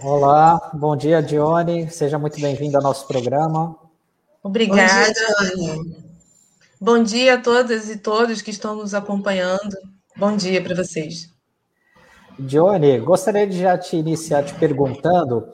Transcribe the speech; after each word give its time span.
Olá, 0.00 0.70
bom 0.74 0.96
dia, 0.96 1.20
Dione. 1.20 1.90
Seja 1.90 2.18
muito 2.18 2.40
bem-vindo 2.40 2.76
ao 2.76 2.82
nosso 2.82 3.06
programa. 3.08 3.76
Obrigada, 4.42 5.12
Dione. 5.12 5.96
Bom 6.80 7.02
dia 7.02 7.34
a 7.34 7.38
todas 7.38 7.90
e 7.90 7.98
todos 7.98 8.42
que 8.42 8.52
estão 8.52 8.76
nos 8.76 8.94
acompanhando. 8.94 9.76
Bom 10.16 10.36
dia 10.36 10.62
para 10.62 10.76
vocês. 10.76 11.36
Dione, 12.38 13.00
gostaria 13.00 13.46
de 13.46 13.58
já 13.58 13.76
te 13.76 13.96
iniciar 13.96 14.44
te 14.44 14.54
perguntando 14.54 15.48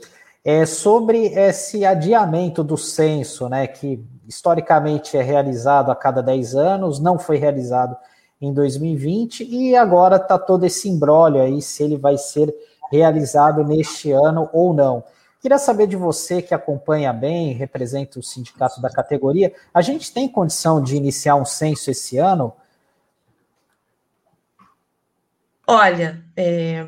é, 0.44 0.66
sobre 0.66 1.28
esse 1.28 1.86
adiamento 1.86 2.62
do 2.62 2.76
censo, 2.76 3.48
né, 3.48 3.66
que 3.66 4.04
historicamente 4.28 5.16
é 5.16 5.22
realizado 5.22 5.90
a 5.90 5.96
cada 5.96 6.22
10 6.22 6.54
anos, 6.54 7.00
não 7.00 7.18
foi 7.18 7.38
realizado 7.38 7.96
em 8.40 8.52
2020 8.52 9.44
e 9.44 9.74
agora 9.74 10.16
está 10.16 10.38
todo 10.38 10.64
esse 10.66 10.88
embrólio 10.88 11.40
aí 11.40 11.62
se 11.62 11.82
ele 11.82 11.96
vai 11.96 12.18
ser 12.18 12.54
realizado 12.92 13.64
neste 13.64 14.12
ano 14.12 14.50
ou 14.52 14.74
não. 14.74 15.02
Queria 15.40 15.58
saber 15.58 15.86
de 15.86 15.96
você 15.96 16.42
que 16.42 16.54
acompanha 16.54 17.12
bem, 17.12 17.52
representa 17.52 18.18
o 18.18 18.22
sindicato 18.22 18.80
da 18.82 18.90
categoria, 18.90 19.52
a 19.72 19.80
gente 19.80 20.12
tem 20.12 20.28
condição 20.28 20.82
de 20.82 20.96
iniciar 20.96 21.36
um 21.36 21.44
censo 21.46 21.90
esse 21.90 22.18
ano? 22.18 22.52
Olha, 25.66 26.22
é, 26.36 26.86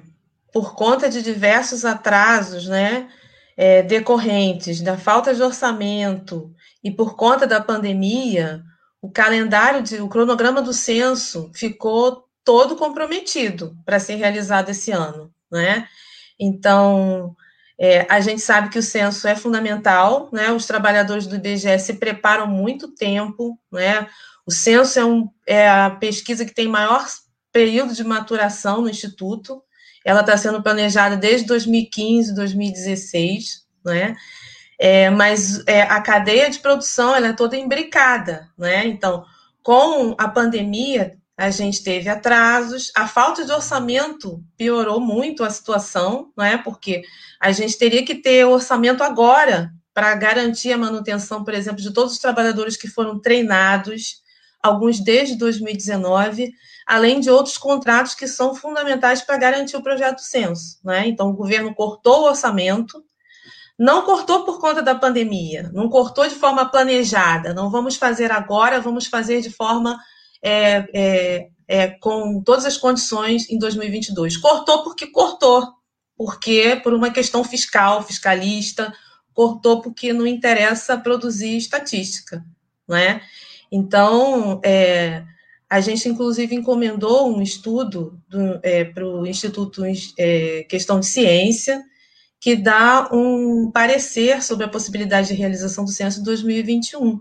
por 0.53 0.75
conta 0.75 1.09
de 1.09 1.23
diversos 1.23 1.85
atrasos, 1.85 2.67
né, 2.67 3.09
é, 3.57 3.83
decorrentes 3.83 4.83
da 4.83 4.99
falta 4.99 5.35
de 5.35 5.43
orçamento 5.43 6.55
e 6.85 6.91
por 6.91 7.17
conta 7.17 7.47
da 7.47 7.61
pandemia, 7.61 8.63
o 9.01 9.11
calendário, 9.11 9.83
de, 9.83 10.01
o 10.01 10.09
cronograma 10.09 10.61
do 10.61 10.73
censo 10.73 11.51
ficou 11.55 12.25
todo 12.45 12.77
comprometido 12.77 13.77
para 13.85 13.99
ser 13.99 14.17
realizado 14.17 14.69
esse 14.69 14.93
ano, 14.93 15.33
né? 15.51 15.89
Então, 16.39 17.35
é, 17.79 18.07
a 18.09 18.21
gente 18.21 18.41
sabe 18.41 18.69
que 18.69 18.79
o 18.79 18.83
censo 18.83 19.27
é 19.27 19.35
fundamental, 19.35 20.29
né? 20.33 20.51
Os 20.53 20.67
trabalhadores 20.67 21.27
do 21.27 21.37
IBGE 21.37 21.79
se 21.79 21.95
preparam 21.95 22.47
muito 22.47 22.95
tempo, 22.95 23.59
né? 23.73 24.09
O 24.47 24.53
censo 24.53 24.99
é, 24.99 25.05
um, 25.05 25.29
é 25.47 25.69
a 25.69 25.91
pesquisa 25.91 26.45
que 26.45 26.55
tem 26.55 26.69
maior 26.69 27.05
período 27.57 27.95
de 27.95 28.05
maturação 28.05 28.83
no 28.83 28.91
Instituto. 28.91 29.63
Ela 30.05 30.21
está 30.21 30.37
sendo 30.37 30.63
planejada 30.63 31.17
desde 31.17 31.47
2015, 31.47 32.35
2016, 32.35 33.65
né? 33.83 34.15
É, 34.79 35.09
mas 35.09 35.67
é, 35.67 35.81
a 35.81 36.03
cadeia 36.03 36.51
de 36.51 36.59
produção 36.59 37.17
ela 37.17 37.29
é 37.29 37.33
toda 37.33 37.57
imbricada, 37.57 38.51
né? 38.59 38.87
Então, 38.87 39.25
com 39.63 40.15
a 40.19 40.29
pandemia, 40.29 41.17
a 41.35 41.49
gente 41.49 41.83
teve 41.83 42.11
atrasos, 42.11 42.93
a 42.95 43.09
falta 43.09 43.43
de 43.43 43.53
orçamento 43.53 44.45
piorou 44.55 45.01
muito 45.01 45.43
a 45.43 45.49
situação, 45.49 46.31
né? 46.37 46.59
Porque 46.59 47.05
a 47.41 47.53
gente 47.53 47.79
teria 47.79 48.05
que 48.05 48.17
ter 48.17 48.45
orçamento 48.45 49.03
agora 49.03 49.73
para 49.95 50.15
garantir 50.15 50.75
a 50.75 50.79
manutenção, 50.79 51.43
por 51.43 51.55
exemplo, 51.55 51.81
de 51.81 51.91
todos 51.91 52.13
os 52.13 52.19
trabalhadores 52.19 52.77
que 52.77 52.87
foram 52.87 53.19
treinados, 53.19 54.21
alguns 54.63 55.01
desde 55.01 55.39
2019, 55.39 56.53
além 56.87 57.19
de 57.19 57.29
outros 57.29 57.59
contratos 57.59 58.15
que 58.15 58.29
são 58.29 58.55
fundamentais 58.55 59.21
para 59.21 59.37
garantir 59.37 59.77
o 59.77 59.83
projeto 59.83 60.21
censo. 60.21 60.79
Né? 60.85 61.09
Então, 61.09 61.29
o 61.29 61.35
governo 61.35 61.75
cortou 61.75 62.21
o 62.21 62.29
orçamento, 62.29 63.05
não 63.77 64.03
cortou 64.03 64.45
por 64.45 64.61
conta 64.61 64.81
da 64.81 64.95
pandemia, 64.95 65.69
não 65.75 65.89
cortou 65.89 66.27
de 66.29 66.35
forma 66.37 66.65
planejada, 66.71 67.53
não 67.53 67.69
vamos 67.71 67.97
fazer 67.97 68.31
agora, 68.31 68.81
vamos 68.81 69.07
fazer 69.07 69.41
de 69.41 69.51
forma 69.51 69.99
é, 70.41 70.87
é, 70.95 71.49
é, 71.67 71.89
com 71.89 72.41
todas 72.43 72.65
as 72.65 72.77
condições 72.77 73.51
em 73.51 73.59
2022. 73.59 74.37
Cortou 74.37 74.85
porque 74.85 75.09
cortou, 75.09 75.75
porque 76.17 76.81
por 76.83 76.95
uma 76.95 77.11
questão 77.11 77.43
fiscal, 77.43 78.03
fiscalista, 78.03 78.95
cortou 79.35 79.83
porque 79.83 80.13
não 80.13 80.27
interessa 80.27 80.97
produzir 80.97 81.57
estatística, 81.57 82.43
né? 82.89 83.21
Então, 83.71 84.61
é, 84.65 85.25
a 85.69 85.81
gente, 85.81 86.09
inclusive, 86.09 86.55
encomendou 86.55 87.29
um 87.29 87.43
estudo 87.43 88.21
é, 88.63 88.85
para 88.85 89.07
o 89.07 89.27
Instituto 89.27 89.83
é, 90.19 90.65
Questão 90.69 91.01
de 91.01 91.07
Ciência, 91.07 91.83
que 92.41 92.55
dá 92.55 93.09
um 93.13 93.71
parecer 93.73 94.43
sobre 94.43 94.65
a 94.65 94.69
possibilidade 94.69 95.29
de 95.29 95.35
realização 95.35 95.85
do 95.85 95.91
censo 95.91 96.23
2021. 96.23 97.21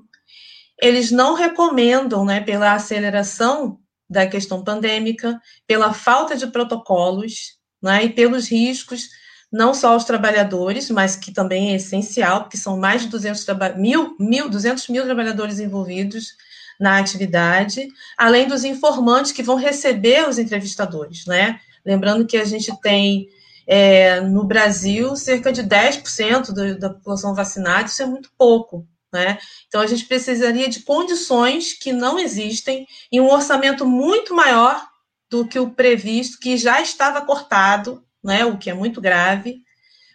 Eles 0.79 1.09
não 1.09 1.33
recomendam, 1.33 2.23
né, 2.23 2.41
pela 2.41 2.73
aceleração 2.73 3.79
da 4.07 4.27
questão 4.27 4.63
pandêmica, 4.63 5.41
pela 5.65 5.93
falta 5.93 6.35
de 6.35 6.45
protocolos, 6.47 7.57
né, 7.81 8.05
e 8.05 8.09
pelos 8.09 8.47
riscos, 8.47 9.09
não 9.51 9.73
só 9.73 9.93
aos 9.93 10.03
trabalhadores, 10.03 10.91
mas 10.91 11.15
que 11.15 11.31
também 11.31 11.71
é 11.71 11.75
essencial, 11.77 12.41
porque 12.41 12.57
são 12.57 12.77
mais 12.77 13.03
de 13.03 13.07
200 13.07 13.45
mil, 13.77 14.15
mil, 14.19 14.49
200 14.49 14.87
mil 14.89 15.03
trabalhadores 15.03 15.59
envolvidos, 15.59 16.35
na 16.79 16.97
atividade, 16.97 17.87
além 18.17 18.47
dos 18.47 18.63
informantes 18.63 19.31
que 19.31 19.43
vão 19.43 19.55
receber 19.55 20.27
os 20.27 20.37
entrevistadores, 20.37 21.25
né? 21.25 21.59
Lembrando 21.85 22.25
que 22.25 22.37
a 22.37 22.45
gente 22.45 22.71
tem 22.81 23.27
é, 23.67 24.21
no 24.21 24.43
Brasil 24.43 25.15
cerca 25.15 25.51
de 25.51 25.63
10% 25.63 26.51
do, 26.51 26.79
da 26.79 26.89
população 26.89 27.33
vacinada, 27.33 27.87
isso 27.87 28.01
é 28.01 28.05
muito 28.05 28.29
pouco, 28.37 28.87
né? 29.11 29.37
Então 29.67 29.81
a 29.81 29.87
gente 29.87 30.05
precisaria 30.05 30.67
de 30.67 30.81
condições 30.81 31.73
que 31.73 31.93
não 31.93 32.19
existem 32.19 32.85
e 33.11 33.19
um 33.19 33.29
orçamento 33.29 33.85
muito 33.85 34.33
maior 34.33 34.85
do 35.29 35.47
que 35.47 35.59
o 35.59 35.71
previsto, 35.71 36.39
que 36.39 36.57
já 36.57 36.81
estava 36.81 37.21
cortado, 37.21 38.03
né? 38.23 38.45
O 38.45 38.57
que 38.57 38.69
é 38.69 38.73
muito 38.73 38.99
grave, 39.01 39.63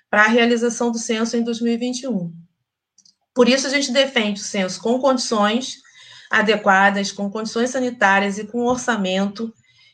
para 0.09 0.25
a 0.25 0.29
realização 0.29 0.91
do 0.91 0.99
censo 0.99 1.37
em 1.37 1.43
2021. 1.43 2.33
Por 3.33 3.49
isso 3.49 3.67
a 3.67 3.71
gente 3.71 3.93
defende 3.93 4.41
o 4.41 4.45
censo 4.45 4.81
com 4.81 4.99
condições 4.99 5.80
adequadas, 6.31 7.11
com 7.11 7.29
condições 7.29 7.71
sanitárias 7.71 8.39
e 8.39 8.45
com 8.45 8.65
orçamento 8.67 9.53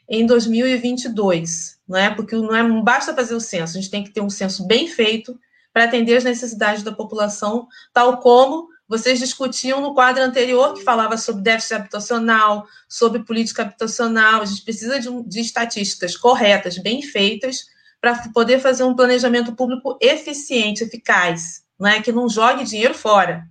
em 0.08 0.26
2022, 0.26 1.78
não 1.88 1.98
é? 1.98 2.10
Porque 2.10 2.36
não, 2.36 2.54
é, 2.54 2.62
não 2.62 2.82
basta 2.82 3.14
fazer 3.14 3.34
o 3.34 3.40
censo, 3.40 3.76
a 3.76 3.80
gente 3.80 3.90
tem 3.90 4.04
que 4.04 4.10
ter 4.10 4.20
um 4.20 4.30
censo 4.30 4.66
bem 4.66 4.86
feito 4.86 5.38
para 5.72 5.84
atender 5.84 6.16
as 6.16 6.24
necessidades 6.24 6.82
da 6.82 6.92
população, 6.92 7.66
tal 7.92 8.18
como 8.18 8.68
vocês 8.88 9.18
discutiam 9.18 9.80
no 9.80 9.94
quadro 9.94 10.22
anterior, 10.22 10.74
que 10.74 10.84
falava 10.84 11.16
sobre 11.16 11.42
déficit 11.42 11.74
habitacional, 11.74 12.66
sobre 12.88 13.24
política 13.24 13.62
habitacional. 13.62 14.42
A 14.42 14.44
gente 14.44 14.62
precisa 14.62 15.00
de, 15.00 15.08
de 15.24 15.40
estatísticas 15.40 16.16
corretas, 16.16 16.78
bem 16.78 17.02
feitas, 17.02 17.66
para 18.00 18.28
poder 18.32 18.60
fazer 18.60 18.84
um 18.84 18.94
planejamento 18.94 19.52
público 19.54 19.98
eficiente, 20.00 20.84
eficaz, 20.84 21.64
não 21.78 21.88
é? 21.88 22.00
que 22.00 22.12
não 22.12 22.28
jogue 22.28 22.64
dinheiro 22.64 22.94
fora. 22.94 23.44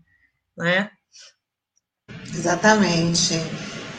Né? 0.56 0.90
Exatamente. 2.34 3.34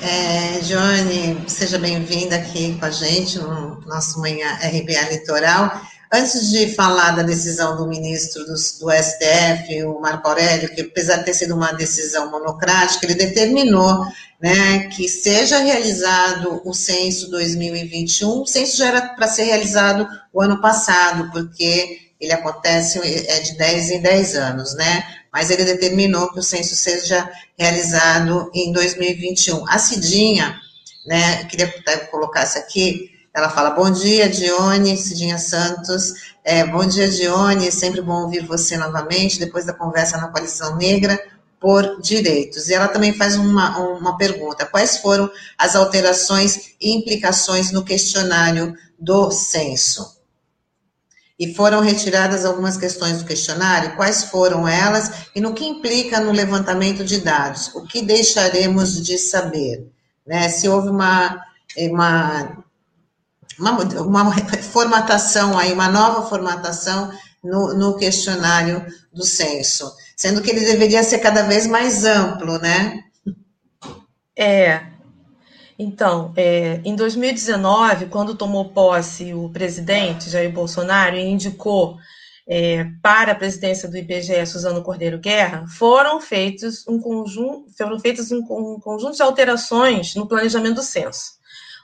É, 0.01 0.59
Johnny, 0.61 1.45
seja 1.49 1.79
bem-vinda 1.79 2.37
aqui 2.37 2.77
com 2.79 2.85
a 2.85 2.91
gente 2.91 3.39
no 3.39 3.81
nosso 3.87 4.21
Manhã 4.21 4.47
RBA 4.57 5.11
Litoral. 5.11 5.81
Antes 6.13 6.51
de 6.51 6.69
falar 6.75 7.13
da 7.13 7.23
decisão 7.23 7.77
do 7.77 7.89
ministro 7.89 8.45
do, 8.45 8.53
do, 8.53 8.93
STF, 8.93 9.83
o 9.85 10.01
Marco 10.01 10.29
Aurélio, 10.29 10.73
que 10.73 10.83
apesar 10.83 11.17
de 11.17 11.25
ter 11.25 11.35
sido 11.35 11.55
uma 11.55 11.73
decisão 11.73 12.31
monocrática, 12.31 13.07
ele 13.07 13.15
determinou 13.15 14.07
né, 14.41 14.87
que 14.89 15.09
seja 15.09 15.59
realizado 15.59 16.61
o 16.65 16.73
censo 16.73 17.31
2021. 17.31 18.43
O 18.43 18.47
censo 18.47 18.77
já 18.77 18.87
era 18.87 19.01
para 19.01 19.27
ser 19.27 19.45
realizado 19.45 20.07
o 20.33 20.41
ano 20.41 20.61
passado, 20.61 21.31
porque 21.33 22.06
ele 22.21 22.33
acontece 22.33 22.99
é 22.99 23.41
de 23.41 23.57
10 23.57 23.91
em 23.91 24.01
10 24.01 24.37
anos, 24.37 24.75
né? 24.75 25.05
mas 25.37 25.51
ele 25.51 25.67
determinou 25.67 26.33
que 26.33 26.39
o 26.39 26.43
censo 26.43 26.75
seja 26.75 27.31
realizado 27.59 28.51
em 28.55 28.73
2021. 28.73 29.69
A 29.69 29.77
Cidinha, 29.77 30.59
né, 31.07 31.45
queria 31.45 31.69
colocar 32.11 32.45
isso 32.45 32.57
aqui, 32.57 33.11
ela 33.35 33.51
fala, 33.51 33.69
bom 33.69 33.91
dia, 33.91 34.31
Dione, 34.31 34.97
Cidinha 34.97 35.37
Santos, 35.37 36.15
é, 36.43 36.65
bom 36.65 36.87
dia, 36.87 37.07
Dione, 37.07 37.71
sempre 37.71 38.01
bom 38.01 38.23
ouvir 38.23 38.47
você 38.47 38.79
novamente, 38.79 39.39
depois 39.39 39.67
da 39.67 39.75
conversa 39.75 40.17
na 40.17 40.29
Coalição 40.29 40.75
Negra 40.77 41.23
por 41.61 42.01
Direitos. 42.01 42.71
E 42.71 42.75
ela 42.75 42.89
também 42.89 43.13
faz 43.13 43.37
uma, 43.37 43.77
uma 43.79 44.17
pergunta, 44.17 44.65
quais 44.65 44.97
foram 44.97 45.31
as 45.59 45.77
alterações 45.77 46.71
e 46.81 46.97
implicações 46.97 47.71
no 47.71 47.85
questionário 47.85 48.75
do 48.99 49.31
censo? 49.31 50.16
E 51.39 51.55
foram 51.55 51.81
retiradas 51.81 52.45
algumas 52.45 52.77
questões 52.77 53.19
do 53.19 53.25
questionário, 53.25 53.95
quais 53.95 54.25
foram 54.25 54.67
elas 54.67 55.11
e 55.35 55.41
no 55.41 55.53
que 55.53 55.65
implica 55.65 56.19
no 56.19 56.33
levantamento 56.33 57.05
de 57.05 57.21
dados, 57.21 57.75
o 57.75 57.83
que 57.83 58.01
deixaremos 58.01 59.03
de 59.05 59.19
saber, 59.19 59.87
né? 60.27 60.49
Se 60.49 60.67
houve 60.69 60.89
uma, 60.89 61.39
uma, 61.77 62.65
uma, 63.59 63.73
uma 64.01 64.33
formatação 64.73 65.59
aí, 65.59 65.73
uma 65.73 65.89
nova 65.89 66.27
formatação 66.27 67.13
no, 67.45 67.75
no 67.75 67.97
questionário 67.97 68.85
do 69.13 69.25
censo, 69.25 69.95
sendo 70.17 70.41
que 70.41 70.51
ele 70.51 70.65
deveria 70.65 71.03
ser 71.03 71.19
cada 71.19 71.43
vez 71.43 71.67
mais 71.67 72.05
amplo, 72.05 72.59
né? 72.59 73.03
É. 74.35 74.96
Então, 75.79 76.33
é, 76.37 76.81
em 76.85 76.97
2019, 76.97 78.07
quando 78.07 78.35
tomou 78.35 78.71
posse 78.71 79.35
o 79.35 79.51
presidente 79.51 80.31
Jair 80.31 80.51
Bolsonaro 80.51 81.17
e 81.17 81.27
indicou 81.27 81.99
é, 82.49 82.87
para 83.03 83.33
a 83.33 83.35
presidência 83.35 83.89
do 83.89 83.97
IBGE 83.97 84.47
Suzano 84.47 84.83
Cordeiro 84.83 85.19
Guerra, 85.19 85.67
foram 85.67 86.21
feitos 86.21 86.87
um 86.89 86.99
conjunto, 86.99 87.67
foram 87.77 87.99
feitas 87.99 88.31
um, 88.31 88.39
um 88.39 88.81
conjunto 88.81 89.17
de 89.17 89.23
alterações 89.23 90.15
no 90.15 90.27
planejamento 90.27 90.77
do 90.77 90.83
censo. 90.83 91.37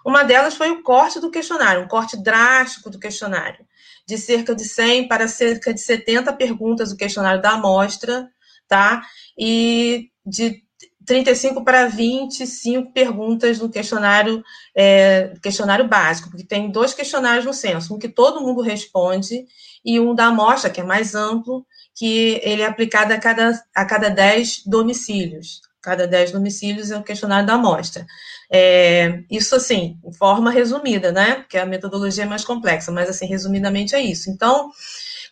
Uma 0.04 0.22
delas 0.22 0.54
foi 0.54 0.70
o 0.70 0.82
corte 0.82 1.20
do 1.20 1.30
questionário, 1.30 1.82
um 1.82 1.88
corte 1.88 2.16
drástico 2.16 2.88
do 2.88 2.98
questionário, 2.98 3.64
de 4.06 4.16
cerca 4.16 4.54
de 4.54 4.64
100 4.64 5.06
para 5.06 5.28
cerca 5.28 5.72
de 5.72 5.80
70 5.80 6.32
perguntas 6.32 6.90
do 6.90 6.96
questionário 6.96 7.42
da 7.42 7.50
amostra, 7.50 8.28
tá? 8.66 9.02
E 9.38 10.08
de 10.24 10.62
35 11.06 11.64
para 11.64 11.87
25 11.88 12.93
perguntas 12.93 13.58
no 13.58 13.69
questionário, 13.69 14.43
é, 14.75 15.34
questionário 15.43 15.88
básico, 15.88 16.31
porque 16.31 16.44
tem 16.44 16.70
dois 16.70 16.94
questionários 16.94 17.44
no 17.44 17.52
censo, 17.52 17.94
um 17.94 17.99
que 17.99 18.08
todo 18.08 18.40
mundo 18.40 18.60
responde 18.62 19.44
e 19.84 19.99
um 19.99 20.14
da 20.14 20.26
amostra, 20.26 20.70
que 20.70 20.81
é 20.81 20.84
mais 20.84 21.14
amplo, 21.14 21.66
que 21.94 22.40
ele 22.43 22.62
é 22.62 22.66
aplicado 22.66 23.12
a 23.12 23.19
cada, 23.19 23.60
a 23.75 23.84
cada 23.84 24.08
10 24.08 24.64
domicílios. 24.66 25.60
Cada 25.82 26.06
10 26.06 26.31
domicílios 26.31 26.93
é 26.93 26.96
o 26.96 27.02
questionário 27.02 27.46
da 27.46 27.54
amostra. 27.54 28.06
É, 28.50 29.25
isso, 29.28 29.56
assim, 29.56 29.99
forma 30.16 30.50
resumida, 30.50 31.10
né? 31.10 31.34
Porque 31.37 31.58
a 31.58 31.66
metodologia 31.66 32.22
é 32.22 32.26
mais 32.26 32.44
complexa, 32.44 32.93
mas, 32.93 33.08
assim, 33.08 33.26
resumidamente 33.26 33.94
é 33.96 34.00
isso. 34.00 34.31
Então, 34.31 34.70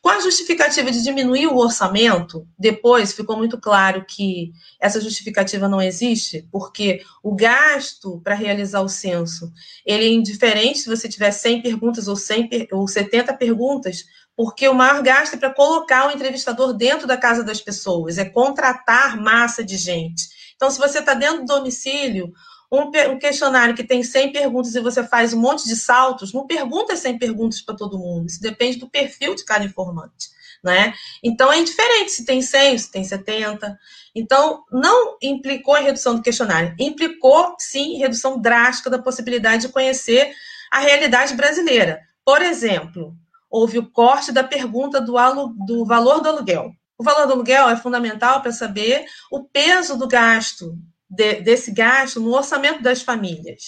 com 0.03 0.09
a 0.09 0.21
justificativa 0.21 0.91
de 0.91 1.03
diminuir 1.03 1.47
o 1.47 1.59
orçamento, 1.59 2.47
depois 2.59 3.13
ficou 3.13 3.37
muito 3.37 3.61
claro 3.61 4.05
que 4.09 4.51
essa 4.81 5.01
justificativa 5.01 5.69
não 5.69 5.81
existe, 5.81 6.49
porque 6.51 7.03
o 7.23 7.35
gasto 7.35 8.19
para 8.25 8.35
realizar 8.35 8.81
o 8.81 8.89
censo, 8.89 9.53
ele 9.85 10.05
é 10.05 10.09
indiferente 10.09 10.79
se 10.79 10.89
você 10.89 11.07
tiver 11.07 11.31
100 11.31 11.63
perguntas 11.63 12.09
ou, 12.09 12.17
100, 12.17 12.69
ou 12.73 12.89
70 12.89 13.35
perguntas, 13.35 14.05
porque 14.35 14.67
o 14.67 14.75
maior 14.75 15.03
gasto 15.03 15.35
é 15.35 15.37
para 15.37 15.53
colocar 15.53 16.09
o 16.09 16.11
entrevistador 16.11 16.73
dentro 16.73 17.07
da 17.07 17.19
casa 17.19 17.45
das 17.45 17.61
pessoas, 17.61 18.17
é 18.17 18.25
contratar 18.25 19.21
massa 19.21 19.63
de 19.63 19.77
gente. 19.77 20.29
Então, 20.57 20.71
se 20.71 20.79
você 20.79 21.01
está 21.01 21.13
dentro 21.13 21.41
do 21.41 21.47
domicílio, 21.47 22.33
um, 22.71 22.83
um, 23.13 23.19
questionário 23.19 23.75
que 23.75 23.83
tem 23.83 24.03
100 24.03 24.33
perguntas 24.33 24.75
e 24.75 24.81
você 24.81 25.03
faz 25.03 25.33
um 25.33 25.41
monte 25.41 25.67
de 25.67 25.75
saltos, 25.75 26.33
não 26.33 26.47
pergunta 26.47 26.95
100 26.95 27.19
perguntas 27.19 27.61
para 27.61 27.75
todo 27.75 27.99
mundo. 27.99 28.27
Isso 28.27 28.41
depende 28.41 28.79
do 28.79 28.89
perfil 28.89 29.35
de 29.35 29.45
cada 29.45 29.65
informante. 29.65 30.29
Né? 30.63 30.93
Então, 31.23 31.51
é 31.51 31.59
indiferente 31.59 32.13
se 32.13 32.25
tem 32.25 32.43
100, 32.43 32.79
se 32.79 32.93
tem 32.93 33.03
70. 33.03 33.79
Então, 34.15 34.63
não 34.71 35.17
implicou 35.23 35.77
em 35.77 35.85
redução 35.85 36.15
do 36.15 36.23
questionário, 36.23 36.75
implicou, 36.79 37.57
sim, 37.59 37.97
redução 37.97 38.39
drástica 38.39 38.91
da 38.91 38.99
possibilidade 38.99 39.63
de 39.63 39.73
conhecer 39.73 40.33
a 40.71 40.81
realidade 40.81 41.35
brasileira. 41.35 42.01
Por 42.25 42.43
exemplo, 42.43 43.15
houve 43.51 43.79
o 43.79 43.91
corte 43.91 44.31
da 44.31 44.45
pergunta 44.45 45.01
do, 45.01 45.15
do 45.67 45.85
valor 45.85 46.21
do 46.21 46.29
aluguel. 46.29 46.71
O 46.97 47.03
valor 47.03 47.27
do 47.27 47.33
aluguel 47.33 47.69
é 47.71 47.77
fundamental 47.77 48.43
para 48.43 48.53
saber 48.53 49.07
o 49.31 49.43
peso 49.43 49.97
do 49.97 50.07
gasto 50.07 50.77
de, 51.11 51.41
desse 51.41 51.73
gasto 51.73 52.21
no 52.21 52.33
orçamento 52.33 52.83
das 52.83 53.03
famílias. 53.03 53.65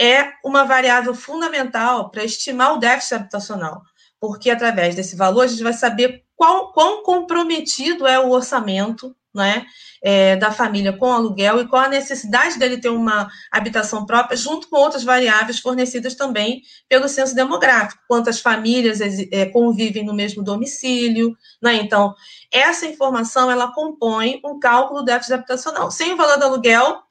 É 0.00 0.32
uma 0.44 0.64
variável 0.64 1.14
fundamental 1.14 2.10
para 2.10 2.24
estimar 2.24 2.74
o 2.74 2.78
déficit 2.78 3.14
habitacional, 3.14 3.82
porque 4.18 4.50
através 4.50 4.94
desse 4.94 5.14
valor 5.14 5.42
a 5.42 5.46
gente 5.46 5.62
vai 5.62 5.74
saber 5.74 6.24
qual, 6.34 6.72
quão 6.72 7.02
comprometido 7.02 8.06
é 8.06 8.18
o 8.18 8.30
orçamento 8.30 9.14
né, 9.34 9.64
é, 10.02 10.36
da 10.36 10.50
família 10.50 10.92
com 10.92 11.10
aluguel 11.10 11.60
e 11.60 11.68
qual 11.68 11.82
a 11.82 11.88
necessidade 11.88 12.58
dele 12.58 12.78
ter 12.78 12.90
uma 12.90 13.28
habitação 13.50 14.04
própria, 14.04 14.36
junto 14.36 14.68
com 14.68 14.76
outras 14.76 15.04
variáveis 15.04 15.58
fornecidas 15.58 16.14
também 16.14 16.62
pelo 16.88 17.08
censo 17.08 17.34
demográfico, 17.34 18.02
quantas 18.08 18.40
famílias 18.40 19.00
é, 19.00 19.46
convivem 19.46 20.04
no 20.04 20.12
mesmo 20.12 20.42
domicílio, 20.42 21.36
né? 21.62 21.74
Então, 21.76 22.14
essa 22.52 22.86
informação 22.86 23.50
ela 23.50 23.72
compõe 23.72 24.40
um 24.44 24.58
cálculo 24.58 25.00
do 25.00 25.06
déficit 25.06 25.34
habitacional. 25.34 25.90
Sem 25.90 26.12
o 26.12 26.16
valor 26.16 26.38
do 26.38 26.44
aluguel, 26.44 27.02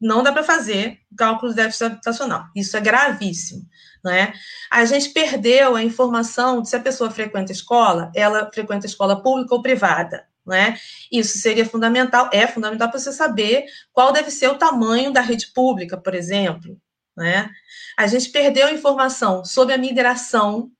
não 0.00 0.22
dá 0.22 0.32
para 0.32 0.42
fazer 0.42 0.98
cálculo 1.16 1.52
do 1.52 1.56
déficit 1.56 1.84
habitacional. 1.84 2.44
Isso 2.54 2.76
é 2.76 2.80
gravíssimo. 2.80 3.62
Né? 4.04 4.34
A 4.70 4.84
gente 4.84 5.08
perdeu 5.10 5.74
a 5.74 5.82
informação 5.82 6.60
de 6.60 6.68
se 6.68 6.76
a 6.76 6.80
pessoa 6.80 7.10
frequenta 7.10 7.52
escola, 7.52 8.12
ela 8.14 8.50
frequenta 8.52 8.86
escola 8.86 9.22
pública 9.22 9.54
ou 9.54 9.62
privada. 9.62 10.26
Né? 10.46 10.78
Isso 11.10 11.38
seria 11.38 11.64
fundamental, 11.64 12.28
é 12.32 12.46
fundamental 12.46 12.90
para 12.90 12.98
você 12.98 13.12
saber 13.12 13.64
qual 13.92 14.12
deve 14.12 14.30
ser 14.30 14.48
o 14.48 14.58
tamanho 14.58 15.12
da 15.12 15.20
rede 15.20 15.48
pública, 15.54 15.96
por 15.96 16.14
exemplo. 16.14 16.78
Né? 17.16 17.50
A 17.96 18.06
gente 18.06 18.28
perdeu 18.30 18.68
informação 18.68 19.44
sobre 19.44 19.74
a 19.74 19.78
migração 19.78 20.70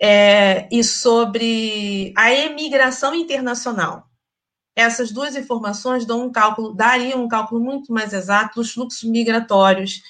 é, 0.00 0.68
e 0.70 0.84
sobre 0.84 2.12
a 2.16 2.32
emigração 2.32 3.14
internacional. 3.14 4.06
Essas 4.76 5.10
duas 5.10 5.34
informações 5.34 6.04
dão 6.04 6.26
um 6.26 6.30
cálculo, 6.30 6.72
dariam 6.72 7.24
um 7.24 7.28
cálculo 7.28 7.60
muito 7.60 7.92
mais 7.92 8.12
exato 8.12 8.60
dos 8.60 8.72
fluxos 8.72 9.02
migratórios, 9.02 10.00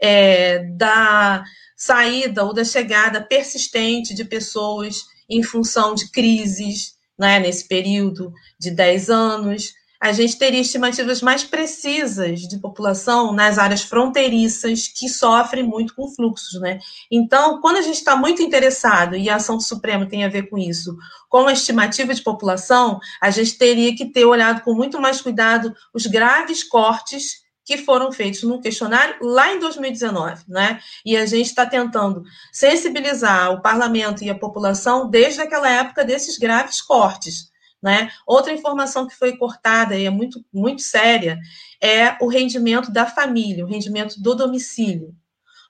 é, 0.00 0.64
da 0.70 1.44
saída 1.76 2.44
ou 2.44 2.52
da 2.52 2.64
chegada 2.64 3.22
persistente 3.22 4.14
de 4.14 4.24
pessoas 4.24 5.04
em 5.28 5.42
função 5.42 5.94
de 5.94 6.10
crises, 6.10 6.95
né, 7.18 7.38
nesse 7.38 7.66
período 7.66 8.32
de 8.58 8.70
10 8.70 9.10
anos, 9.10 9.74
a 10.00 10.12
gente 10.12 10.36
teria 10.38 10.60
estimativas 10.60 11.22
mais 11.22 11.42
precisas 11.42 12.40
de 12.40 12.58
população 12.58 13.32
nas 13.32 13.58
áreas 13.58 13.82
fronteiriças 13.82 14.88
que 14.88 15.08
sofrem 15.08 15.64
muito 15.64 15.94
com 15.94 16.08
fluxos, 16.08 16.60
né? 16.60 16.78
Então, 17.10 17.60
quando 17.60 17.78
a 17.78 17.82
gente 17.82 17.96
está 17.96 18.14
muito 18.14 18.42
interessado, 18.42 19.16
e 19.16 19.30
a 19.30 19.36
ação 19.36 19.56
do 19.56 19.62
Supremo 19.62 20.06
tem 20.06 20.24
a 20.24 20.28
ver 20.28 20.50
com 20.50 20.58
isso, 20.58 20.96
com 21.28 21.46
a 21.48 21.52
estimativa 21.52 22.12
de 22.12 22.22
população, 22.22 23.00
a 23.20 23.30
gente 23.30 23.56
teria 23.56 23.96
que 23.96 24.06
ter 24.06 24.24
olhado 24.24 24.62
com 24.62 24.74
muito 24.74 25.00
mais 25.00 25.20
cuidado 25.20 25.74
os 25.94 26.06
graves 26.06 26.62
cortes 26.62 27.45
que 27.66 27.76
foram 27.76 28.12
feitos 28.12 28.44
no 28.44 28.60
questionário 28.60 29.16
lá 29.20 29.52
em 29.52 29.58
2019, 29.58 30.44
né? 30.46 30.80
E 31.04 31.16
a 31.16 31.26
gente 31.26 31.46
está 31.46 31.66
tentando 31.66 32.22
sensibilizar 32.52 33.50
o 33.50 33.60
parlamento 33.60 34.22
e 34.22 34.30
a 34.30 34.38
população 34.38 35.10
desde 35.10 35.42
aquela 35.42 35.68
época 35.68 36.04
desses 36.04 36.38
graves 36.38 36.80
cortes. 36.80 37.50
Né? 37.82 38.10
Outra 38.26 38.52
informação 38.52 39.06
que 39.06 39.14
foi 39.14 39.36
cortada 39.36 39.96
e 39.96 40.06
é 40.06 40.10
muito, 40.10 40.42
muito 40.52 40.80
séria 40.80 41.38
é 41.82 42.16
o 42.20 42.28
rendimento 42.28 42.90
da 42.90 43.04
família, 43.04 43.64
o 43.64 43.68
rendimento 43.68 44.20
do 44.20 44.34
domicílio. 44.34 45.14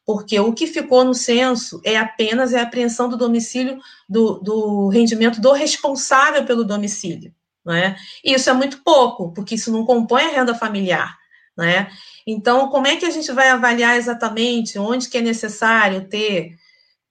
Porque 0.04 0.38
o 0.38 0.52
que 0.52 0.66
ficou 0.66 1.02
no 1.02 1.14
censo 1.14 1.80
é 1.82 1.96
apenas 1.96 2.54
a 2.54 2.62
apreensão 2.62 3.08
do 3.08 3.16
domicílio, 3.16 3.80
do, 4.08 4.38
do 4.38 4.88
rendimento 4.88 5.40
do 5.40 5.52
responsável 5.52 6.44
pelo 6.44 6.62
domicílio. 6.62 7.34
Né? 7.64 7.96
E 8.22 8.34
isso 8.34 8.48
é 8.48 8.52
muito 8.52 8.82
pouco, 8.84 9.32
porque 9.32 9.56
isso 9.56 9.72
não 9.72 9.84
compõe 9.84 10.22
a 10.22 10.30
renda 10.30 10.54
familiar. 10.54 11.18
Né? 11.56 11.88
Então, 12.26 12.68
como 12.68 12.86
é 12.86 12.96
que 12.96 13.06
a 13.06 13.10
gente 13.10 13.32
vai 13.32 13.48
avaliar 13.48 13.96
exatamente 13.96 14.78
onde 14.78 15.08
que 15.08 15.18
é 15.18 15.22
necessário 15.22 16.08
ter 16.08 16.56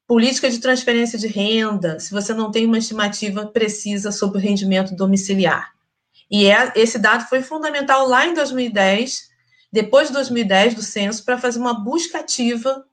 política 0.07 0.49
de 0.49 0.59
transferência 0.59 1.17
de 1.17 1.27
renda, 1.27 1.99
se 1.99 2.11
você 2.11 2.33
não 2.33 2.51
tem 2.51 2.65
uma 2.65 2.77
estimativa 2.77 3.47
precisa 3.47 4.11
sobre 4.11 4.37
o 4.37 4.41
rendimento 4.41 4.95
domiciliar? 4.95 5.73
E 6.29 6.47
é, 6.47 6.71
esse 6.75 6.99
dado 6.99 7.27
foi 7.27 7.41
fundamental 7.41 8.07
lá 8.07 8.27
em 8.27 8.33
2010, 8.33 9.29
depois 9.71 10.07
de 10.07 10.13
2010 10.13 10.75
do 10.75 10.81
censo, 10.81 11.23
para 11.23 11.37
fazer 11.37 11.59
uma 11.59 11.73
busca 11.73 12.19
ativa 12.19 12.85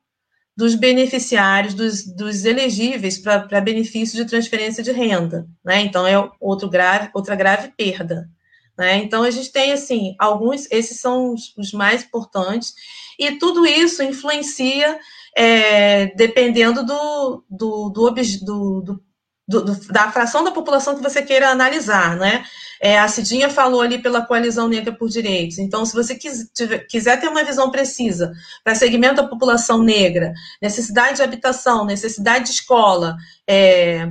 dos 0.57 0.75
beneficiários, 0.75 1.75
dos, 1.75 2.05
dos 2.05 2.45
elegíveis 2.45 3.19
para 3.19 3.61
benefício 3.61 4.17
de 4.17 4.29
transferência 4.29 4.83
de 4.83 4.93
renda. 4.93 5.47
Né? 5.65 5.81
Então, 5.81 6.07
é 6.07 6.31
outro 6.39 6.69
grave, 6.69 7.11
outra 7.15 7.35
grave 7.35 7.73
perda. 7.77 8.29
Né? 8.83 8.97
Então, 8.97 9.23
a 9.23 9.31
gente 9.31 9.53
tem, 9.53 9.71
assim, 9.73 10.17
alguns, 10.19 10.67
esses 10.69 10.99
são 10.99 11.33
os, 11.33 11.55
os 11.57 11.73
mais 11.73 12.03
importantes, 12.03 12.75
e 13.17 13.31
tudo 13.39 13.65
isso 13.65 14.03
influencia, 14.03 14.99
é, 15.37 16.07
dependendo 16.17 16.85
do, 16.85 17.45
do, 17.49 17.91
do, 17.91 18.11
do, 18.11 19.01
do, 19.47 19.75
da 19.89 20.11
fração 20.11 20.43
da 20.43 20.51
população 20.51 20.97
que 20.97 21.03
você 21.03 21.23
queira 21.23 21.51
analisar, 21.51 22.17
né? 22.17 22.45
É, 22.81 22.99
a 22.99 23.07
Cidinha 23.07 23.49
falou 23.49 23.83
ali 23.83 24.03
pela 24.03 24.27
Coalizão 24.27 24.67
Negra 24.67 24.93
por 24.93 25.09
Direitos. 25.09 25.59
Então, 25.59 25.87
se 25.87 25.95
você 25.95 26.17
quiser 26.17 27.21
ter 27.21 27.29
uma 27.29 27.45
visão 27.45 27.71
precisa 27.71 28.33
para 28.65 28.75
segmento 28.75 29.23
da 29.23 29.29
população 29.29 29.81
negra, 29.81 30.33
necessidade 30.61 31.19
de 31.19 31.23
habitação, 31.23 31.85
necessidade 31.85 32.47
de 32.47 32.51
escola, 32.51 33.17
é, 33.47 34.11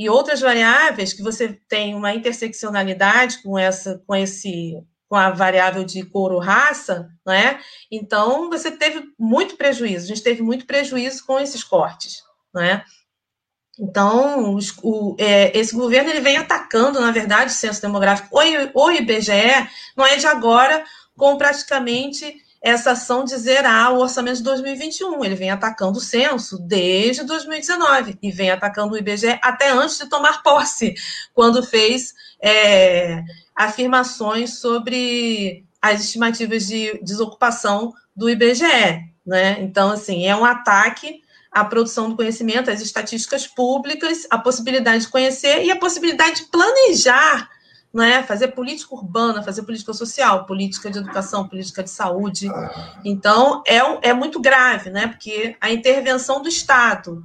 e 0.00 0.08
outras 0.08 0.40
variáveis 0.40 1.12
que 1.12 1.22
você 1.22 1.60
tem 1.68 1.94
uma 1.94 2.14
interseccionalidade 2.14 3.42
com 3.42 3.58
essa, 3.58 4.02
com 4.06 4.16
esse, 4.16 4.82
com 5.06 5.14
a 5.14 5.28
variável 5.28 5.84
de 5.84 6.02
cor 6.06 6.32
ou 6.32 6.40
raça, 6.40 7.10
né? 7.26 7.60
Então 7.92 8.48
você 8.48 8.70
teve 8.70 9.12
muito 9.18 9.58
prejuízo. 9.58 10.06
A 10.06 10.08
gente 10.08 10.22
teve 10.22 10.40
muito 10.40 10.64
prejuízo 10.64 11.26
com 11.26 11.38
esses 11.38 11.62
cortes, 11.62 12.22
né? 12.54 12.82
Então, 13.78 14.54
os, 14.54 14.74
o, 14.82 15.16
é, 15.18 15.54
esse 15.56 15.74
governo 15.74 16.08
ele 16.08 16.22
vem 16.22 16.38
atacando, 16.38 16.98
na 16.98 17.10
verdade, 17.10 17.50
o 17.50 17.54
censo 17.54 17.82
demográfico. 17.82 18.34
O, 18.34 18.86
o 18.86 18.90
IBGE 18.90 19.68
não 19.94 20.06
é 20.06 20.16
de 20.16 20.26
agora, 20.26 20.82
com 21.14 21.36
praticamente 21.36 22.34
essa 22.62 22.90
ação 22.92 23.24
de 23.24 23.36
zerar 23.36 23.92
o 23.92 24.00
orçamento 24.00 24.38
de 24.38 24.42
2021. 24.42 25.24
Ele 25.24 25.34
vem 25.34 25.50
atacando 25.50 25.98
o 25.98 26.02
censo 26.02 26.58
desde 26.58 27.24
2019 27.24 28.18
e 28.22 28.30
vem 28.30 28.50
atacando 28.50 28.94
o 28.94 28.98
IBGE 28.98 29.38
até 29.42 29.70
antes 29.70 29.98
de 29.98 30.06
tomar 30.06 30.42
posse, 30.42 30.94
quando 31.32 31.62
fez 31.62 32.14
é, 32.40 33.22
afirmações 33.56 34.58
sobre 34.58 35.64
as 35.80 36.04
estimativas 36.04 36.66
de 36.66 37.00
desocupação 37.02 37.94
do 38.14 38.28
IBGE. 38.28 39.08
Né? 39.24 39.60
Então, 39.60 39.90
assim, 39.90 40.26
é 40.26 40.36
um 40.36 40.44
ataque 40.44 41.22
à 41.50 41.64
produção 41.64 42.10
do 42.10 42.16
conhecimento, 42.16 42.70
às 42.70 42.80
estatísticas 42.80 43.46
públicas, 43.46 44.26
a 44.30 44.38
possibilidade 44.38 45.04
de 45.04 45.10
conhecer 45.10 45.64
e 45.64 45.70
a 45.70 45.76
possibilidade 45.76 46.42
de 46.42 46.46
planejar 46.46 47.48
né? 47.92 48.22
fazer 48.22 48.48
política 48.48 48.94
urbana, 48.94 49.42
fazer 49.42 49.62
política 49.62 49.92
social, 49.92 50.46
política 50.46 50.90
de 50.90 50.98
educação, 50.98 51.48
política 51.48 51.82
de 51.82 51.90
saúde. 51.90 52.48
Então, 53.04 53.62
é, 53.66 54.08
é 54.10 54.12
muito 54.12 54.40
grave, 54.40 54.90
né? 54.90 55.08
porque 55.08 55.56
a 55.60 55.70
intervenção 55.70 56.40
do 56.40 56.48
Estado, 56.48 57.24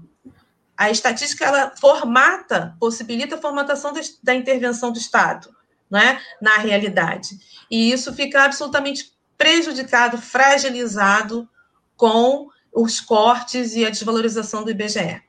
a 0.76 0.90
estatística, 0.90 1.46
ela 1.46 1.72
formata, 1.80 2.76
possibilita 2.80 3.36
a 3.36 3.42
formatação 3.42 3.94
da 4.24 4.34
intervenção 4.34 4.92
do 4.92 4.98
Estado 4.98 5.50
né? 5.90 6.20
na 6.42 6.58
realidade. 6.58 7.40
E 7.70 7.92
isso 7.92 8.14
fica 8.14 8.44
absolutamente 8.44 9.14
prejudicado, 9.38 10.18
fragilizado 10.18 11.48
com 11.96 12.50
os 12.74 13.00
cortes 13.00 13.76
e 13.76 13.86
a 13.86 13.90
desvalorização 13.90 14.64
do 14.64 14.72
IBGE. 14.72 15.25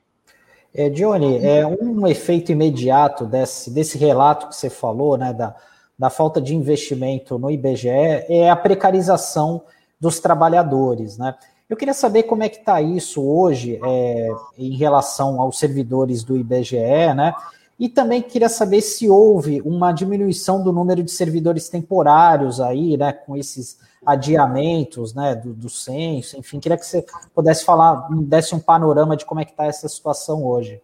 É, 0.77 0.91
Johnny, 0.91 1.43
é 1.43 1.65
um 1.65 2.05
efeito 2.05 2.51
imediato 2.51 3.25
desse, 3.25 3.71
desse 3.71 3.97
relato 3.97 4.47
que 4.47 4.55
você 4.55 4.69
falou, 4.69 5.17
né, 5.17 5.33
da, 5.33 5.55
da 5.97 6.11
falta 6.11 6.39
de 6.39 6.55
investimento 6.55 7.39
no 7.39 7.49
IBGE, 7.49 7.89
é 7.89 8.47
a 8.47 8.55
precarização 8.55 9.63
dos 9.99 10.19
trabalhadores, 10.19 11.17
né? 11.17 11.33
Eu 11.67 11.75
queria 11.75 11.95
saber 11.95 12.23
como 12.23 12.43
é 12.43 12.49
que 12.49 12.59
está 12.59 12.79
isso 12.79 13.21
hoje 13.21 13.79
é, 13.83 14.29
em 14.57 14.77
relação 14.77 15.41
aos 15.41 15.57
servidores 15.57 16.23
do 16.23 16.37
IBGE, 16.37 17.13
né? 17.15 17.33
E 17.79 17.89
também 17.89 18.21
queria 18.21 18.47
saber 18.47 18.81
se 18.81 19.09
houve 19.09 19.61
uma 19.65 19.91
diminuição 19.91 20.63
do 20.63 20.71
número 20.71 21.03
de 21.03 21.11
servidores 21.11 21.69
temporários 21.69 22.61
aí, 22.61 22.95
né, 22.95 23.11
com 23.11 23.35
esses 23.35 23.77
adiamentos, 24.05 25.13
né, 25.13 25.35
do, 25.35 25.53
do 25.53 25.69
censo, 25.69 26.37
enfim, 26.37 26.59
queria 26.59 26.77
que 26.77 26.85
você 26.85 27.05
pudesse 27.33 27.65
falar, 27.65 28.07
desse 28.21 28.53
um 28.53 28.59
panorama 28.59 29.17
de 29.17 29.25
como 29.25 29.41
é 29.41 29.45
que 29.45 29.51
está 29.51 29.65
essa 29.65 29.87
situação 29.87 30.45
hoje. 30.45 30.81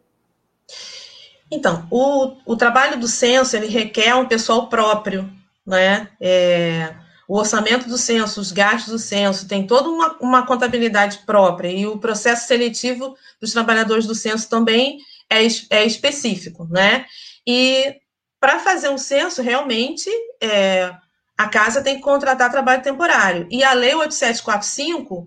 Então, 1.51 1.87
o, 1.91 2.35
o 2.45 2.55
trabalho 2.55 2.99
do 2.99 3.07
censo, 3.07 3.55
ele 3.55 3.67
requer 3.67 4.15
um 4.15 4.27
pessoal 4.27 4.67
próprio, 4.67 5.29
né, 5.65 6.09
é, 6.19 6.95
o 7.27 7.37
orçamento 7.37 7.87
do 7.87 7.97
censo, 7.97 8.41
os 8.41 8.51
gastos 8.51 8.91
do 8.91 8.99
censo, 8.99 9.47
tem 9.47 9.65
toda 9.65 9.87
uma, 9.89 10.17
uma 10.19 10.45
contabilidade 10.45 11.19
própria, 11.25 11.69
e 11.69 11.85
o 11.85 11.99
processo 11.99 12.47
seletivo 12.47 13.15
dos 13.39 13.53
trabalhadores 13.53 14.07
do 14.07 14.15
censo 14.15 14.49
também 14.49 14.97
é, 15.29 15.43
é 15.69 15.85
específico, 15.85 16.67
né, 16.69 17.05
e 17.47 17.95
para 18.39 18.59
fazer 18.59 18.89
um 18.89 18.97
censo, 18.97 19.41
realmente, 19.41 20.09
é, 20.41 20.93
a 21.37 21.47
casa 21.47 21.81
tem 21.81 21.95
que 21.95 22.01
contratar 22.01 22.51
trabalho 22.51 22.83
temporário. 22.83 23.47
E 23.49 23.63
a 23.63 23.73
lei 23.73 23.95
8745, 23.95 25.25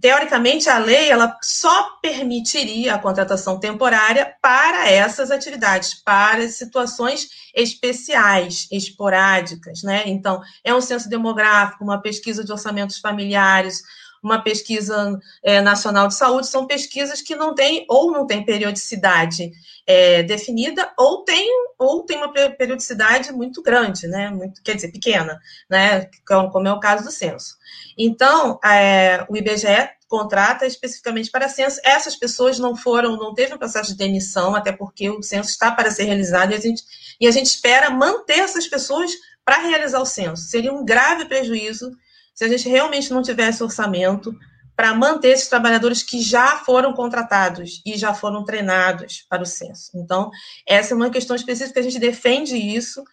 teoricamente, 0.00 0.68
a 0.68 0.78
lei 0.78 1.10
ela 1.10 1.38
só 1.42 1.98
permitiria 2.02 2.94
a 2.94 2.98
contratação 2.98 3.60
temporária 3.60 4.34
para 4.40 4.88
essas 4.88 5.30
atividades, 5.30 5.94
para 6.02 6.48
situações 6.48 7.28
especiais, 7.54 8.66
esporádicas, 8.72 9.82
né? 9.82 10.04
Então, 10.06 10.40
é 10.64 10.74
um 10.74 10.80
censo 10.80 11.08
demográfico, 11.08 11.84
uma 11.84 12.00
pesquisa 12.00 12.42
de 12.42 12.50
orçamentos 12.50 12.98
familiares, 12.98 13.82
uma 14.24 14.42
pesquisa 14.42 15.18
é, 15.42 15.60
nacional 15.60 16.08
de 16.08 16.14
saúde, 16.14 16.46
são 16.46 16.66
pesquisas 16.66 17.20
que 17.20 17.36
não 17.36 17.54
têm 17.54 17.84
ou 17.88 18.10
não 18.10 18.26
têm 18.26 18.44
periodicidade 18.44 19.52
é, 19.86 20.22
definida 20.22 20.90
ou 20.98 21.24
tem, 21.24 21.48
ou 21.78 22.02
tem 22.04 22.16
uma 22.16 22.32
periodicidade 22.32 23.32
muito 23.32 23.62
grande, 23.62 24.06
né? 24.06 24.30
Muito, 24.30 24.62
quer 24.62 24.74
dizer, 24.74 24.90
pequena, 24.90 25.38
né? 25.68 26.08
Como 26.26 26.66
é 26.66 26.72
o 26.72 26.80
caso 26.80 27.04
do 27.04 27.10
censo. 27.10 27.56
Então, 27.96 28.58
é, 28.64 29.24
o 29.28 29.36
IBGE 29.36 29.90
contrata 30.08 30.66
especificamente 30.66 31.30
para 31.30 31.48
censo. 31.48 31.80
Essas 31.84 32.16
pessoas 32.16 32.58
não 32.58 32.76
foram, 32.76 33.16
não 33.16 33.34
teve 33.34 33.54
um 33.54 33.58
processo 33.58 33.92
de 33.92 33.98
demissão, 33.98 34.54
até 34.54 34.72
porque 34.72 35.10
o 35.10 35.22
censo 35.22 35.50
está 35.50 35.70
para 35.70 35.90
ser 35.90 36.04
realizado 36.04 36.52
e 36.52 36.54
a 36.54 36.60
gente, 36.60 36.82
e 37.20 37.26
a 37.26 37.30
gente 37.30 37.46
espera 37.46 37.90
manter 37.90 38.38
essas 38.38 38.66
pessoas 38.66 39.12
para 39.44 39.58
realizar 39.58 40.00
o 40.00 40.06
censo. 40.06 40.42
Seria 40.42 40.72
um 40.72 40.84
grave 40.84 41.26
prejuízo 41.26 41.92
se 42.34 42.44
a 42.44 42.48
gente 42.48 42.68
realmente 42.68 43.12
não 43.12 43.22
tivesse 43.22 43.62
orçamento 43.62 44.34
para 44.76 44.92
manter 44.92 45.28
esses 45.28 45.48
trabalhadores 45.48 46.02
que 46.02 46.20
já 46.20 46.56
foram 46.58 46.92
contratados 46.92 47.80
e 47.86 47.96
já 47.96 48.12
foram 48.12 48.44
treinados 48.44 49.24
para 49.28 49.42
o 49.42 49.46
censo. 49.46 49.92
Então, 49.94 50.30
essa 50.66 50.92
é 50.92 50.96
uma 50.96 51.10
questão 51.10 51.36
específica, 51.36 51.78
a 51.78 51.82
gente 51.82 51.98
defende 51.98 52.56
isso, 52.56 53.04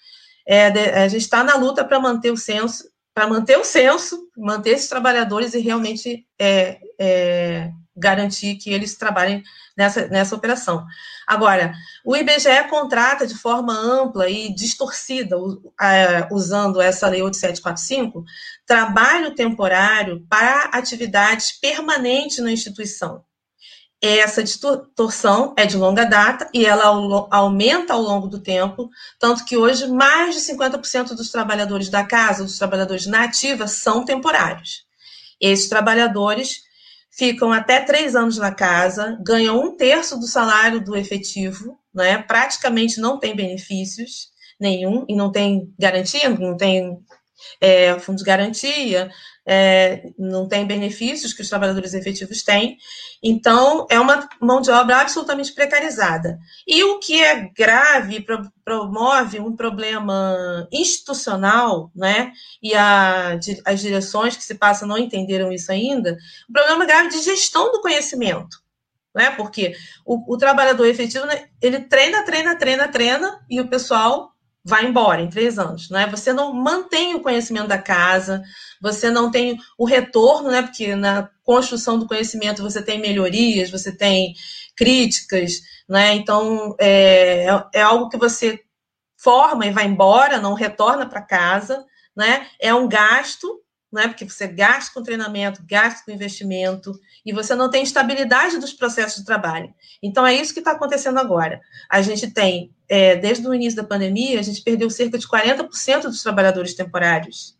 é, 0.48 0.68
a 1.04 1.08
gente 1.08 1.22
está 1.22 1.44
na 1.44 1.56
luta 1.56 1.86
para 1.86 2.00
manter 2.00 2.32
o 2.32 2.38
censo, 2.38 2.90
para 3.13 3.28
manter 3.28 3.58
o 3.58 3.63
censo, 3.63 4.28
manter 4.36 4.72
esses 4.72 4.90
trabalhadores 4.90 5.54
e 5.54 5.60
realmente 5.60 6.25
é, 6.40 6.80
é, 7.00 7.72
garantir 7.95 8.55
que 8.55 8.71
eles 8.71 8.95
trabalhem 8.95 9.43
nessa, 9.77 10.07
nessa 10.07 10.36
operação. 10.36 10.86
Agora, 11.27 11.74
o 12.05 12.15
IBGE 12.15 12.67
contrata 12.69 13.27
de 13.27 13.36
forma 13.36 13.74
ampla 13.74 14.29
e 14.29 14.53
distorcida, 14.53 15.36
usando 16.31 16.81
essa 16.81 17.07
Lei 17.07 17.21
8745, 17.21 18.24
trabalho 18.65 19.36
temporário 19.36 20.25
para 20.29 20.69
atividades 20.74 21.51
permanentes 21.51 22.39
na 22.39 22.51
instituição. 22.51 23.24
Essa 24.03 24.43
distorção 24.43 25.53
é 25.55 25.63
de 25.67 25.77
longa 25.77 26.05
data 26.05 26.50
e 26.51 26.65
ela 26.65 26.86
aumenta 27.29 27.93
ao 27.93 28.01
longo 28.01 28.27
do 28.27 28.39
tempo, 28.39 28.89
tanto 29.19 29.45
que 29.45 29.55
hoje 29.55 29.88
mais 29.88 30.33
de 30.33 30.41
50% 30.41 31.10
dos 31.10 31.29
trabalhadores 31.29 31.88
da 31.88 32.03
casa, 32.03 32.43
dos 32.43 32.57
trabalhadores 32.57 33.05
na 33.05 33.25
ativa, 33.25 33.67
são 33.67 34.03
temporários. 34.03 34.88
Esses 35.39 35.69
trabalhadores 35.69 36.63
ficam 37.12 37.51
até 37.51 37.82
três 37.82 38.15
anos 38.15 38.38
na 38.38 38.53
casa, 38.53 39.18
ganham 39.22 39.60
um 39.60 39.75
terço 39.75 40.18
do 40.18 40.25
salário 40.25 40.84
do 40.84 40.96
efetivo, 40.96 41.77
né? 41.94 42.18
praticamente 42.20 43.00
não 43.00 43.20
tem 43.20 43.36
benefícios 43.36 44.30
nenhum 44.60 45.06
e 45.10 45.15
não 45.15 45.32
tem 45.32 45.74
garantia, 45.77 46.30
não 46.30 46.56
tem 46.56 46.98
é, 47.60 47.98
fundo 48.00 48.20
de 48.20 48.24
garantia, 48.24 49.12
é, 49.45 50.12
não 50.17 50.48
tem 50.48 50.65
benefícios 50.65 51.33
que 51.33 51.41
os 51.41 51.50
trabalhadores 51.50 51.93
efetivos 51.93 52.43
têm. 52.43 52.77
Então, 53.24 53.86
é 53.89 54.00
uma 54.00 54.27
mão 54.39 54.62
de 54.62 54.71
obra 54.71 55.01
absolutamente 55.01 55.53
precarizada. 55.53 56.39
E 56.67 56.83
o 56.83 57.00
que 57.00 57.21
é 57.21 57.50
grave, 57.55 58.25
promove 58.63 59.39
um 59.39 59.55
problema 59.55 60.67
institucional, 60.71 61.91
né? 61.95 62.31
E 62.62 62.74
a, 62.74 63.39
as 63.65 63.79
direções 63.79 64.38
que 64.38 64.43
se 64.43 64.55
passam 64.55 64.88
não 64.88 64.98
entenderam 64.98 65.51
isso 65.51 65.71
ainda, 65.71 66.17
um 66.50 66.53
problema 66.53 66.86
grave 66.86 67.10
de 67.10 67.21
gestão 67.21 67.71
do 67.71 67.81
conhecimento. 67.81 68.62
Né? 69.13 69.29
Porque 69.31 69.75
o, 70.05 70.33
o 70.33 70.38
trabalhador 70.38 70.86
efetivo, 70.86 71.25
né, 71.25 71.50
ele 71.62 71.81
treina, 71.81 72.24
treina, 72.24 72.55
treina, 72.55 72.88
treina, 72.88 73.45
e 73.50 73.60
o 73.60 73.67
pessoal 73.67 74.31
vai 74.63 74.86
embora 74.86 75.22
em 75.22 75.30
três 75.30 75.58
anos, 75.58 75.89
né? 75.89 76.08
Você 76.08 76.32
não 76.34 76.53
mantém 76.53 77.15
o 77.15 77.22
conhecimento 77.22 77.68
da 77.68 77.77
casa, 77.77 78.44
você 78.82 79.10
não 79.10 79.32
tem 79.32 79.58
o 79.77 79.86
retorno, 79.86 80.51
né? 80.51 80.62
Porque 80.62 80.96
na 80.96 81.30
construção 81.44 81.98
do 81.98 82.08
conhecimento 82.08 82.62
você 82.62 82.82
tem 82.82 83.00
melhorias, 83.00 83.72
você 83.72 83.91
tem 83.96 84.36
críticas, 84.75 85.62
né? 85.89 86.13
Então 86.13 86.75
é, 86.80 87.46
é 87.74 87.82
algo 87.82 88.10
que 88.10 88.18
você 88.18 88.60
forma 89.18 89.65
e 89.65 89.72
vai 89.72 89.86
embora, 89.86 90.39
não 90.39 90.53
retorna 90.53 91.08
para 91.08 91.22
casa, 91.22 91.86
né? 92.15 92.48
É 92.60 92.74
um 92.74 92.88
gasto 92.88 93.62
né? 93.91 94.07
Porque 94.07 94.27
você 94.27 94.48
gasta 94.48 94.93
com 94.93 95.03
treinamento, 95.03 95.62
gasta 95.65 96.05
com 96.05 96.12
investimento, 96.12 97.00
e 97.25 97.33
você 97.33 97.53
não 97.55 97.69
tem 97.69 97.83
estabilidade 97.83 98.57
dos 98.57 98.74
processos 98.74 99.19
de 99.19 99.25
trabalho. 99.25 99.74
Então, 100.01 100.25
é 100.25 100.33
isso 100.33 100.53
que 100.53 100.60
está 100.60 100.71
acontecendo 100.71 101.19
agora. 101.19 101.62
A 101.89 102.01
gente 102.01 102.31
tem, 102.31 102.71
é, 102.88 103.15
desde 103.15 103.48
o 103.48 103.53
início 103.53 103.81
da 103.81 103.88
pandemia, 103.88 104.39
a 104.39 104.43
gente 104.43 104.62
perdeu 104.62 104.89
cerca 104.89 105.17
de 105.17 105.27
40% 105.27 106.03
dos 106.03 106.24
trabalhadores 106.24 106.74
temporários. 106.74 107.57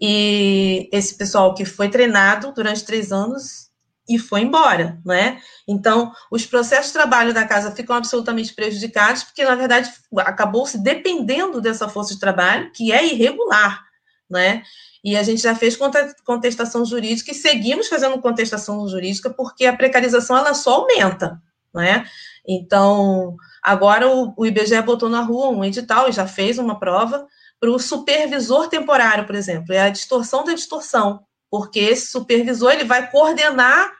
E 0.00 0.88
esse 0.92 1.16
pessoal 1.16 1.54
que 1.54 1.64
foi 1.64 1.88
treinado 1.88 2.52
durante 2.52 2.84
três 2.84 3.12
anos 3.12 3.66
e 4.08 4.18
foi 4.18 4.42
embora, 4.42 5.00
né? 5.04 5.40
Então, 5.66 6.12
os 6.30 6.46
processos 6.46 6.88
de 6.88 6.92
trabalho 6.92 7.34
da 7.34 7.44
casa 7.44 7.72
ficam 7.72 7.96
absolutamente 7.96 8.54
prejudicados, 8.54 9.24
porque, 9.24 9.44
na 9.44 9.56
verdade, 9.56 9.90
acabou 10.18 10.64
se 10.66 10.78
dependendo 10.78 11.60
dessa 11.60 11.88
força 11.88 12.14
de 12.14 12.20
trabalho, 12.20 12.70
que 12.72 12.92
é 12.92 13.04
irregular, 13.04 13.84
né? 14.30 14.62
E 15.06 15.16
a 15.16 15.22
gente 15.22 15.40
já 15.40 15.54
fez 15.54 15.78
contestação 16.24 16.84
jurídica 16.84 17.30
e 17.30 17.34
seguimos 17.34 17.86
fazendo 17.86 18.20
contestação 18.20 18.88
jurídica 18.88 19.30
porque 19.30 19.64
a 19.64 19.76
precarização 19.76 20.36
ela 20.36 20.52
só 20.52 20.80
aumenta, 20.80 21.40
né? 21.72 22.04
Então, 22.44 23.36
agora 23.62 24.08
o, 24.08 24.44
IBGE 24.44 24.82
botou 24.82 25.08
na 25.08 25.20
rua 25.20 25.50
um 25.50 25.64
edital 25.64 26.08
e 26.08 26.12
já 26.12 26.26
fez 26.26 26.58
uma 26.58 26.80
prova 26.80 27.24
para 27.60 27.70
o 27.70 27.78
supervisor 27.78 28.68
temporário, 28.68 29.26
por 29.26 29.36
exemplo, 29.36 29.72
é 29.72 29.82
a 29.82 29.90
distorção 29.90 30.42
da 30.42 30.54
distorção, 30.54 31.24
porque 31.48 31.78
esse 31.78 32.08
supervisor 32.08 32.72
ele 32.72 32.84
vai 32.84 33.08
coordenar 33.08 33.92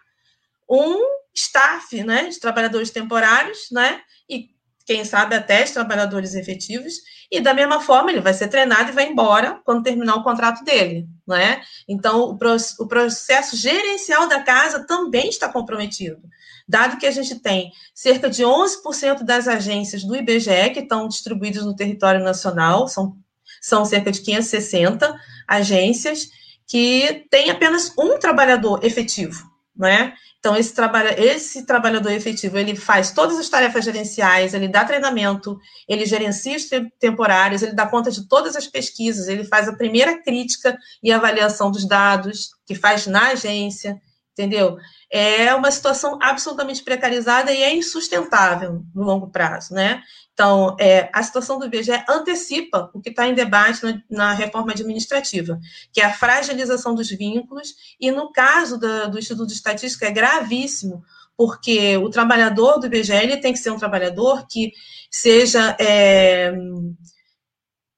um 0.69 0.99
staff, 1.33 2.03
né, 2.03 2.31
de 2.31 2.41
trabalhadores 2.41 2.91
temporários, 2.91 3.69
né, 3.71 4.01
e 4.29 4.49
quem 4.85 5.05
sabe 5.05 5.37
até 5.37 5.63
os 5.63 5.71
trabalhadores 5.71 6.35
efetivos, 6.35 6.95
e 7.31 7.41
da 7.41 7.53
mesma 7.53 7.81
forma 7.81 8.11
ele 8.11 8.21
vai 8.21 8.35
ser 8.35 8.49
treinado 8.49 8.91
e 8.91 8.95
vai 8.95 9.09
embora 9.09 9.61
quando 9.65 9.83
terminar 9.83 10.17
o 10.17 10.23
contrato 10.23 10.65
dele, 10.65 11.07
né? 11.27 11.63
Então 11.89 12.31
o, 12.31 12.39
pro, 12.39 12.57
o 12.79 12.87
processo 12.87 13.57
gerencial 13.57 14.29
da 14.29 14.43
casa 14.43 14.87
também 14.87 15.29
está 15.29 15.49
comprometido, 15.49 16.23
dado 16.69 16.99
que 16.99 17.07
a 17.07 17.11
gente 17.11 17.37
tem 17.41 17.73
cerca 17.95 18.31
de 18.31 18.43
11% 18.43 19.23
das 19.23 19.49
agências 19.49 20.05
do 20.05 20.17
IBGE 20.17 20.71
que 20.73 20.81
estão 20.81 21.09
distribuídas 21.09 21.65
no 21.65 21.77
território 21.77 22.23
nacional, 22.23 22.89
são, 22.89 23.17
são 23.61 23.85
cerca 23.85 24.11
de 24.11 24.21
560 24.21 25.19
agências 25.47 26.29
que 26.67 27.27
tem 27.31 27.51
apenas 27.51 27.93
um 27.97 28.19
trabalhador 28.19 28.85
efetivo, 28.85 29.49
né? 29.77 30.15
Então, 30.47 30.57
esse, 30.57 30.73
trabalha, 30.73 31.21
esse 31.21 31.67
trabalhador 31.67 32.13
efetivo, 32.13 32.57
ele 32.57 32.77
faz 32.77 33.11
todas 33.11 33.37
as 33.37 33.49
tarefas 33.49 33.85
gerenciais, 33.85 34.55
ele 34.55 34.69
dá 34.69 34.85
treinamento, 34.85 35.59
ele 35.89 36.07
gerencia 36.07 36.57
os 36.57 36.69
temporários, 37.01 37.63
ele 37.63 37.73
dá 37.73 37.85
conta 37.85 38.13
de 38.13 38.29
todas 38.29 38.55
as 38.55 38.69
pesquisas, 38.69 39.27
ele 39.27 39.43
faz 39.43 39.67
a 39.67 39.75
primeira 39.75 40.23
crítica 40.23 40.79
e 41.03 41.11
avaliação 41.11 41.69
dos 41.69 41.85
dados, 41.85 42.51
que 42.65 42.77
faz 42.77 43.09
na 43.09 43.31
agência, 43.31 44.01
entendeu? 44.37 44.77
É 45.11 45.55
uma 45.55 45.71
situação 45.71 46.19
absolutamente 46.21 46.83
precarizada 46.85 47.51
e 47.51 47.63
é 47.63 47.75
insustentável 47.75 48.83
no 48.95 49.03
longo 49.03 49.31
prazo, 49.31 49.73
né? 49.73 50.03
Então, 50.35 50.77
é, 50.79 51.09
a 51.15 51.23
situação 51.23 51.59
do 51.59 51.65
IBGE 51.65 52.05
antecipa 52.07 52.91
o 52.93 53.01
que 53.01 53.09
está 53.09 53.27
em 53.27 53.33
debate 53.33 53.83
na, 53.83 54.03
na, 54.11 54.33
reforma 54.35 54.73
administrativa, 54.73 55.59
que 55.91 56.03
é 56.03 56.05
a 56.05 56.13
fragilização 56.13 56.95
dos 56.95 57.09
vínculos, 57.09 57.75
e 57.99 58.11
no 58.11 58.31
caso 58.31 58.79
da, 58.79 59.07
do 59.07 59.19
Instituto 59.19 59.47
de 59.47 59.55
Estatística 59.55 60.05
é 60.05 60.11
gravíssimo, 60.11 61.03
porque 61.35 61.97
o 61.97 62.11
trabalhador 62.11 62.79
do 62.79 62.87
IBGE 62.87 63.41
tem 63.41 63.55
que 63.55 63.59
ser 63.59 63.71
um 63.71 63.79
trabalhador 63.79 64.47
que 64.47 64.73
seja. 65.11 65.75
É, 65.81 66.53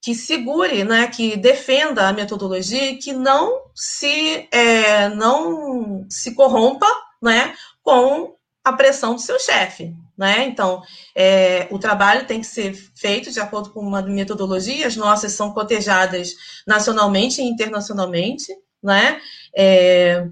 que 0.00 0.14
segure, 0.14 0.84
né, 0.84 1.08
que 1.08 1.36
defenda 1.36 2.08
a 2.08 2.12
metodologia 2.12 2.92
e 2.92 2.96
que 2.96 3.12
não 3.12 3.67
se, 3.78 4.48
é, 4.50 5.08
não 5.10 6.04
se 6.10 6.34
corrompa 6.34 6.88
né, 7.22 7.54
com 7.80 8.34
a 8.64 8.72
pressão 8.72 9.14
do 9.14 9.20
seu 9.20 9.38
chefe. 9.38 9.94
Né? 10.16 10.46
Então, 10.46 10.82
é, 11.14 11.68
o 11.70 11.78
trabalho 11.78 12.26
tem 12.26 12.40
que 12.40 12.46
ser 12.46 12.74
feito 12.74 13.30
de 13.30 13.38
acordo 13.38 13.70
com 13.70 13.80
uma 13.80 14.02
metodologia, 14.02 14.88
as 14.88 14.96
nossas 14.96 15.32
são 15.32 15.52
cotejadas 15.52 16.34
nacionalmente 16.66 17.40
e 17.40 17.44
internacionalmente, 17.44 18.52
né? 18.82 19.20
É, 19.56 20.26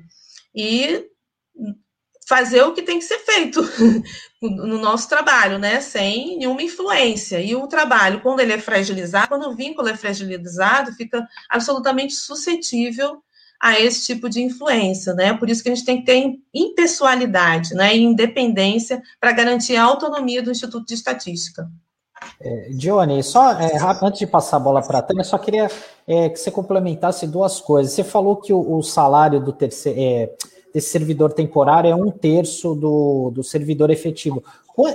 e 0.53 1.07
fazer 2.29 2.62
o 2.62 2.73
que 2.73 2.83
tem 2.83 2.99
que 2.99 3.05
ser 3.05 3.21
feito 3.21 3.62
no 4.43 4.79
nosso 4.79 5.09
trabalho, 5.09 5.61
né? 5.61 5.81
Sem 5.81 6.37
nenhuma 6.38 6.62
influência. 6.62 7.41
E 7.41 7.55
o 7.55 7.69
trabalho, 7.69 8.21
quando 8.23 8.41
ele 8.41 8.55
é 8.55 8.59
fragilizado, 8.59 9.29
quando 9.29 9.49
o 9.49 9.55
vínculo 9.55 9.88
é 9.88 9.97
fragilizado, 9.97 10.93
fica 10.95 11.25
absolutamente 11.49 12.15
suscetível 12.15 13.23
a 13.61 13.81
esse 13.81 14.07
tipo 14.07 14.29
de 14.29 14.43
influência, 14.43 15.15
né? 15.15 15.35
Por 15.35 15.49
isso 15.49 15.63
que 15.63 15.69
a 15.69 15.75
gente 15.75 15.85
tem 15.85 16.01
que 16.01 16.07
ter 16.07 16.39
impessoalidade, 16.55 17.75
né, 17.75 17.97
independência 17.97 19.03
para 19.21 19.33
garantir 19.33 19.77
a 19.77 19.85
autonomia 19.85 20.43
do 20.43 20.51
Instituto 20.51 20.87
de 20.87 20.95
Estatística. 20.95 21.69
É, 22.40 23.23
só 23.23 23.53
é, 23.53 23.79
antes 24.03 24.19
de 24.19 24.27
passar 24.27 24.57
a 24.57 24.61
bola 24.61 24.83
para 24.83 24.99
a 24.99 25.03
Tânia, 25.03 25.25
só 25.25 25.38
queria 25.38 25.71
é, 26.07 26.29
que 26.29 26.38
você 26.38 26.51
complementasse 26.51 27.27
duas 27.27 27.61
coisas. 27.61 27.92
Você 27.92 28.05
falou 28.05 28.37
que 28.37 28.53
o, 28.53 28.77
o 28.79 28.83
salário 28.83 29.40
do 29.40 29.53
terceiro, 29.53 29.99
é, 30.01 30.31
desse 30.73 30.90
servidor 30.90 31.33
temporário 31.33 31.90
é 31.90 31.95
um 31.95 32.11
terço 32.11 32.75
do, 32.75 33.31
do 33.35 33.42
servidor 33.42 33.90
efetivo. 33.90 34.42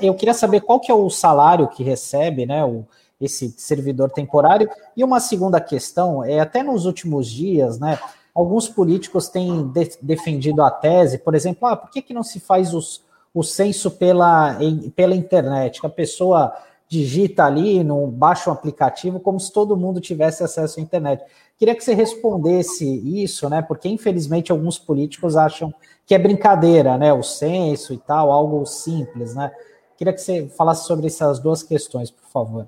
Eu 0.02 0.14
queria 0.14 0.34
saber 0.34 0.62
qual 0.62 0.80
que 0.80 0.92
é 0.92 0.96
o 0.96 1.10
salário 1.10 1.68
que 1.68 1.84
recebe, 1.84 2.46
né, 2.46 2.64
o, 2.64 2.86
esse 3.20 3.54
servidor 3.58 4.12
temporário. 4.12 4.70
E 4.96 5.04
uma 5.04 5.20
segunda 5.20 5.60
questão 5.60 6.24
é 6.24 6.40
até 6.40 6.64
nos 6.64 6.86
últimos 6.86 7.28
dias, 7.28 7.80
né? 7.80 8.00
Alguns 8.34 8.70
políticos 8.70 9.28
têm 9.30 9.68
de, 9.68 9.92
defendido 10.02 10.64
a 10.64 10.72
tese, 10.72 11.18
por 11.18 11.36
exemplo, 11.36 11.68
ah, 11.68 11.76
por 11.76 11.92
que, 11.92 12.02
que 12.02 12.14
não 12.14 12.24
se 12.24 12.40
faz 12.40 12.74
os, 12.74 13.04
o 13.34 13.44
censo 13.44 13.92
pela, 13.92 14.58
em, 14.64 14.90
pela 14.90 15.16
internet? 15.16 15.82
Que 15.82 15.88
a 15.88 15.90
pessoa 15.90 16.54
digita 16.88 17.46
ali, 17.46 17.84
no, 17.86 18.08
baixa 18.08 18.50
um 18.50 18.54
aplicativo, 18.54 19.18
como 19.18 19.40
se 19.40 19.52
todo 19.52 19.78
mundo 19.78 20.02
tivesse 20.02 20.44
acesso 20.44 20.78
à 20.78 20.84
internet. 20.84 21.24
Queria 21.58 21.74
que 21.74 21.84
você 21.84 21.94
respondesse 21.94 22.86
isso, 23.24 23.50
né? 23.50 23.62
Porque 23.62 23.88
infelizmente 23.88 24.52
alguns 24.52 24.78
políticos 24.78 25.38
acham 25.38 25.74
que 26.06 26.14
é 26.14 26.20
brincadeira, 26.20 26.98
né? 26.98 27.14
O 27.14 27.24
censo 27.24 27.94
e 27.94 27.98
tal, 27.98 28.30
algo 28.30 28.66
simples, 28.66 29.34
né? 29.34 29.52
Queria 29.96 30.12
que 30.12 30.20
você 30.20 30.48
falasse 30.50 30.86
sobre 30.86 31.08
essas 31.08 31.40
duas 31.40 31.64
questões, 31.64 32.12
por 32.12 32.28
favor. 32.28 32.68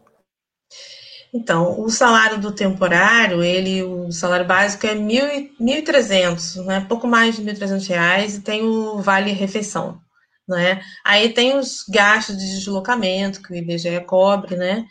Então, 1.34 1.82
o 1.82 1.90
salário 1.90 2.40
do 2.40 2.52
temporário, 2.52 3.42
ele, 3.42 3.82
o 3.82 4.12
salário 4.12 4.46
básico 4.46 4.86
é 4.86 4.94
1.300, 4.94 6.64
né? 6.64 6.86
Pouco 6.88 7.08
mais 7.08 7.36
de 7.36 7.42
1.300 7.42 7.88
reais 7.88 8.36
e 8.36 8.42
tem 8.42 8.64
o 8.64 9.02
vale 9.02 9.32
refeição, 9.32 10.00
né? 10.48 10.80
Aí 11.04 11.34
tem 11.34 11.58
os 11.58 11.86
gastos 11.90 12.38
de 12.38 12.46
deslocamento 12.46 13.42
que 13.42 13.52
o 13.52 13.56
IBGE 13.56 14.00
cobre, 14.06 14.56
né? 14.56 14.86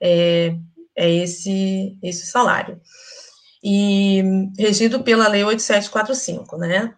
É, 0.00 0.54
é 0.96 1.10
esse 1.10 1.98
esse 2.02 2.26
salário. 2.26 2.80
E 3.62 4.22
regido 4.58 5.02
pela 5.02 5.28
lei 5.28 5.44
8745, 5.44 6.56
né? 6.56 6.94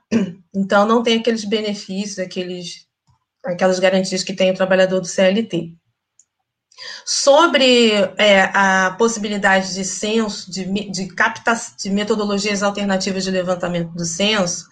Então 0.56 0.86
não 0.86 1.02
tem 1.02 1.18
aqueles 1.18 1.44
benefícios, 1.44 2.20
aqueles 2.20 2.86
aquelas 3.44 3.80
garantias 3.80 4.22
que 4.22 4.32
tem 4.32 4.52
o 4.52 4.54
trabalhador 4.54 5.00
do 5.00 5.06
CLT. 5.08 5.76
Sobre 7.04 7.92
é, 8.16 8.50
a 8.52 8.94
possibilidade 8.98 9.74
de 9.74 9.84
censo, 9.84 10.50
de, 10.50 10.64
de, 10.90 11.06
capta, 11.08 11.54
de 11.78 11.90
metodologias 11.90 12.62
alternativas 12.62 13.24
de 13.24 13.30
levantamento 13.30 13.90
do 13.92 14.04
censo, 14.04 14.66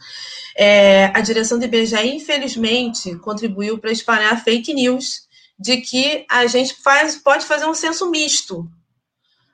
é, 0.57 1.07
a 1.07 1.21
direção 1.21 1.59
do 1.59 1.65
IBGE, 1.65 2.15
infelizmente, 2.15 3.17
contribuiu 3.17 3.79
para 3.79 3.93
espalhar 3.93 4.43
fake 4.43 4.75
news 4.75 5.27
de 5.59 5.79
que 5.79 6.27
a 6.29 6.47
gente 6.47 6.75
faz, 6.83 7.17
pode 7.17 7.47
fazer 7.47 7.67
um 7.67 7.75
censo 7.75 8.11
misto. 8.11 8.69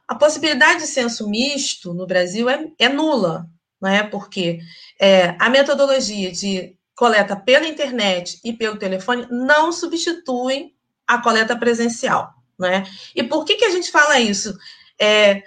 A 0.07 0.15
possibilidade 0.15 0.81
de 0.81 0.87
censo 0.87 1.29
misto 1.29 1.93
no 1.93 2.07
Brasil 2.07 2.49
é, 2.49 2.67
é 2.79 2.89
nula, 2.89 3.47
é? 3.85 4.03
porque 4.03 4.59
é, 4.99 5.37
a 5.39 5.51
metodologia 5.51 6.33
de 6.33 6.75
coleta 6.97 7.37
pela 7.37 7.69
internet 7.69 8.41
e 8.43 8.53
pelo 8.53 8.79
telefone 8.79 9.27
não 9.31 9.71
substitui 9.71 10.73
a 11.07 11.19
coleta 11.19 11.57
presencial. 11.57 12.38
Né? 12.59 12.85
E 13.14 13.23
por 13.23 13.44
que, 13.44 13.57
que 13.57 13.64
a 13.64 13.71
gente 13.71 13.90
fala 13.90 14.18
isso? 14.18 14.57
É, 15.01 15.42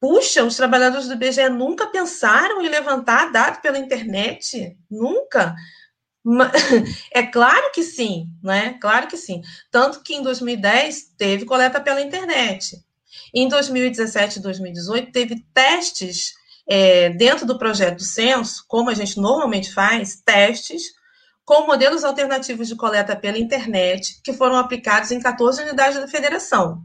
puxa, 0.00 0.44
os 0.44 0.56
trabalhadores 0.56 1.06
do 1.06 1.14
IBGE 1.14 1.48
nunca 1.48 1.86
pensaram 1.86 2.60
em 2.60 2.68
levantar 2.68 3.32
dados 3.32 3.60
pela 3.60 3.78
internet? 3.78 4.76
Nunca? 4.90 5.54
É 7.12 7.22
claro 7.22 7.70
que 7.72 7.84
sim, 7.84 8.26
né? 8.42 8.76
Claro 8.80 9.06
que 9.06 9.16
sim. 9.16 9.42
Tanto 9.70 10.02
que 10.02 10.12
em 10.12 10.22
2010 10.22 11.12
teve 11.16 11.44
coleta 11.44 11.80
pela 11.80 12.00
internet. 12.00 12.84
Em 13.32 13.48
2017 13.48 14.40
e 14.40 14.42
2018 14.42 15.12
teve 15.12 15.46
testes 15.54 16.34
é, 16.68 17.10
dentro 17.10 17.46
do 17.46 17.56
projeto 17.56 17.98
do 17.98 18.02
censo, 18.02 18.64
como 18.66 18.90
a 18.90 18.94
gente 18.94 19.20
normalmente 19.20 19.72
faz, 19.72 20.16
testes 20.16 20.95
com 21.46 21.64
modelos 21.64 22.02
alternativos 22.02 22.66
de 22.66 22.74
coleta 22.74 23.14
pela 23.14 23.38
internet, 23.38 24.20
que 24.22 24.32
foram 24.32 24.56
aplicados 24.56 25.12
em 25.12 25.20
14 25.20 25.62
unidades 25.62 25.98
da 25.98 26.08
federação. 26.08 26.82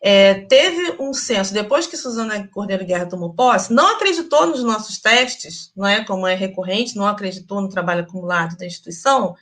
É, 0.00 0.34
teve 0.42 0.96
um 1.00 1.12
censo, 1.12 1.52
depois 1.52 1.86
que 1.86 1.96
Suzana 1.96 2.46
Cordeiro 2.48 2.84
Guerra 2.84 3.06
tomou 3.06 3.34
posse, 3.34 3.72
não 3.72 3.96
acreditou 3.96 4.46
nos 4.46 4.62
nossos 4.62 5.00
testes, 5.00 5.72
não 5.74 5.86
é, 5.86 6.04
como 6.04 6.26
é 6.28 6.34
recorrente, 6.34 6.94
não 6.94 7.06
acreditou 7.06 7.60
no 7.60 7.68
trabalho 7.68 8.02
acumulado 8.02 8.56
da 8.56 8.66
instituição, 8.66 9.34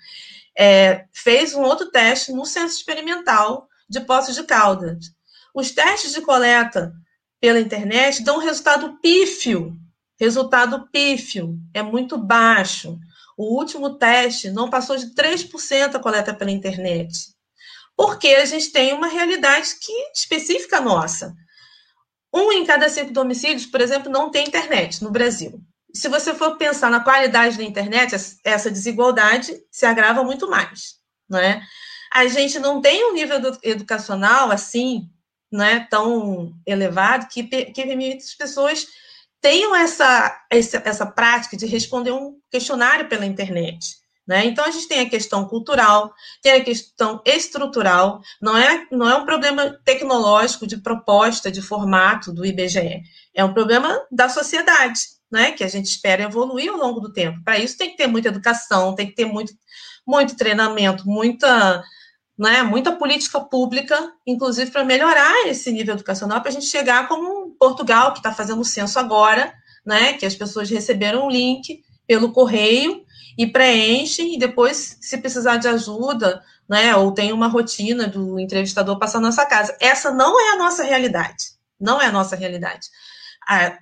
é, 0.56 1.04
fez 1.12 1.54
um 1.54 1.62
outro 1.62 1.90
teste 1.90 2.32
no 2.32 2.46
censo 2.46 2.76
experimental 2.76 3.68
de 3.88 4.00
Poços 4.00 4.34
de 4.34 4.44
Caldas. 4.44 5.12
Os 5.54 5.70
testes 5.70 6.12
de 6.12 6.22
coleta 6.22 6.94
pela 7.40 7.60
internet 7.60 8.22
dão 8.22 8.36
um 8.36 8.42
resultado 8.42 8.98
pífio, 9.02 9.76
resultado 10.18 10.88
pífio, 10.90 11.58
é 11.74 11.82
muito 11.82 12.16
baixo. 12.16 12.98
O 13.36 13.56
último 13.58 13.98
teste 13.98 14.50
não 14.50 14.70
passou 14.70 14.96
de 14.96 15.14
3% 15.14 15.94
a 15.94 15.98
coleta 15.98 16.34
pela 16.34 16.50
internet. 16.50 17.32
Porque 17.96 18.28
a 18.28 18.44
gente 18.44 18.72
tem 18.72 18.92
uma 18.92 19.06
realidade 19.06 19.76
que 19.80 19.92
específica 20.14 20.80
nossa. 20.80 21.34
Um 22.34 22.50
em 22.52 22.64
cada 22.64 22.88
cinco 22.88 23.12
domicílios, 23.12 23.66
por 23.66 23.80
exemplo, 23.80 24.10
não 24.10 24.30
tem 24.30 24.46
internet 24.46 25.02
no 25.02 25.10
Brasil. 25.10 25.60
Se 25.94 26.08
você 26.08 26.34
for 26.34 26.56
pensar 26.56 26.90
na 26.90 27.00
qualidade 27.00 27.58
da 27.58 27.64
internet, 27.64 28.14
essa 28.42 28.70
desigualdade 28.70 29.54
se 29.70 29.84
agrava 29.84 30.24
muito 30.24 30.48
mais. 30.48 30.96
Não 31.28 31.38
é? 31.38 31.62
a 32.12 32.26
gente 32.28 32.58
não 32.58 32.80
tem 32.80 33.10
um 33.10 33.14
nível 33.14 33.40
educacional 33.62 34.50
assim, 34.50 35.08
né, 35.50 35.86
tão 35.90 36.52
elevado, 36.66 37.26
que, 37.28 37.42
que 37.42 37.82
permite 37.82 38.24
as 38.24 38.34
pessoas 38.34 38.86
tenham 39.42 39.74
essa, 39.74 40.40
essa, 40.48 40.82
essa 40.84 41.04
prática 41.04 41.56
de 41.56 41.66
responder 41.66 42.12
um 42.12 42.38
questionário 42.48 43.08
pela 43.08 43.26
internet. 43.26 44.00
Né? 44.26 44.46
Então, 44.46 44.64
a 44.64 44.70
gente 44.70 44.86
tem 44.86 45.00
a 45.00 45.10
questão 45.10 45.46
cultural, 45.46 46.14
tem 46.40 46.52
a 46.52 46.64
questão 46.64 47.20
estrutural, 47.26 48.20
não 48.40 48.56
é, 48.56 48.86
não 48.92 49.10
é 49.10 49.16
um 49.16 49.26
problema 49.26 49.76
tecnológico 49.84 50.64
de 50.64 50.76
proposta, 50.76 51.50
de 51.50 51.60
formato 51.60 52.32
do 52.32 52.46
IBGE, 52.46 53.02
é 53.34 53.44
um 53.44 53.52
problema 53.52 54.00
da 54.12 54.28
sociedade, 54.28 55.00
né? 55.30 55.50
que 55.50 55.64
a 55.64 55.68
gente 55.68 55.86
espera 55.86 56.22
evoluir 56.22 56.70
ao 56.70 56.78
longo 56.78 57.00
do 57.00 57.12
tempo. 57.12 57.42
Para 57.44 57.58
isso, 57.58 57.76
tem 57.76 57.90
que 57.90 57.96
ter 57.96 58.06
muita 58.06 58.28
educação, 58.28 58.94
tem 58.94 59.08
que 59.08 59.16
ter 59.16 59.24
muito, 59.24 59.52
muito 60.06 60.36
treinamento, 60.36 61.02
muita, 61.04 61.82
né, 62.42 62.64
muita 62.64 62.90
política 62.90 63.38
pública, 63.40 64.12
inclusive 64.26 64.72
para 64.72 64.82
melhorar 64.84 65.46
esse 65.46 65.70
nível 65.70 65.94
educacional, 65.94 66.40
para 66.40 66.50
a 66.50 66.52
gente 66.52 66.66
chegar 66.66 67.06
como 67.06 67.52
Portugal, 67.52 68.12
que 68.12 68.18
está 68.18 68.34
fazendo 68.34 68.60
o 68.60 68.64
censo 68.64 68.98
agora, 68.98 69.54
né, 69.86 70.14
que 70.14 70.26
as 70.26 70.34
pessoas 70.34 70.68
receberam 70.68 71.26
um 71.26 71.30
link 71.30 71.84
pelo 72.04 72.32
correio 72.32 73.04
e 73.38 73.46
preenchem, 73.46 74.34
e 74.34 74.38
depois, 74.38 74.98
se 75.00 75.18
precisar 75.18 75.58
de 75.58 75.68
ajuda, 75.68 76.42
né, 76.68 76.96
ou 76.96 77.12
tem 77.12 77.32
uma 77.32 77.46
rotina 77.46 78.08
do 78.08 78.40
entrevistador 78.40 78.98
passar 78.98 79.20
na 79.20 79.28
nossa 79.28 79.46
casa. 79.46 79.76
Essa 79.80 80.10
não 80.10 80.40
é 80.40 80.54
a 80.54 80.58
nossa 80.58 80.82
realidade. 80.82 81.44
Não 81.78 82.02
é 82.02 82.06
a 82.06 82.12
nossa 82.12 82.34
realidade. 82.34 82.88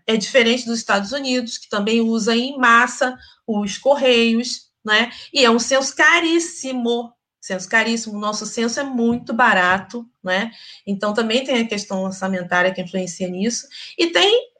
É 0.06 0.18
diferente 0.18 0.66
dos 0.66 0.78
Estados 0.78 1.12
Unidos, 1.12 1.56
que 1.56 1.68
também 1.68 2.02
usa 2.02 2.36
em 2.36 2.58
massa 2.58 3.16
os 3.46 3.78
correios, 3.78 4.70
né? 4.84 5.10
E 5.32 5.44
é 5.44 5.50
um 5.50 5.58
censo 5.58 5.96
caríssimo. 5.96 7.12
Censo 7.50 7.68
caríssimo. 7.68 8.16
O 8.16 8.20
nosso 8.20 8.46
censo 8.46 8.78
é 8.78 8.84
muito 8.84 9.32
barato, 9.32 10.08
né? 10.22 10.52
Então 10.86 11.12
também 11.12 11.42
tem 11.42 11.62
a 11.62 11.66
questão 11.66 12.04
orçamentária 12.04 12.72
que 12.72 12.80
influencia 12.80 13.26
nisso. 13.26 13.66
E 13.98 14.06
tem, 14.06 14.52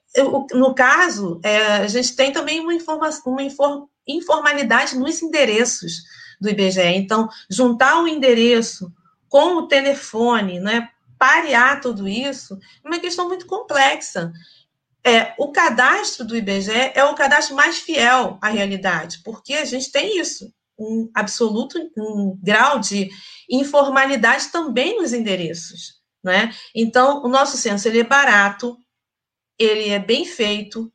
no 0.53 0.75
caso, 0.75 1.41
é, 1.45 1.59
a 1.77 1.87
gente 1.87 2.17
tem 2.17 2.33
também 2.33 2.59
uma, 2.59 2.75
informação, 2.75 3.33
uma 3.33 3.45
inform, 3.45 3.85
informalidade 4.09 4.99
nos 4.99 5.23
endereços 5.23 6.03
do 6.41 6.49
IBGE. 6.49 6.81
Então, 6.81 7.29
juntar 7.49 8.03
o 8.03 8.09
endereço 8.09 8.93
com 9.29 9.59
o 9.59 9.69
telefone, 9.69 10.59
né, 10.59 10.89
parear 11.17 11.81
tudo 11.81 12.09
isso, 12.09 12.59
é 12.85 12.89
uma 12.89 12.99
questão 12.99 13.29
muito 13.29 13.47
complexa. 13.47 14.33
É, 15.07 15.33
o 15.39 15.53
cadastro 15.53 16.27
do 16.27 16.37
IBGE 16.37 16.91
é 16.93 17.05
o 17.05 17.15
cadastro 17.15 17.55
mais 17.55 17.79
fiel 17.79 18.37
à 18.43 18.49
realidade, 18.49 19.21
porque 19.25 19.55
a 19.55 19.65
gente 19.65 19.93
tem 19.93 20.19
isso, 20.19 20.53
um 20.81 21.11
absoluto 21.15 21.79
um 21.97 22.39
grau 22.43 22.79
de 22.79 23.11
informalidade 23.49 24.49
também 24.49 24.97
nos 24.97 25.13
endereços. 25.13 26.01
Né? 26.23 26.55
Então, 26.75 27.23
o 27.23 27.29
nosso 27.29 27.57
censo 27.57 27.89
ele 27.89 28.01
é 28.01 28.05
barato, 28.05 28.77
ele 29.59 29.91
é 29.91 29.99
bem 29.99 30.25
feito, 30.25 30.93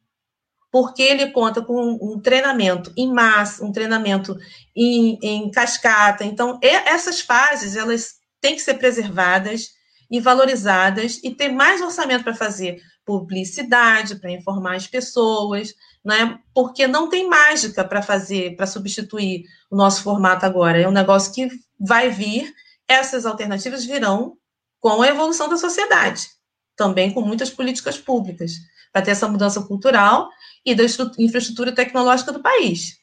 porque 0.71 1.01
ele 1.01 1.31
conta 1.31 1.61
com 1.61 1.97
um 2.01 2.19
treinamento 2.19 2.91
em 2.97 3.11
massa, 3.11 3.63
um 3.63 3.71
treinamento 3.71 4.37
em, 4.75 5.17
em 5.21 5.49
cascata. 5.49 6.25
Então, 6.25 6.59
essas 6.61 7.21
fases, 7.21 7.75
elas 7.75 8.15
têm 8.41 8.55
que 8.55 8.61
ser 8.61 8.75
preservadas 8.75 9.69
e 10.11 10.19
valorizadas 10.19 11.19
e 11.23 11.31
ter 11.31 11.49
mais 11.49 11.81
orçamento 11.81 12.23
para 12.23 12.35
fazer 12.35 12.81
publicidade, 13.05 14.19
para 14.19 14.31
informar 14.31 14.75
as 14.75 14.87
pessoas, 14.87 15.73
né? 16.05 16.39
Porque 16.53 16.87
não 16.87 17.09
tem 17.09 17.27
mágica 17.27 17.83
para 17.83 18.03
fazer, 18.03 18.55
para 18.55 18.67
substituir 18.67 19.45
o 19.71 19.75
nosso 19.75 20.03
formato 20.03 20.45
agora. 20.45 20.79
É 20.79 20.87
um 20.87 20.91
negócio 20.91 21.33
que 21.33 21.49
vai 21.79 22.09
vir, 22.11 22.53
essas 22.87 23.25
alternativas 23.25 23.83
virão 23.83 24.37
com 24.79 25.01
a 25.01 25.07
evolução 25.07 25.49
da 25.49 25.57
sociedade, 25.57 26.29
também 26.75 27.11
com 27.11 27.21
muitas 27.21 27.49
políticas 27.49 27.97
públicas, 27.97 28.53
para 28.93 29.01
ter 29.01 29.11
essa 29.11 29.27
mudança 29.27 29.59
cultural 29.61 30.29
e 30.63 30.75
da 30.75 30.83
infraestrutura 31.17 31.73
tecnológica 31.73 32.31
do 32.31 32.41
país. 32.41 32.97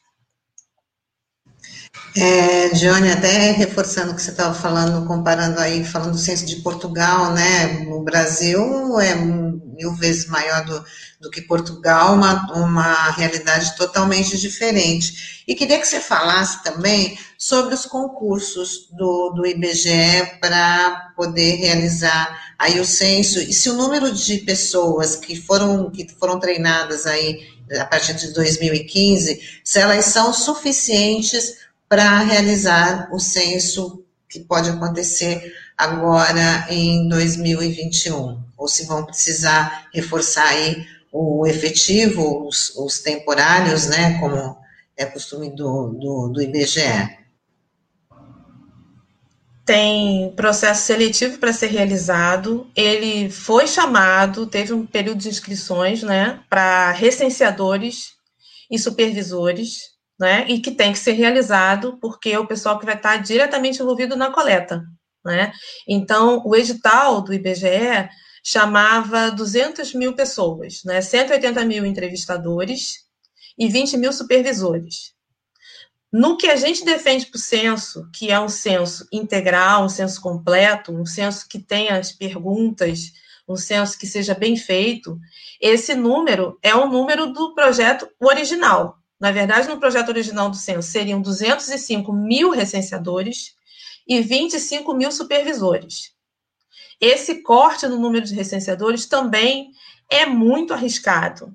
É, 2.15 2.69
Johnny, 2.69 3.11
até 3.11 3.51
reforçando 3.51 4.11
o 4.11 4.15
que 4.15 4.21
você 4.21 4.31
estava 4.31 4.53
falando, 4.53 5.05
comparando 5.07 5.59
aí, 5.59 5.83
falando 5.83 6.11
do 6.11 6.17
censo 6.17 6.45
de 6.45 6.57
Portugal, 6.57 7.33
né? 7.33 7.87
O 7.89 8.01
Brasil 8.01 8.99
é 8.99 9.15
mil 9.73 9.93
vezes 9.93 10.27
maior 10.27 10.63
do, 10.65 10.85
do 11.19 11.29
que 11.29 11.41
Portugal, 11.41 12.13
uma, 12.15 12.51
uma 12.53 13.11
realidade 13.11 13.75
totalmente 13.75 14.37
diferente. 14.37 15.43
E 15.47 15.55
queria 15.55 15.79
que 15.79 15.87
você 15.87 15.99
falasse 15.99 16.63
também 16.63 17.17
sobre 17.37 17.75
os 17.75 17.85
concursos 17.85 18.87
do, 18.91 19.31
do 19.31 19.45
IBGE 19.45 20.39
para 20.39 21.11
poder 21.15 21.55
realizar 21.55 22.53
aí 22.57 22.79
o 22.79 22.85
censo, 22.85 23.39
e 23.39 23.51
se 23.51 23.69
o 23.69 23.73
número 23.73 24.13
de 24.13 24.37
pessoas 24.39 25.15
que 25.15 25.35
foram, 25.35 25.91
que 25.91 26.07
foram 26.17 26.39
treinadas 26.39 27.05
aí 27.05 27.41
a 27.77 27.85
partir 27.85 28.13
de 28.13 28.33
2015, 28.33 29.61
se 29.63 29.79
elas 29.79 30.05
são 30.05 30.31
suficientes 30.33 31.55
para 31.89 32.19
realizar 32.19 33.09
o 33.11 33.19
censo 33.19 34.03
que 34.29 34.39
pode 34.39 34.69
acontecer 34.69 35.53
agora 35.77 36.65
em 36.69 37.07
2021, 37.09 38.43
ou 38.57 38.67
se 38.67 38.85
vão 38.85 39.05
precisar 39.05 39.87
reforçar 39.93 40.47
aí 40.47 40.85
o 41.11 41.45
efetivo, 41.45 42.47
os, 42.47 42.75
os 42.75 42.99
temporários, 42.99 43.87
né, 43.87 44.19
como 44.19 44.57
é 44.97 45.05
costume 45.05 45.49
do, 45.55 45.89
do, 45.89 46.27
do 46.29 46.41
IBGE 46.41 47.23
tem 49.65 50.33
processo 50.35 50.83
seletivo 50.83 51.37
para 51.37 51.53
ser 51.53 51.67
realizado. 51.67 52.69
Ele 52.75 53.29
foi 53.29 53.67
chamado, 53.67 54.45
teve 54.45 54.73
um 54.73 54.85
período 54.85 55.19
de 55.19 55.29
inscrições, 55.29 56.03
né, 56.03 56.41
para 56.49 56.91
recenseadores 56.91 58.13
e 58.69 58.77
supervisores, 58.77 59.93
né, 60.19 60.45
e 60.47 60.59
que 60.59 60.71
tem 60.71 60.91
que 60.91 60.99
ser 60.99 61.13
realizado 61.13 61.97
porque 62.01 62.29
é 62.29 62.39
o 62.39 62.47
pessoal 62.47 62.79
que 62.79 62.85
vai 62.85 62.95
estar 62.95 63.17
diretamente 63.17 63.81
envolvido 63.81 64.15
na 64.15 64.31
coleta, 64.31 64.83
né. 65.23 65.51
Então, 65.87 66.41
o 66.45 66.55
edital 66.55 67.21
do 67.21 67.33
IBGE 67.33 68.09
chamava 68.43 69.31
200 69.31 69.93
mil 69.93 70.13
pessoas, 70.13 70.83
né, 70.83 71.01
180 71.01 71.63
mil 71.65 71.85
entrevistadores 71.85 73.05
e 73.57 73.69
20 73.69 73.97
mil 73.97 74.11
supervisores. 74.11 75.13
No 76.11 76.37
que 76.37 76.47
a 76.47 76.55
gente 76.55 76.85
defende 76.85 77.25
para 77.25 77.37
o 77.37 77.41
censo, 77.41 78.07
que 78.13 78.31
é 78.31 78.39
um 78.39 78.49
censo 78.49 79.07
integral, 79.11 79.85
um 79.85 79.89
censo 79.89 80.21
completo, 80.21 80.91
um 80.91 81.05
censo 81.05 81.47
que 81.47 81.57
tenha 81.57 81.97
as 81.97 82.11
perguntas, 82.11 83.13
um 83.47 83.55
censo 83.55 83.97
que 83.97 84.05
seja 84.05 84.35
bem 84.35 84.55
feito, 84.55 85.17
esse 85.59 85.95
número 85.95 86.57
é 86.61 86.75
o 86.75 86.87
número 86.87 87.33
do 87.33 87.55
projeto 87.55 88.07
original. 88.19 88.99
Na 89.19 89.31
verdade, 89.31 89.67
no 89.67 89.79
projeto 89.79 90.09
original 90.09 90.49
do 90.49 90.55
censo 90.55 90.87
seriam 90.87 91.21
205 91.21 92.13
mil 92.13 92.51
recenseadores 92.51 93.55
e 94.07 94.21
25 94.21 94.93
mil 94.93 95.11
supervisores. 95.11 96.13
Esse 96.99 97.41
corte 97.41 97.87
no 97.87 97.99
número 97.99 98.25
de 98.25 98.33
recenseadores 98.33 99.05
também 99.05 99.71
é 100.09 100.25
muito 100.25 100.73
arriscado. 100.73 101.53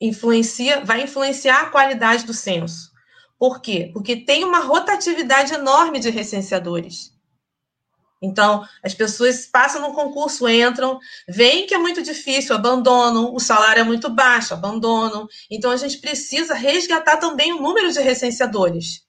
Influencia, 0.00 0.84
vai 0.84 1.02
influenciar 1.02 1.62
a 1.62 1.70
qualidade 1.70 2.24
do 2.24 2.34
censo. 2.34 2.90
Por 3.38 3.60
quê? 3.60 3.90
Porque 3.92 4.16
tem 4.16 4.44
uma 4.44 4.60
rotatividade 4.60 5.54
enorme 5.54 5.98
de 5.98 6.10
recenseadores. 6.10 7.12
Então, 8.22 8.64
as 8.84 8.94
pessoas 8.94 9.46
passam 9.46 9.82
no 9.82 9.94
concurso, 9.94 10.48
entram, 10.48 11.00
veem 11.28 11.66
que 11.66 11.74
é 11.74 11.78
muito 11.78 12.00
difícil, 12.02 12.54
abandonam, 12.54 13.34
o 13.34 13.40
salário 13.40 13.80
é 13.80 13.84
muito 13.84 14.08
baixo, 14.08 14.54
abandonam. 14.54 15.26
Então, 15.50 15.72
a 15.72 15.76
gente 15.76 15.98
precisa 15.98 16.54
resgatar 16.54 17.16
também 17.16 17.52
o 17.52 17.60
número 17.60 17.90
de 17.90 18.00
recenseadores, 18.00 19.02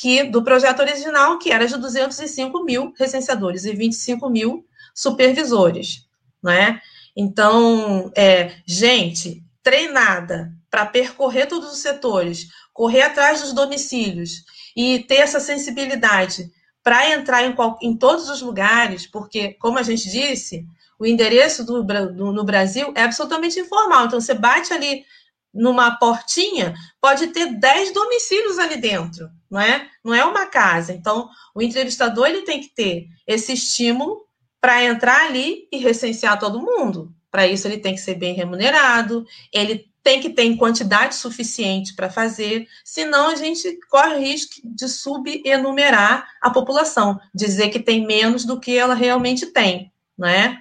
que 0.00 0.24
do 0.24 0.42
projeto 0.42 0.80
original, 0.80 1.38
que 1.38 1.52
era 1.52 1.66
de 1.66 1.76
205 1.76 2.64
mil 2.64 2.94
recenseadores 2.98 3.66
e 3.66 3.74
25 3.74 4.30
mil 4.30 4.64
supervisores. 4.94 6.06
Né? 6.42 6.80
Então, 7.14 8.10
é, 8.16 8.54
gente 8.64 9.44
treinada 9.62 10.50
para 10.70 10.86
percorrer 10.86 11.46
todos 11.46 11.70
os 11.70 11.80
setores, 11.80 12.48
correr 12.72 13.02
atrás 13.02 13.42
dos 13.42 13.52
domicílios 13.52 14.42
e 14.74 15.00
ter 15.00 15.16
essa 15.16 15.38
sensibilidade 15.38 16.50
para 16.82 17.10
entrar 17.10 17.44
em, 17.44 17.52
qual, 17.52 17.78
em, 17.82 17.94
todos 17.94 18.30
os 18.30 18.40
lugares, 18.40 19.06
porque, 19.06 19.52
como 19.60 19.78
a 19.78 19.82
gente 19.82 20.10
disse, 20.10 20.64
o 20.98 21.04
endereço 21.04 21.62
do, 21.62 21.82
do, 21.82 22.32
no 22.32 22.42
Brasil 22.44 22.90
é 22.96 23.02
absolutamente 23.02 23.60
informal. 23.60 24.06
Então, 24.06 24.18
você 24.18 24.32
bate 24.32 24.72
ali 24.72 25.04
numa 25.52 25.98
portinha, 25.98 26.72
pode 27.02 27.26
ter 27.26 27.52
10 27.52 27.92
domicílios 27.92 28.58
ali 28.58 28.78
dentro, 28.78 29.28
não 29.50 29.60
é? 29.60 29.88
Não 30.04 30.14
é 30.14 30.24
uma 30.24 30.46
casa. 30.46 30.92
Então, 30.92 31.28
o 31.54 31.60
entrevistador 31.60 32.26
ele 32.26 32.42
tem 32.42 32.60
que 32.60 32.68
ter 32.68 33.08
esse 33.26 33.52
estímulo 33.52 34.24
para 34.60 34.84
entrar 34.84 35.26
ali 35.26 35.66
e 35.72 35.78
recensear 35.78 36.38
todo 36.38 36.60
mundo. 36.60 37.12
Para 37.30 37.46
isso, 37.46 37.66
ele 37.66 37.78
tem 37.78 37.94
que 37.94 38.00
ser 38.00 38.14
bem 38.14 38.34
remunerado, 38.34 39.26
ele 39.52 39.90
tem 40.02 40.20
que 40.20 40.30
ter 40.30 40.56
quantidade 40.56 41.14
suficiente 41.14 41.94
para 41.94 42.08
fazer, 42.08 42.66
senão 42.84 43.28
a 43.28 43.34
gente 43.34 43.78
corre 43.90 44.14
o 44.14 44.20
risco 44.20 44.54
de 44.64 44.88
subenumerar 44.88 46.26
a 46.40 46.50
população, 46.50 47.20
dizer 47.34 47.68
que 47.68 47.78
tem 47.78 48.06
menos 48.06 48.44
do 48.44 48.58
que 48.58 48.76
ela 48.76 48.94
realmente 48.94 49.46
tem, 49.46 49.92
né? 50.16 50.58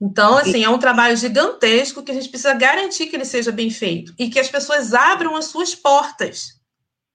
Então, 0.00 0.36
assim, 0.36 0.62
é 0.62 0.68
um 0.68 0.78
trabalho 0.78 1.16
gigantesco 1.16 2.02
que 2.02 2.12
a 2.12 2.14
gente 2.14 2.28
precisa 2.28 2.54
garantir 2.54 3.06
que 3.06 3.16
ele 3.16 3.24
seja 3.24 3.50
bem 3.50 3.70
feito 3.70 4.14
e 4.18 4.28
que 4.28 4.38
as 4.38 4.48
pessoas 4.48 4.92
abram 4.92 5.34
as 5.34 5.46
suas 5.46 5.74
portas 5.74 6.56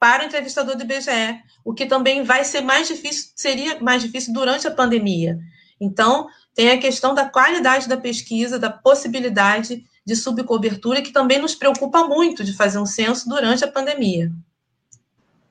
para 0.01 0.23
o 0.23 0.25
entrevistador 0.25 0.75
do 0.75 0.81
IBGE, 0.81 1.43
o 1.63 1.75
que 1.75 1.85
também 1.85 2.23
vai 2.23 2.43
ser 2.43 2.61
mais 2.61 2.87
difícil, 2.87 3.29
seria 3.35 3.79
mais 3.79 4.01
difícil 4.01 4.33
durante 4.33 4.67
a 4.67 4.71
pandemia. 4.71 5.37
Então, 5.79 6.27
tem 6.55 6.71
a 6.71 6.79
questão 6.79 7.13
da 7.13 7.25
qualidade 7.25 7.87
da 7.87 7.95
pesquisa, 7.95 8.57
da 8.57 8.71
possibilidade 8.71 9.83
de 10.03 10.15
subcobertura, 10.15 11.03
que 11.03 11.11
também 11.11 11.39
nos 11.39 11.53
preocupa 11.53 12.03
muito 12.03 12.43
de 12.43 12.51
fazer 12.51 12.79
um 12.79 12.85
censo 12.85 13.29
durante 13.29 13.63
a 13.63 13.67
pandemia. 13.67 14.31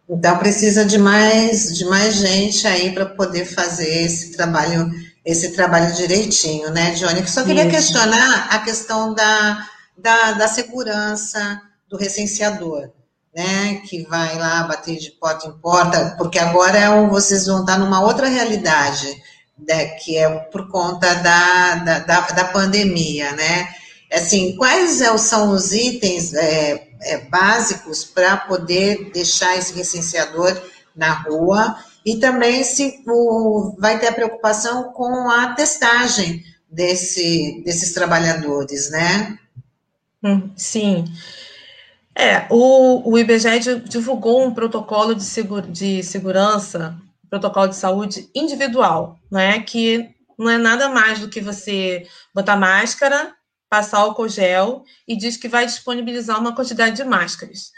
Então, 0.09 0.37
precisa 0.39 0.85
de 0.85 0.99
mais, 0.99 1.73
de 1.79 1.85
mais 1.85 2.17
gente 2.17 2.67
aí 2.67 2.93
para 2.93 3.07
poder 3.07 3.45
fazer 3.45 4.03
esse 4.05 4.33
trabalho, 4.33 4.91
esse 5.25 5.53
trabalho 5.53 5.95
direitinho, 5.95 6.71
né, 6.71 6.91
Johnny? 6.95 7.25
Só 7.29 7.45
queria 7.45 7.63
Isso. 7.63 7.71
questionar 7.71 8.49
a 8.51 8.59
questão 8.59 9.15
da, 9.15 9.65
da, 9.97 10.33
da 10.33 10.49
segurança 10.49 11.63
do 11.89 11.97
recenseador 11.97 12.91
né, 13.35 13.81
que 13.87 14.03
vai 14.05 14.37
lá 14.37 14.65
bater 14.65 14.97
de 14.99 15.11
porta 15.13 15.47
em 15.47 15.53
porta, 15.53 16.15
porque 16.19 16.39
agora 16.39 16.79
é 16.79 17.09
vocês 17.09 17.47
vão 17.47 17.61
estar 17.61 17.79
numa 17.79 18.03
outra 18.03 18.29
realidade, 18.29 19.23
né, 19.59 19.87
que 19.87 20.17
é 20.17 20.29
por 20.29 20.69
conta 20.69 21.15
da, 21.15 21.75
da, 21.77 21.99
da, 22.01 22.21
da 22.21 22.45
pandemia, 22.47 23.33
né? 23.33 23.69
Assim, 24.13 24.57
quais 24.57 25.01
é 25.01 25.17
são 25.19 25.53
os 25.53 25.73
itens 25.73 26.35
é, 26.35 26.89
é, 27.03 27.19
básicos 27.19 28.05
para 28.05 28.37
poder 28.37 29.11
deixar 29.13 29.57
esse 29.57 29.73
licenciador 29.75 30.61
na 30.97 31.13
rua 31.13 31.77
e 32.05 32.17
também 32.17 32.65
se 32.65 33.05
o, 33.07 33.77
vai 33.79 34.01
ter 34.01 34.09
a 34.09 34.13
preocupação 34.13 34.93
com 34.93 35.31
a 35.31 35.55
testagem 35.55 36.43
desse, 36.69 37.63
desses 37.65 37.93
trabalhadores, 37.93 38.91
né? 38.91 39.39
Hum, 40.23 40.51
sim. 40.57 41.05
É, 42.17 42.47
o, 42.51 43.11
o 43.11 43.19
IBGE 43.19 43.81
divulgou 43.85 44.45
um 44.45 44.53
protocolo 44.53 45.15
de, 45.15 45.23
segura, 45.23 45.67
de 45.67 46.03
segurança, 46.03 47.01
protocolo 47.29 47.69
de 47.69 47.77
saúde 47.77 48.29
individual, 48.35 49.19
né? 49.31 49.61
Que 49.63 50.15
não 50.39 50.51
é 50.51 50.59
nada 50.59 50.89
mais 50.89 51.21
do 51.21 51.29
que 51.29 51.41
você 51.41 52.07
botar 52.35 52.57
máscara, 52.57 53.35
passar 53.69 53.99
álcool 53.99 54.29
gel 54.29 54.85
e 55.07 55.17
diz 55.17 55.37
que 55.37 55.49
vai 55.49 55.65
disponibilizar 55.65 56.41
uma 56.41 56.55
quantidade 56.55 56.97
de 56.97 57.05
máscaras. 57.05 57.71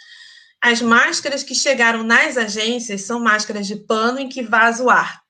As 0.61 0.81
máscaras 0.81 1.43
que 1.43 1.55
chegaram 1.55 2.03
nas 2.03 2.37
agências 2.37 3.03
são 3.03 3.21
máscaras 3.21 3.67
de 3.67 3.77
pano 3.77 4.19
em 4.19 4.29
que 4.29 4.43
vaza 4.43 4.83
o 4.83 4.89
ar. 4.89 5.21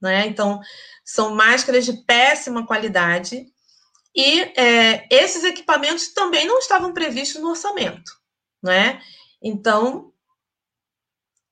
Né? 0.00 0.26
Então, 0.26 0.60
são 1.04 1.34
máscaras 1.34 1.84
de 1.84 1.92
péssima 2.04 2.66
qualidade 2.66 3.46
e 4.14 4.40
é, 4.60 5.06
esses 5.10 5.44
equipamentos 5.44 6.08
também 6.08 6.46
não 6.46 6.58
estavam 6.58 6.92
previstos 6.92 7.40
no 7.40 7.50
orçamento, 7.50 8.10
né? 8.62 9.00
Então, 9.42 10.12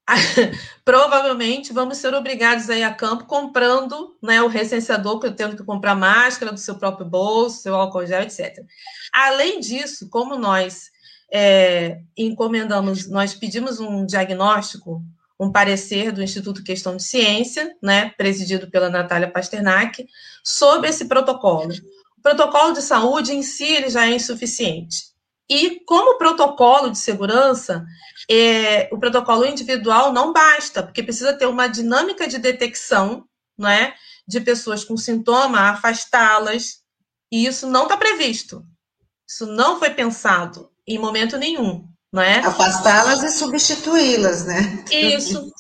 provavelmente 0.85 1.73
vamos 1.73 1.99
ser 1.99 2.15
obrigados 2.15 2.71
a 2.71 2.77
ir 2.77 2.85
a 2.85 2.95
campo 2.95 3.25
comprando 3.25 4.17
né, 4.23 4.41
o 4.43 4.49
recenseador, 4.49 5.19
tendo 5.35 5.57
que 5.57 5.65
comprar 5.65 5.95
máscara 5.95 6.53
do 6.53 6.59
seu 6.59 6.77
próprio 6.77 7.07
bolso, 7.07 7.63
seu 7.63 7.75
álcool 7.75 8.07
gel, 8.07 8.23
etc. 8.23 8.65
Além 9.13 9.61
disso, 9.61 10.09
como 10.09 10.37
nós 10.37 10.91
é, 11.33 12.01
encomendamos, 12.17 13.09
nós 13.09 13.35
pedimos 13.35 13.81
um 13.81 14.07
diagnóstico, 14.07 15.03
um 15.39 15.53
parecer 15.53 16.13
do 16.13 16.23
Instituto 16.23 16.65
Questão 16.65 16.97
de 16.97 17.03
Ciência, 17.03 17.77
né, 17.83 18.11
presidido 18.17 18.71
pela 18.71 18.89
Natália 18.89 19.31
Pasternak, 19.31 20.07
sobre 20.43 20.89
esse 20.89 21.07
protocolo 21.07 21.75
protocolo 22.27 22.73
de 22.73 22.83
saúde 22.83 23.33
em 23.33 23.41
si 23.41 23.63
ele 23.63 23.89
já 23.89 24.05
é 24.05 24.11
insuficiente. 24.11 25.15
E 25.49 25.79
como 25.87 26.19
protocolo 26.19 26.91
de 26.91 26.99
segurança, 26.99 27.87
é, 28.29 28.89
o 28.93 28.99
protocolo 28.99 29.47
individual 29.47 30.13
não 30.13 30.33
basta, 30.33 30.83
porque 30.83 31.05
precisa 31.05 31.35
ter 31.35 31.47
uma 31.47 31.69
dinâmica 31.69 32.27
de 32.27 32.39
detecção 32.39 33.25
não 33.57 33.69
é, 33.69 33.95
de 34.27 34.41
pessoas 34.41 34.85
com 34.85 34.97
sintoma, 34.97 35.71
afastá-las, 35.71 36.81
e 37.31 37.47
isso 37.47 37.69
não 37.69 37.85
está 37.85 37.97
previsto. 37.97 38.65
Isso 39.29 39.47
não 39.47 39.79
foi 39.79 39.91
pensado 39.91 40.69
em 40.85 40.99
momento 40.99 41.39
nenhum. 41.39 41.89
Não 42.13 42.23
é? 42.23 42.41
Afastá-las 42.41 43.23
e 43.23 43.31
substituí-las, 43.31 44.45
né? 44.45 44.85
Isso 44.91 45.53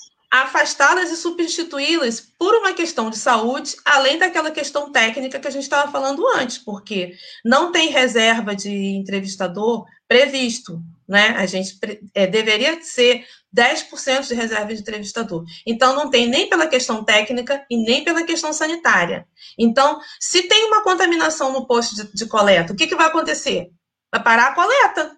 afastá-las 0.43 1.11
e 1.11 1.17
substituí-las 1.17 2.21
por 2.39 2.55
uma 2.55 2.73
questão 2.73 3.11
de 3.11 3.19
saúde, 3.19 3.77
além 3.85 4.19
daquela 4.19 4.51
questão 4.51 4.91
técnica 4.91 5.39
que 5.39 5.49
a 5.49 5.51
gente 5.51 5.63
estava 5.63 5.91
falando 5.91 6.27
antes, 6.37 6.59
porque 6.59 7.15
não 7.45 7.73
tem 7.73 7.89
reserva 7.89 8.55
de 8.55 8.71
entrevistador 8.71 9.85
previsto, 10.09 10.81
né? 11.09 11.35
A 11.37 11.47
gente 11.47 11.79
é, 12.15 12.27
deveria 12.27 12.81
ser 12.83 13.25
10% 13.55 14.29
de 14.29 14.35
reserva 14.35 14.75
de 14.75 14.81
entrevistador. 14.81 15.45
Então, 15.67 15.95
não 15.95 16.11
tem 16.11 16.29
nem 16.29 16.49
pela 16.49 16.67
questão 16.67 17.05
técnica 17.05 17.65
e 17.71 17.77
nem 17.77 18.05
pela 18.05 18.23
questão 18.23 18.53
sanitária. 18.53 19.27
Então, 19.59 19.99
se 20.21 20.43
tem 20.43 20.65
uma 20.67 20.83
contaminação 20.83 21.53
no 21.53 21.67
posto 21.67 21.95
de, 21.95 22.13
de 22.13 22.27
coleta, 22.27 22.73
o 22.73 22.77
que, 22.77 22.87
que 22.87 22.97
vai 22.97 23.07
acontecer? 23.07 23.71
Vai 24.13 24.23
parar 24.23 24.49
a 24.49 24.55
coleta. 24.55 25.16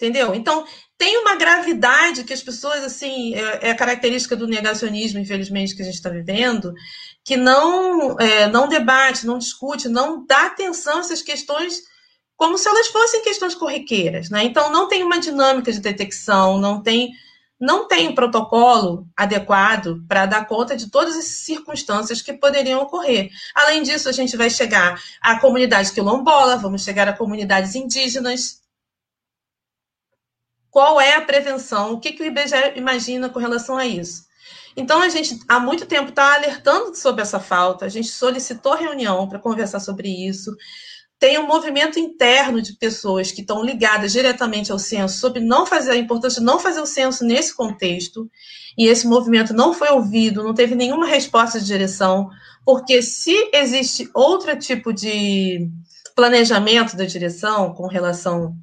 Entendeu? 0.00 0.34
Então, 0.34 0.64
tem 0.96 1.18
uma 1.18 1.36
gravidade 1.36 2.24
que 2.24 2.32
as 2.32 2.42
pessoas, 2.42 2.82
assim, 2.82 3.34
é, 3.34 3.68
é 3.68 3.74
característica 3.74 4.34
do 4.34 4.48
negacionismo, 4.48 5.18
infelizmente, 5.20 5.76
que 5.76 5.82
a 5.82 5.84
gente 5.84 5.96
está 5.96 6.08
vivendo, 6.08 6.72
que 7.22 7.36
não, 7.36 8.18
é, 8.18 8.48
não 8.48 8.66
debate, 8.66 9.26
não 9.26 9.36
discute, 9.36 9.90
não 9.90 10.24
dá 10.24 10.46
atenção 10.46 10.96
a 10.96 11.00
essas 11.00 11.20
questões 11.20 11.82
como 12.34 12.56
se 12.56 12.66
elas 12.66 12.86
fossem 12.86 13.22
questões 13.22 13.54
corriqueiras, 13.54 14.30
né? 14.30 14.42
Então, 14.44 14.72
não 14.72 14.88
tem 14.88 15.02
uma 15.02 15.20
dinâmica 15.20 15.70
de 15.70 15.80
detecção, 15.80 16.58
não 16.58 16.82
tem 16.82 17.10
não 17.60 17.86
tem 17.86 18.08
um 18.08 18.14
protocolo 18.14 19.06
adequado 19.14 20.02
para 20.08 20.24
dar 20.24 20.46
conta 20.46 20.74
de 20.74 20.90
todas 20.90 21.14
as 21.14 21.26
circunstâncias 21.26 22.22
que 22.22 22.32
poderiam 22.32 22.80
ocorrer. 22.80 23.28
Além 23.54 23.82
disso, 23.82 24.08
a 24.08 24.12
gente 24.12 24.34
vai 24.34 24.48
chegar 24.48 24.98
à 25.20 25.38
comunidade 25.38 25.92
quilombola, 25.92 26.56
vamos 26.56 26.82
chegar 26.82 27.06
a 27.06 27.12
comunidades 27.12 27.74
indígenas, 27.74 28.59
qual 30.70 31.00
é 31.00 31.14
a 31.14 31.20
prevenção? 31.20 31.92
O 31.92 32.00
que, 32.00 32.12
que 32.12 32.22
o 32.22 32.26
IBGE 32.26 32.74
imagina 32.76 33.28
com 33.28 33.38
relação 33.38 33.76
a 33.76 33.86
isso? 33.86 34.24
Então, 34.76 35.02
a 35.02 35.08
gente 35.08 35.38
há 35.48 35.58
muito 35.58 35.84
tempo 35.84 36.10
está 36.10 36.34
alertando 36.34 36.94
sobre 36.94 37.22
essa 37.22 37.40
falta, 37.40 37.84
a 37.84 37.88
gente 37.88 38.08
solicitou 38.08 38.76
reunião 38.76 39.28
para 39.28 39.38
conversar 39.38 39.80
sobre 39.80 40.08
isso. 40.08 40.54
Tem 41.18 41.38
um 41.38 41.46
movimento 41.46 41.98
interno 41.98 42.62
de 42.62 42.74
pessoas 42.74 43.30
que 43.30 43.42
estão 43.42 43.62
ligadas 43.62 44.12
diretamente 44.12 44.72
ao 44.72 44.78
censo 44.78 45.18
sobre 45.18 45.40
não 45.40 45.66
fazer 45.66 45.90
a 45.90 45.96
importância 45.96 46.40
de 46.40 46.46
não 46.46 46.58
fazer 46.58 46.80
o 46.80 46.86
censo 46.86 47.24
nesse 47.24 47.54
contexto, 47.54 48.30
e 48.78 48.86
esse 48.86 49.06
movimento 49.06 49.52
não 49.52 49.74
foi 49.74 49.88
ouvido, 49.90 50.42
não 50.42 50.54
teve 50.54 50.74
nenhuma 50.74 51.06
resposta 51.06 51.60
de 51.60 51.66
direção, 51.66 52.30
porque 52.64 53.02
se 53.02 53.50
existe 53.52 54.08
outro 54.14 54.56
tipo 54.56 54.92
de 54.92 55.68
planejamento 56.14 56.96
da 56.96 57.04
direção 57.04 57.74
com 57.74 57.86
relação 57.86 58.56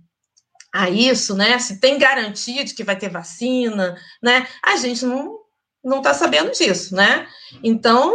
a 0.78 0.90
isso, 0.92 1.36
né? 1.36 1.58
Se 1.58 1.80
tem 1.80 1.98
garantia 1.98 2.64
de 2.64 2.76
que 2.76 2.84
vai 2.84 2.96
ter 2.96 3.10
vacina, 3.10 3.98
né? 4.22 4.48
A 4.64 4.76
gente 4.78 5.06
não 5.06 5.36
não 5.84 5.98
está 6.00 6.14
sabendo 6.14 6.52
disso, 6.52 6.94
né? 6.94 7.26
Então, 7.64 8.14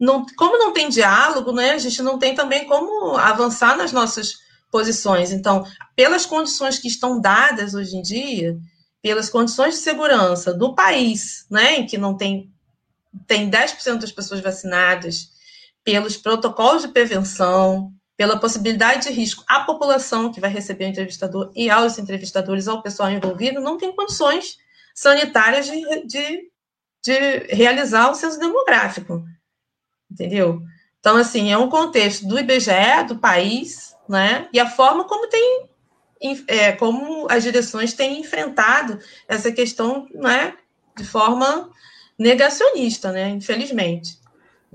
não, 0.00 0.24
como 0.36 0.58
não 0.58 0.72
tem 0.72 0.88
diálogo, 0.88 1.52
né? 1.52 1.72
A 1.72 1.78
gente 1.78 2.02
não 2.02 2.18
tem 2.18 2.34
também 2.34 2.66
como 2.66 3.16
avançar 3.16 3.76
nas 3.76 3.92
nossas 3.92 4.32
posições. 4.70 5.30
Então, 5.30 5.64
pelas 5.94 6.26
condições 6.26 6.78
que 6.78 6.88
estão 6.88 7.20
dadas 7.20 7.74
hoje 7.74 7.96
em 7.96 8.02
dia, 8.02 8.56
pelas 9.02 9.28
condições 9.28 9.74
de 9.74 9.80
segurança 9.80 10.52
do 10.52 10.74
país, 10.74 11.46
né, 11.50 11.76
em 11.76 11.86
que 11.86 11.98
não 11.98 12.16
tem 12.16 12.50
tem 13.28 13.48
10% 13.48 14.00
das 14.00 14.10
pessoas 14.10 14.40
vacinadas, 14.40 15.28
pelos 15.84 16.16
protocolos 16.16 16.82
de 16.82 16.88
prevenção, 16.88 17.92
pela 18.16 18.38
possibilidade 18.38 19.08
de 19.08 19.12
risco 19.12 19.44
à 19.48 19.60
população 19.60 20.32
que 20.32 20.40
vai 20.40 20.50
receber 20.50 20.84
o 20.84 20.88
entrevistador 20.88 21.50
e 21.54 21.68
aos 21.68 21.98
entrevistadores, 21.98 22.68
ao 22.68 22.82
pessoal 22.82 23.10
envolvido, 23.10 23.60
não 23.60 23.76
tem 23.76 23.94
condições 23.94 24.56
sanitárias 24.94 25.66
de, 25.66 26.06
de, 26.06 26.50
de 27.02 27.38
realizar 27.54 28.10
o 28.10 28.14
censo 28.14 28.38
demográfico. 28.38 29.24
Entendeu? 30.10 30.62
Então, 31.00 31.16
assim, 31.16 31.50
é 31.50 31.58
um 31.58 31.68
contexto 31.68 32.26
do 32.26 32.38
IBGE, 32.38 33.04
do 33.08 33.18
país, 33.18 33.96
né? 34.08 34.48
E 34.52 34.60
a 34.60 34.70
forma 34.70 35.04
como 35.04 35.28
tem 35.28 35.68
é, 36.46 36.72
como 36.72 37.26
as 37.30 37.42
direções 37.42 37.92
têm 37.92 38.20
enfrentado 38.20 38.98
essa 39.28 39.52
questão 39.52 40.08
né, 40.14 40.54
de 40.96 41.04
forma 41.04 41.70
negacionista, 42.18 43.12
né, 43.12 43.28
infelizmente. 43.28 44.18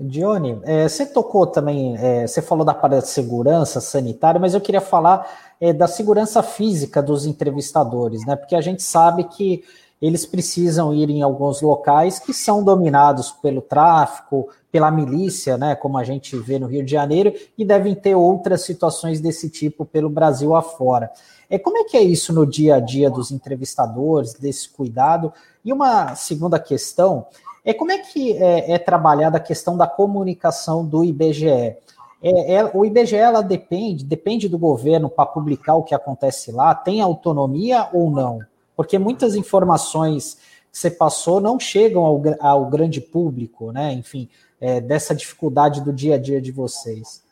Dione, 0.00 0.58
é, 0.64 0.88
você 0.88 1.04
tocou 1.04 1.46
também, 1.46 1.96
é, 1.98 2.26
você 2.26 2.40
falou 2.40 2.64
da 2.64 2.72
parte 2.72 2.92
da 2.92 3.00
segurança 3.02 3.80
sanitária, 3.80 4.40
mas 4.40 4.54
eu 4.54 4.60
queria 4.60 4.80
falar 4.80 5.28
é, 5.60 5.72
da 5.72 5.86
segurança 5.86 6.42
física 6.42 7.02
dos 7.02 7.26
entrevistadores, 7.26 8.24
né? 8.24 8.34
Porque 8.34 8.54
a 8.56 8.60
gente 8.62 8.82
sabe 8.82 9.24
que 9.24 9.62
eles 10.00 10.24
precisam 10.24 10.94
ir 10.94 11.10
em 11.10 11.20
alguns 11.20 11.60
locais 11.60 12.18
que 12.18 12.32
são 12.32 12.64
dominados 12.64 13.30
pelo 13.30 13.60
tráfico, 13.60 14.48
pela 14.72 14.90
milícia, 14.90 15.58
né, 15.58 15.74
como 15.74 15.98
a 15.98 16.04
gente 16.04 16.36
vê 16.38 16.58
no 16.58 16.66
Rio 16.66 16.82
de 16.82 16.90
Janeiro, 16.90 17.34
e 17.58 17.64
devem 17.64 17.94
ter 17.94 18.14
outras 18.14 18.62
situações 18.62 19.20
desse 19.20 19.50
tipo 19.50 19.84
pelo 19.84 20.08
Brasil 20.08 20.54
afora. 20.54 21.10
É, 21.50 21.58
como 21.58 21.76
é 21.76 21.84
que 21.84 21.96
é 21.96 22.02
isso 22.02 22.32
no 22.32 22.46
dia 22.46 22.76
a 22.76 22.80
dia 22.80 23.10
dos 23.10 23.30
entrevistadores, 23.30 24.32
desse 24.32 24.70
cuidado? 24.70 25.32
E 25.62 25.72
uma 25.72 26.14
segunda 26.14 26.58
questão 26.58 27.26
é 27.64 27.74
como 27.74 27.92
é 27.92 27.98
que 27.98 28.32
é, 28.36 28.72
é 28.72 28.78
trabalhada 28.78 29.36
a 29.36 29.40
questão 29.40 29.76
da 29.76 29.86
comunicação 29.86 30.84
do 30.84 31.04
IBGE? 31.04 31.48
É, 31.48 31.78
é, 32.22 32.70
o 32.74 32.84
IBGE 32.84 33.16
ela 33.16 33.42
depende, 33.42 34.04
depende 34.04 34.48
do 34.48 34.58
governo 34.58 35.08
para 35.08 35.26
publicar 35.26 35.74
o 35.74 35.82
que 35.82 35.94
acontece 35.94 36.52
lá, 36.52 36.74
tem 36.74 37.00
autonomia 37.00 37.88
ou 37.92 38.10
não? 38.10 38.40
porque 38.80 38.98
muitas 38.98 39.34
informações 39.34 40.38
que 40.72 40.78
você 40.78 40.90
passou 40.90 41.38
não 41.38 41.60
chegam 41.60 42.02
ao, 42.02 42.22
ao 42.40 42.64
grande 42.64 42.98
público, 42.98 43.70
né? 43.70 43.92
Enfim, 43.92 44.26
é, 44.58 44.80
dessa 44.80 45.14
dificuldade 45.14 45.82
do 45.82 45.92
dia 45.92 46.14
a 46.14 46.18
dia 46.18 46.40
de 46.40 46.50
vocês. 46.50 47.22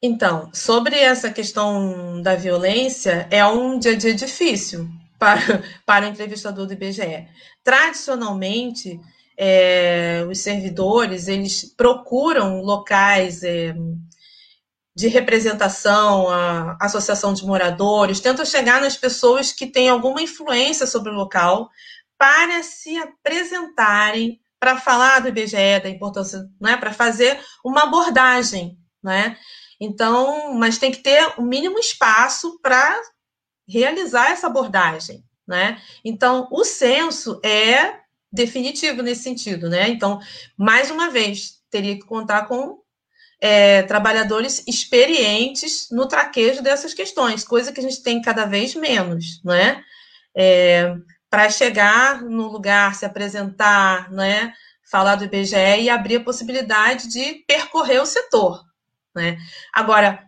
Então, 0.00 0.48
sobre 0.54 0.96
essa 0.96 1.30
questão 1.30 2.22
da 2.22 2.34
violência, 2.34 3.28
é 3.30 3.44
um 3.44 3.78
dia 3.78 3.92
a 3.92 3.94
dia 3.94 4.14
difícil 4.14 4.88
para, 5.18 5.40
para 5.84 6.06
o 6.06 6.08
entrevistador 6.08 6.66
do 6.66 6.72
IBGE. 6.72 7.28
Tradicionalmente, 7.62 9.00
é, 9.36 10.24
os 10.28 10.38
servidores 10.38 11.28
eles 11.28 11.64
procuram 11.76 12.60
locais 12.60 13.42
é, 13.42 13.74
de 14.96 15.06
representação, 15.06 16.28
a 16.28 16.76
associação 16.80 17.32
de 17.32 17.46
moradores, 17.46 18.18
tentam 18.18 18.44
chegar 18.44 18.80
nas 18.80 18.96
pessoas 18.96 19.52
que 19.52 19.64
têm 19.64 19.88
alguma 19.88 20.20
influência 20.20 20.88
sobre 20.88 21.12
o 21.12 21.14
local 21.14 21.70
para 22.18 22.64
se 22.64 22.96
apresentarem, 22.98 24.40
para 24.58 24.76
falar 24.76 25.20
do 25.20 25.28
IBGE, 25.28 25.78
da 25.80 25.88
importância, 25.88 26.40
né, 26.60 26.76
para 26.76 26.92
fazer 26.92 27.38
uma 27.64 27.84
abordagem, 27.84 28.76
né? 29.00 29.38
Então, 29.80 30.52
mas 30.54 30.78
tem 30.78 30.90
que 30.90 30.98
ter 30.98 31.34
o 31.38 31.42
mínimo 31.42 31.78
espaço 31.78 32.58
para 32.60 33.00
realizar 33.68 34.30
essa 34.30 34.46
abordagem, 34.46 35.24
né? 35.46 35.80
Então, 36.04 36.48
o 36.50 36.64
censo 36.64 37.40
é 37.44 37.96
definitivo 38.32 39.02
nesse 39.02 39.22
sentido, 39.22 39.68
né? 39.68 39.88
Então, 39.88 40.20
mais 40.56 40.90
uma 40.90 41.10
vez, 41.10 41.60
teria 41.70 41.94
que 41.94 42.06
contar 42.06 42.46
com 42.46 42.78
é, 43.40 43.82
trabalhadores 43.82 44.64
experientes 44.66 45.88
no 45.90 46.06
traquejo 46.06 46.62
dessas 46.62 46.92
questões, 46.94 47.44
coisa 47.44 47.72
que 47.72 47.80
a 47.80 47.82
gente 47.82 48.02
tem 48.02 48.20
cada 48.20 48.44
vez 48.44 48.74
menos, 48.74 49.40
não 49.44 49.54
é? 49.54 49.82
é 50.36 50.94
Para 51.30 51.48
chegar 51.50 52.22
no 52.22 52.48
lugar, 52.48 52.94
se 52.94 53.04
apresentar, 53.04 54.10
não 54.10 54.22
é? 54.22 54.52
falar 54.90 55.16
do 55.16 55.24
IBGE 55.24 55.82
e 55.82 55.90
abrir 55.90 56.16
a 56.16 56.24
possibilidade 56.24 57.08
de 57.08 57.44
percorrer 57.46 58.00
o 58.00 58.06
setor. 58.06 58.64
Né? 59.14 59.36
Agora, 59.72 60.24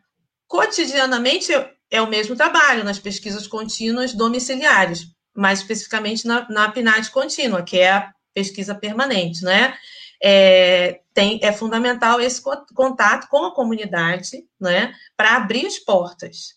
cotidianamente 0.47 1.53
é 1.91 2.01
o 2.01 2.09
mesmo 2.09 2.37
trabalho 2.37 2.85
nas 2.85 2.99
pesquisas 2.99 3.47
contínuas 3.47 4.15
domiciliares, 4.15 5.07
mais 5.35 5.61
especificamente 5.61 6.27
na, 6.27 6.49
na 6.49 6.71
PNAD 6.71 7.11
contínua, 7.11 7.63
que 7.63 7.79
é 7.79 7.93
a 7.93 8.13
pesquisa 8.33 8.75
permanente, 8.75 9.43
né? 9.43 9.75
é, 10.23 11.01
tem, 11.15 11.41
é 11.43 11.53
fundamental 11.53 12.21
esse 12.21 12.43
contato 12.75 13.29
com 13.29 13.47
a 13.47 13.55
comunidade, 13.55 14.45
né, 14.61 14.95
para 15.17 15.37
abrir 15.37 15.67
as 15.67 15.79
portas. 15.79 16.55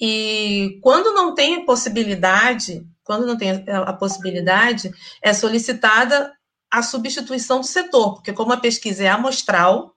E 0.00 0.78
quando 0.82 1.14
não 1.14 1.34
tem 1.34 1.64
possibilidade, 1.64 2.84
quando 3.04 3.26
não 3.26 3.36
tem 3.36 3.64
a 3.68 3.92
possibilidade, 3.92 4.92
é 5.22 5.32
solicitada 5.32 6.32
a 6.70 6.82
substituição 6.82 7.60
do 7.60 7.66
setor, 7.66 8.14
porque 8.14 8.32
como 8.32 8.52
a 8.52 8.58
pesquisa 8.58 9.04
é 9.04 9.08
amostral, 9.08 9.94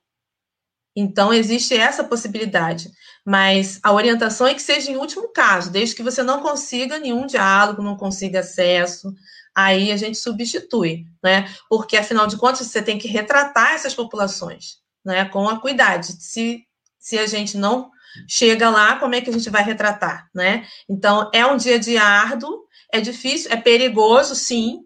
então 0.96 1.34
existe 1.34 1.76
essa 1.76 2.04
possibilidade. 2.04 2.92
Mas 3.26 3.80
a 3.84 3.92
orientação 3.92 4.48
é 4.48 4.54
que 4.54 4.62
seja 4.62 4.92
em 4.92 4.98
último 4.98 5.32
caso, 5.32 5.72
desde 5.72 5.96
que 5.96 6.04
você 6.04 6.24
não 6.24 6.42
consiga 6.42 7.00
nenhum 7.00 7.26
diálogo, 7.26 7.84
não 7.84 7.96
consiga 7.96 8.40
acesso, 8.40 9.14
aí 9.56 9.92
a 9.92 9.98
gente 9.98 10.18
substitui, 10.18 11.06
né? 11.24 11.50
Porque 11.70 11.98
afinal 11.98 12.26
de 12.26 12.38
contas 12.38 12.68
você 12.68 12.82
tem 12.82 12.98
que 12.98 13.08
retratar 13.08 13.74
essas 13.74 13.94
populações, 13.94 14.80
né? 15.06 15.26
Com 15.26 15.48
a 15.48 15.60
cuidade. 15.60 16.14
Se, 16.20 16.66
se 17.00 17.20
a 17.20 17.28
gente 17.28 17.58
não 17.58 17.92
chega 18.28 18.70
lá, 18.70 18.96
como 18.96 19.16
é 19.16 19.22
que 19.22 19.30
a 19.30 19.34
gente 19.34 19.50
vai 19.50 19.64
retratar, 19.64 20.30
né? 20.34 20.68
Então 20.90 21.30
é 21.34 21.46
um 21.46 21.58
dia 21.58 21.80
de 21.80 21.98
árduo, 21.98 22.66
é 22.92 23.00
difícil, 23.00 23.52
é 23.52 23.58
perigoso, 23.58 24.36
sim, 24.36 24.82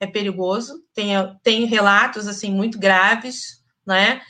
é 0.00 0.06
perigoso. 0.06 0.82
Tem, 0.94 1.10
tem 1.42 1.64
relatos 1.66 2.26
assim 2.26 2.50
muito 2.50 2.78
graves, 2.78 3.62
né? 3.86 4.20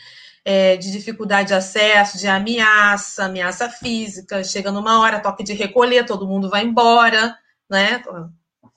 É, 0.48 0.76
de 0.76 0.92
dificuldade 0.92 1.48
de 1.48 1.54
acesso, 1.54 2.18
de 2.18 2.28
ameaça, 2.28 3.24
ameaça 3.24 3.68
física, 3.68 4.44
chega 4.44 4.70
numa 4.70 5.00
hora, 5.00 5.18
toque 5.18 5.42
de 5.42 5.52
recolher, 5.52 6.06
todo 6.06 6.28
mundo 6.28 6.48
vai 6.48 6.62
embora, 6.62 7.36
né? 7.68 8.00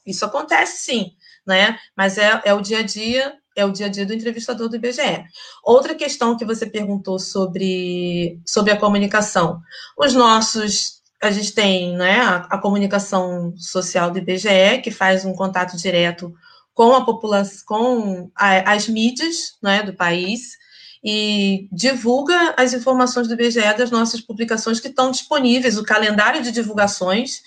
Isso 0.03 0.25
acontece 0.25 0.82
sim, 0.82 1.12
né? 1.45 1.77
Mas 1.95 2.17
é, 2.17 2.41
é 2.43 2.53
o 2.55 2.62
dia 2.62 2.79
a 2.79 2.82
dia, 2.82 3.36
é 3.55 3.63
o 3.63 3.71
dia 3.71 3.86
a 3.86 3.89
dia 3.89 4.03
do 4.03 4.13
entrevistador 4.13 4.67
do 4.67 4.77
IBGE. 4.77 5.23
Outra 5.63 5.93
questão 5.93 6.36
que 6.36 6.43
você 6.43 6.65
perguntou 6.65 7.19
sobre, 7.19 8.41
sobre 8.47 8.71
a 8.73 8.77
comunicação. 8.77 9.62
Os 9.95 10.15
nossos 10.15 10.99
a 11.21 11.32
gente 11.32 11.51
tem 11.51 11.95
né, 11.95 12.21
a, 12.21 12.36
a, 12.49 12.58
comunicação 12.58 13.53
social 13.58 14.10
do 14.10 14.19
IBGE, 14.19 14.82
que 14.82 14.89
faz 14.89 15.25
um 15.25 15.34
contato 15.34 15.75
direto 15.75 16.34
com 16.73 16.93
a 16.95 17.03
população, 17.03 17.65
com 17.65 18.32
a, 18.34 18.73
as 18.73 18.88
mídias 18.88 19.58
né, 19.62 19.84
do 19.84 19.93
país, 19.93 20.58
e 21.03 21.67
divulga 21.71 22.53
as 22.57 22.73
informações 22.73 23.27
do 23.27 23.33
IBGE 23.33 23.73
das 23.77 23.89
nossas 23.89 24.19
publicações 24.19 24.79
que 24.79 24.89
estão 24.89 25.12
disponíveis, 25.12 25.77
o 25.77 25.83
calendário 25.83 26.41
de 26.41 26.51
divulgações 26.51 27.41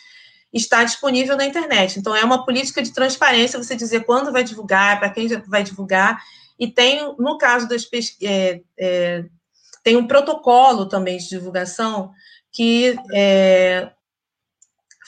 está 0.53 0.85
disponível 0.85 1.37
na 1.37 1.47
internet. 1.47 1.99
Então, 1.99 2.15
é 2.15 2.25
uma 2.25 2.45
política 2.45 2.83
de 2.83 2.93
transparência 2.93 3.63
você 3.63 3.75
dizer 3.75 4.05
quando 4.05 4.33
vai 4.33 4.45
divulgar, 4.45 4.99
para 4.99 5.11
quem 5.11 5.29
vai 5.47 5.63
divulgar. 5.63 6.23
E 6.59 6.69
tem, 6.69 7.15
no 7.19 7.39
caso 7.39 7.69
das 7.69 7.89
é, 8.23 8.61
é, 8.79 9.25
tem 9.83 9.97
um 9.97 10.07
protocolo 10.07 10.87
também 10.87 11.17
de 11.19 11.29
divulgação 11.29 12.13
que 12.51 12.97
é, 13.13 13.91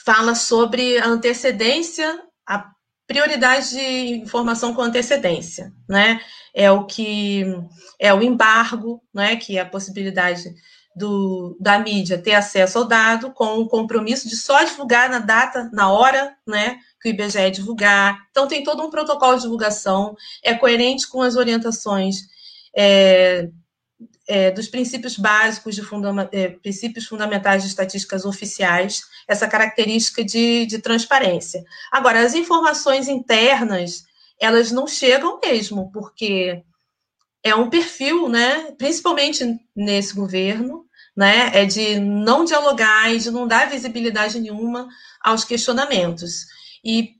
fala 0.04 0.35
sobre 0.35 0.98
a 0.98 1.07
antecedência, 1.07 2.22
a 2.46 2.74
prioridade 3.07 3.71
de 3.71 4.23
informação 4.23 4.75
com 4.75 4.83
antecedência, 4.83 5.73
né? 5.88 6.21
É 6.55 6.71
o 6.71 6.85
que 6.85 7.45
é 7.99 8.12
o 8.14 8.23
embargo, 8.23 9.03
né? 9.12 9.37
Que 9.37 9.59
é 9.59 9.61
a 9.61 9.67
possibilidade 9.67 10.55
do, 10.95 11.57
da 11.59 11.79
mídia 11.79 12.19
ter 12.19 12.35
acesso 12.35 12.79
ao 12.79 12.85
dado, 12.85 13.33
com 13.33 13.59
o 13.59 13.69
compromisso 13.69 14.29
de 14.29 14.37
só 14.37 14.62
divulgar 14.62 15.11
na 15.11 15.19
data, 15.19 15.69
na 15.73 15.90
hora, 15.93 16.37
né, 16.47 16.79
que 17.01 17.09
o 17.09 17.11
IBGE 17.11 17.51
divulgar. 17.51 18.17
Então, 18.31 18.47
tem 18.47 18.62
todo 18.62 18.83
um 18.83 18.90
protocolo 18.90 19.37
de 19.37 19.43
divulgação, 19.43 20.17
é 20.43 20.55
coerente 20.55 21.09
com 21.09 21.21
as 21.21 21.35
orientações 21.35 22.29
é, 22.77 23.49
é, 24.27 24.51
dos 24.51 24.69
princípios 24.69 25.17
básicos 25.17 25.75
de 25.75 25.83
é, 26.33 26.49
princípios 26.49 27.07
fundamentais 27.07 27.62
de 27.62 27.69
estatísticas 27.69 28.25
oficiais, 28.25 29.03
essa 29.29 29.49
característica 29.49 30.25
de, 30.25 30.67
de 30.67 30.79
transparência. 30.79 31.64
Agora, 31.90 32.21
as 32.21 32.35
informações 32.35 33.09
internas, 33.09 34.05
elas 34.40 34.71
não 34.71 34.87
chegam 34.87 35.40
mesmo, 35.45 35.90
porque 35.93 36.62
é 37.43 37.55
um 37.55 37.69
perfil, 37.69 38.29
né, 38.29 38.73
principalmente 38.79 39.45
nesse 39.77 40.14
governo, 40.14 40.87
né, 41.16 41.51
é 41.53 41.64
de 41.64 42.01
não 42.01 42.45
dialogar 42.45 43.12
e 43.12 43.18
de 43.18 43.31
não 43.31 43.47
dar 43.47 43.68
visibilidade 43.68 44.41
nenhuma 44.41 44.89
aos 45.20 45.45
questionamentos. 45.45 46.47
E, 46.83 47.16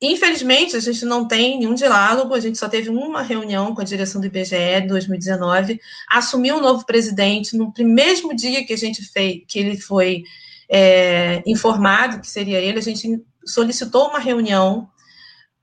infelizmente, 0.00 0.76
a 0.76 0.80
gente 0.80 1.04
não 1.04 1.26
tem 1.26 1.58
nenhum 1.58 1.74
diálogo, 1.74 2.34
a 2.34 2.40
gente 2.40 2.58
só 2.58 2.68
teve 2.68 2.90
uma 2.90 3.22
reunião 3.22 3.74
com 3.74 3.80
a 3.80 3.84
direção 3.84 4.20
do 4.20 4.26
IBGE 4.26 4.54
em 4.56 4.86
2019, 4.86 5.80
assumiu 6.10 6.56
um 6.56 6.60
novo 6.60 6.84
presidente 6.84 7.56
no 7.56 7.72
mesmo 7.78 8.34
dia 8.34 8.64
que 8.64 8.72
a 8.72 8.78
gente 8.78 9.02
fez, 9.02 9.42
que 9.48 9.58
ele 9.58 9.78
foi 9.78 10.24
é, 10.68 11.42
informado 11.46 12.20
que 12.20 12.28
seria 12.28 12.58
ele, 12.58 12.78
a 12.78 12.82
gente 12.82 13.24
solicitou 13.44 14.08
uma 14.08 14.18
reunião 14.18 14.88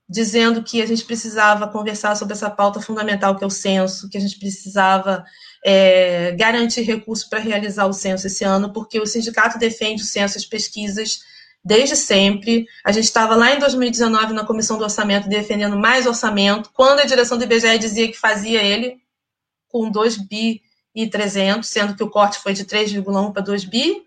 dizendo 0.09 0.63
que 0.63 0.81
a 0.81 0.85
gente 0.85 1.05
precisava 1.05 1.67
conversar 1.67 2.15
sobre 2.15 2.33
essa 2.33 2.49
pauta 2.49 2.81
fundamental 2.81 3.35
que 3.35 3.43
é 3.43 3.47
o 3.47 3.51
censo, 3.51 4.09
que 4.09 4.17
a 4.17 4.21
gente 4.21 4.37
precisava 4.37 5.23
é, 5.65 6.31
garantir 6.33 6.81
recursos 6.81 7.25
para 7.25 7.39
realizar 7.39 7.85
o 7.85 7.93
censo 7.93 8.27
esse 8.27 8.43
ano, 8.43 8.73
porque 8.73 8.99
o 8.99 9.05
sindicato 9.05 9.57
defende 9.57 10.03
o 10.03 10.05
censo, 10.05 10.37
as 10.37 10.45
pesquisas 10.45 11.21
desde 11.63 11.95
sempre. 11.95 12.65
A 12.83 12.91
gente 12.91 13.05
estava 13.05 13.35
lá 13.35 13.53
em 13.53 13.59
2019 13.59 14.33
na 14.33 14.45
comissão 14.45 14.77
do 14.77 14.83
orçamento 14.83 15.29
defendendo 15.29 15.77
mais 15.77 16.05
orçamento, 16.05 16.69
quando 16.73 16.99
a 16.99 17.05
direção 17.05 17.37
do 17.37 17.43
IBGE 17.43 17.79
dizia 17.79 18.07
que 18.07 18.19
fazia 18.19 18.61
ele 18.61 18.97
com 19.69 19.89
2 19.89 20.17
bi 20.17 20.61
e 20.93 21.09
300, 21.09 21.67
sendo 21.67 21.95
que 21.95 22.03
o 22.03 22.09
corte 22.09 22.39
foi 22.39 22.53
de 22.53 22.65
3,1 22.65 23.33
para 23.33 23.41
2 23.41 23.65
bi, 23.65 24.03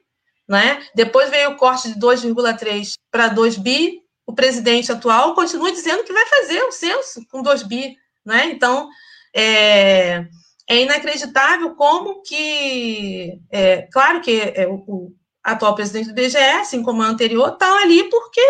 né? 0.48 0.86
Depois 0.94 1.30
veio 1.30 1.50
o 1.50 1.56
corte 1.56 1.92
de 1.92 1.98
2,3 1.98 2.94
para 3.10 3.28
2 3.28 3.56
bi. 3.58 4.02
O 4.24 4.32
presidente 4.32 4.92
atual 4.92 5.34
continua 5.34 5.72
dizendo 5.72 6.04
que 6.04 6.12
vai 6.12 6.26
fazer 6.26 6.62
o 6.62 6.72
censo 6.72 7.24
com 7.30 7.42
2 7.42 7.62
bi, 7.62 7.96
né? 8.24 8.46
Então, 8.46 8.88
é, 9.34 10.26
é 10.68 10.82
inacreditável 10.82 11.74
como 11.74 12.22
que, 12.22 13.40
é, 13.50 13.82
claro 13.92 14.20
que 14.20 14.40
é, 14.40 14.66
o, 14.68 15.12
atual 15.52 15.74
presidente 15.74 16.08
do 16.08 16.14
BGE, 16.14 16.36
assim 16.36 16.82
como 16.82 17.02
o 17.02 17.04
anterior, 17.04 17.52
está 17.52 17.82
ali 17.82 18.04
porque 18.10 18.40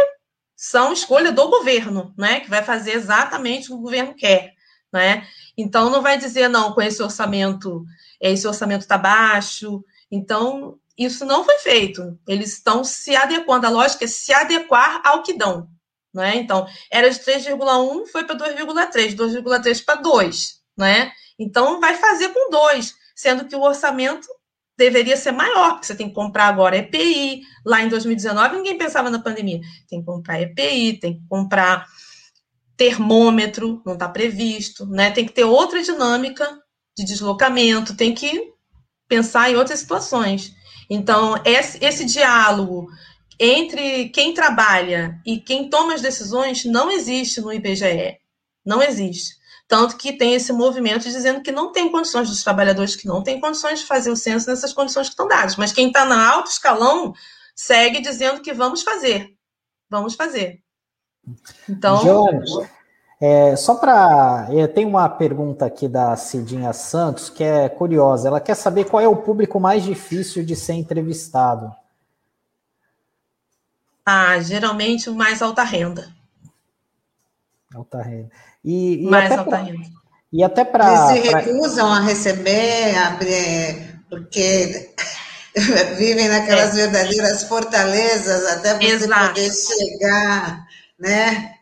são 0.56 0.92
escolha 0.92 1.30
do 1.30 1.48
governo, 1.48 2.14
né, 2.16 2.40
que 2.40 2.48
vai 2.48 2.62
fazer 2.62 2.92
exatamente 2.92 3.66
o 3.66 3.68
que 3.68 3.74
o 3.74 3.82
governo 3.82 4.14
quer, 4.14 4.54
né? 4.92 5.26
Então 5.56 5.90
não 5.90 6.02
vai 6.02 6.18
dizer 6.18 6.48
não 6.48 6.72
com 6.72 6.80
esse 6.80 7.02
orçamento, 7.02 7.84
esse 8.20 8.46
orçamento 8.46 8.82
está 8.82 8.96
baixo. 8.96 9.84
Então 10.10 10.78
isso 10.96 11.24
não 11.26 11.44
foi 11.44 11.58
feito. 11.58 12.18
Eles 12.26 12.54
estão 12.54 12.82
se 12.82 13.14
adequando. 13.14 13.66
A 13.66 13.70
lógica 13.70 14.04
é 14.04 14.08
se 14.08 14.32
adequar 14.32 15.02
ao 15.04 15.22
que 15.22 15.34
dão, 15.34 15.68
né? 16.14 16.36
Então 16.36 16.66
era 16.90 17.10
de 17.10 17.18
3,1 17.20 18.06
foi 18.06 18.24
para 18.24 18.36
2,3, 18.36 19.14
2,3 19.14 19.84
para 19.84 19.96
2, 19.96 20.60
né? 20.76 21.12
Então, 21.38 21.80
vai 21.80 21.96
fazer 21.96 22.30
com 22.30 22.50
dois, 22.50 22.94
sendo 23.14 23.46
que 23.46 23.54
o 23.54 23.62
orçamento 23.62 24.26
deveria 24.76 25.16
ser 25.16 25.32
maior, 25.32 25.72
porque 25.72 25.86
você 25.86 25.94
tem 25.94 26.08
que 26.08 26.14
comprar 26.14 26.46
agora 26.46 26.76
EPI. 26.76 27.42
Lá 27.64 27.82
em 27.82 27.88
2019, 27.88 28.56
ninguém 28.56 28.76
pensava 28.76 29.10
na 29.10 29.18
pandemia. 29.18 29.60
Tem 29.88 30.00
que 30.00 30.06
comprar 30.06 30.40
EPI, 30.40 30.98
tem 31.00 31.14
que 31.14 31.26
comprar 31.28 31.86
termômetro, 32.76 33.82
não 33.86 33.94
está 33.94 34.08
previsto, 34.08 34.86
né? 34.86 35.10
Tem 35.10 35.24
que 35.24 35.32
ter 35.32 35.44
outra 35.44 35.82
dinâmica 35.82 36.46
de 36.96 37.04
deslocamento, 37.04 37.96
tem 37.96 38.14
que 38.14 38.52
pensar 39.08 39.50
em 39.50 39.56
outras 39.56 39.80
situações. 39.80 40.54
Então, 40.90 41.40
esse, 41.44 41.82
esse 41.82 42.04
diálogo 42.04 42.88
entre 43.38 44.08
quem 44.10 44.32
trabalha 44.32 45.20
e 45.24 45.38
quem 45.38 45.68
toma 45.68 45.94
as 45.94 46.00
decisões 46.02 46.64
não 46.64 46.90
existe 46.90 47.40
no 47.40 47.52
IBGE. 47.52 48.18
Não 48.64 48.82
existe. 48.82 49.36
Tanto 49.68 49.96
que 49.96 50.12
tem 50.12 50.34
esse 50.34 50.52
movimento 50.52 51.02
dizendo 51.02 51.40
que 51.40 51.50
não 51.50 51.72
tem 51.72 51.90
condições 51.90 52.28
dos 52.28 52.42
trabalhadores 52.44 52.94
que 52.94 53.06
não 53.06 53.22
têm 53.22 53.40
condições 53.40 53.80
de 53.80 53.86
fazer 53.86 54.10
o 54.10 54.16
censo 54.16 54.48
nessas 54.48 54.72
condições 54.72 55.08
que 55.08 55.14
estão 55.14 55.26
dadas. 55.26 55.56
Mas 55.56 55.72
quem 55.72 55.88
está 55.88 56.04
na 56.04 56.30
alto 56.30 56.50
escalão 56.50 57.12
segue 57.54 58.00
dizendo 58.00 58.40
que 58.40 58.52
vamos 58.52 58.82
fazer. 58.82 59.34
Vamos 59.90 60.14
fazer. 60.14 60.60
Então. 61.68 61.98
Jones, 61.98 62.50
é, 63.20 63.56
só 63.56 63.74
para. 63.74 64.46
É, 64.50 64.66
tem 64.66 64.84
uma 64.84 65.08
pergunta 65.08 65.64
aqui 65.64 65.88
da 65.88 66.14
Cidinha 66.16 66.72
Santos 66.72 67.30
que 67.30 67.42
é 67.42 67.68
curiosa. 67.68 68.28
Ela 68.28 68.40
quer 68.40 68.54
saber 68.54 68.84
qual 68.84 69.02
é 69.02 69.08
o 69.08 69.16
público 69.16 69.58
mais 69.58 69.82
difícil 69.82 70.44
de 70.44 70.54
ser 70.54 70.74
entrevistado. 70.74 71.74
Ah, 74.04 74.38
geralmente 74.38 75.10
o 75.10 75.14
mais 75.14 75.42
alta 75.42 75.64
renda. 75.64 76.14
Alta 77.74 78.02
renda. 78.02 78.30
E, 78.66 79.04
e 79.04 79.08
Mais 79.08 79.30
alta 79.30 79.58
renda. 79.58 79.86
E 80.32 80.42
até 80.42 80.64
para. 80.64 81.12
Eles 81.12 81.24
se 81.24 81.28
recusam 81.30 81.88
pra... 81.88 81.96
a 81.98 82.00
receber, 82.00 82.98
abrir, 82.98 84.00
porque 84.10 84.90
vivem 85.96 86.28
naquelas 86.28 86.76
é. 86.76 86.86
verdadeiras 86.88 87.44
fortalezas 87.44 88.44
até 88.46 88.74
você 88.74 88.86
Exato. 88.86 89.28
poder 89.28 89.52
chegar, 89.52 90.66
né? 90.98 91.52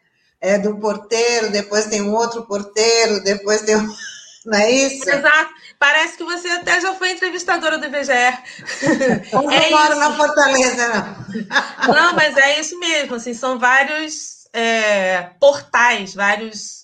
É 0.40 0.58
do 0.58 0.78
porteiro, 0.78 1.50
depois 1.50 1.86
tem 1.86 2.02
um 2.02 2.12
outro 2.14 2.46
porteiro, 2.46 3.22
depois 3.22 3.62
tem 3.62 3.76
um... 3.76 3.86
Não 4.44 4.58
é 4.58 4.70
isso? 4.70 5.08
Exato. 5.08 5.54
Parece 5.78 6.18
que 6.18 6.24
você 6.24 6.48
até 6.48 6.78
já 6.78 6.94
foi 6.94 7.12
entrevistadora 7.12 7.78
do 7.78 7.86
IBGE. 7.86 8.12
Eu 9.32 9.42
não 9.42 9.50
é 9.50 9.70
moro 9.70 9.96
na 9.96 10.14
Fortaleza, 10.14 10.88
não. 10.88 11.94
Não, 11.94 12.14
mas 12.14 12.36
é 12.36 12.60
isso 12.60 12.78
mesmo. 12.78 13.14
Assim, 13.14 13.32
são 13.32 13.58
vários 13.58 14.46
é, 14.52 15.30
portais, 15.40 16.14
vários 16.14 16.83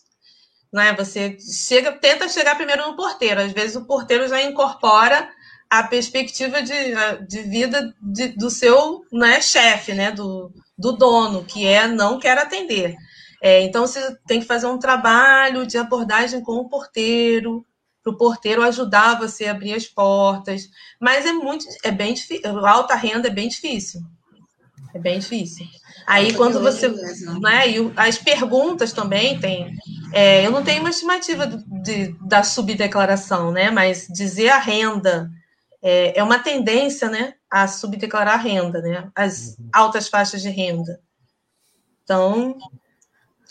né? 0.73 0.95
Você 0.95 1.37
chega, 1.41 1.93
tenta 1.93 2.29
chegar 2.29 2.57
primeiro 2.57 2.89
no 2.89 2.97
porteiro. 2.97 3.41
Às 3.41 3.53
vezes 3.53 3.77
o 3.77 3.85
porteiro 3.85 4.29
já 4.29 4.43
incorpora 4.43 5.29
a 5.69 5.85
perspectiva 5.85 6.63
de, 6.63 6.75
de 7.29 7.43
vida 7.43 7.95
de, 8.03 8.29
do 8.29 8.51
seu 8.51 9.05
né, 9.13 9.41
chefe, 9.41 9.95
né, 9.95 10.11
do, 10.11 10.53
do 10.77 10.93
dono, 10.93 11.45
que 11.45 11.65
é 11.65 11.87
não 11.87 12.19
quer 12.19 12.37
atender. 12.37 12.97
É, 13.41 13.63
então 13.63 13.87
você 13.87 14.17
tem 14.27 14.41
que 14.41 14.47
fazer 14.47 14.67
um 14.67 14.79
trabalho 14.79 15.67
de 15.67 15.79
abordagem 15.79 16.43
com 16.43 16.55
o 16.55 16.69
porteiro, 16.69 17.65
para 18.03 18.13
o 18.13 18.17
porteiro 18.17 18.63
ajudar 18.63 19.19
você 19.19 19.47
a 19.47 19.53
abrir 19.53 19.75
as 19.75 19.87
portas. 19.87 20.69
Mas 20.99 21.25
é 21.25 21.33
muito, 21.33 21.65
é 21.85 21.91
bem 21.91 22.15
difícil. 22.15 22.67
Alta 22.67 22.95
renda 22.95 23.29
é 23.29 23.31
bem 23.31 23.49
difícil. 23.49 24.01
É 24.95 24.99
bem 24.99 25.19
difícil. 25.19 25.67
Aí 26.07 26.35
quando 26.35 26.61
você. 26.61 26.89
Né, 26.89 27.71
e 27.71 27.93
as 27.97 28.19
perguntas 28.19 28.93
também 28.93 29.39
tem. 29.39 29.73
É, 30.13 30.47
eu 30.47 30.51
não 30.51 30.63
tenho 30.63 30.81
uma 30.81 30.91
estimativa 30.91 31.47
do, 31.47 31.59
de, 31.83 32.15
da 32.27 32.43
subdeclaração, 32.43 33.53
né? 33.53 33.71
Mas 33.71 34.07
dizer 34.09 34.49
a 34.49 34.59
renda 34.59 35.31
é, 35.83 36.19
é, 36.19 36.23
uma 36.23 36.39
tendência, 36.39 37.09
né? 37.09 37.35
A 37.51 37.67
subdeclarar 37.69 38.35
a 38.35 38.43
renda, 38.43 38.81
né? 38.81 39.11
As 39.15 39.57
uhum. 39.59 39.69
altas 39.73 40.09
faixas 40.09 40.43
de 40.43 40.51
renda. 40.51 41.01
Então, 42.05 42.57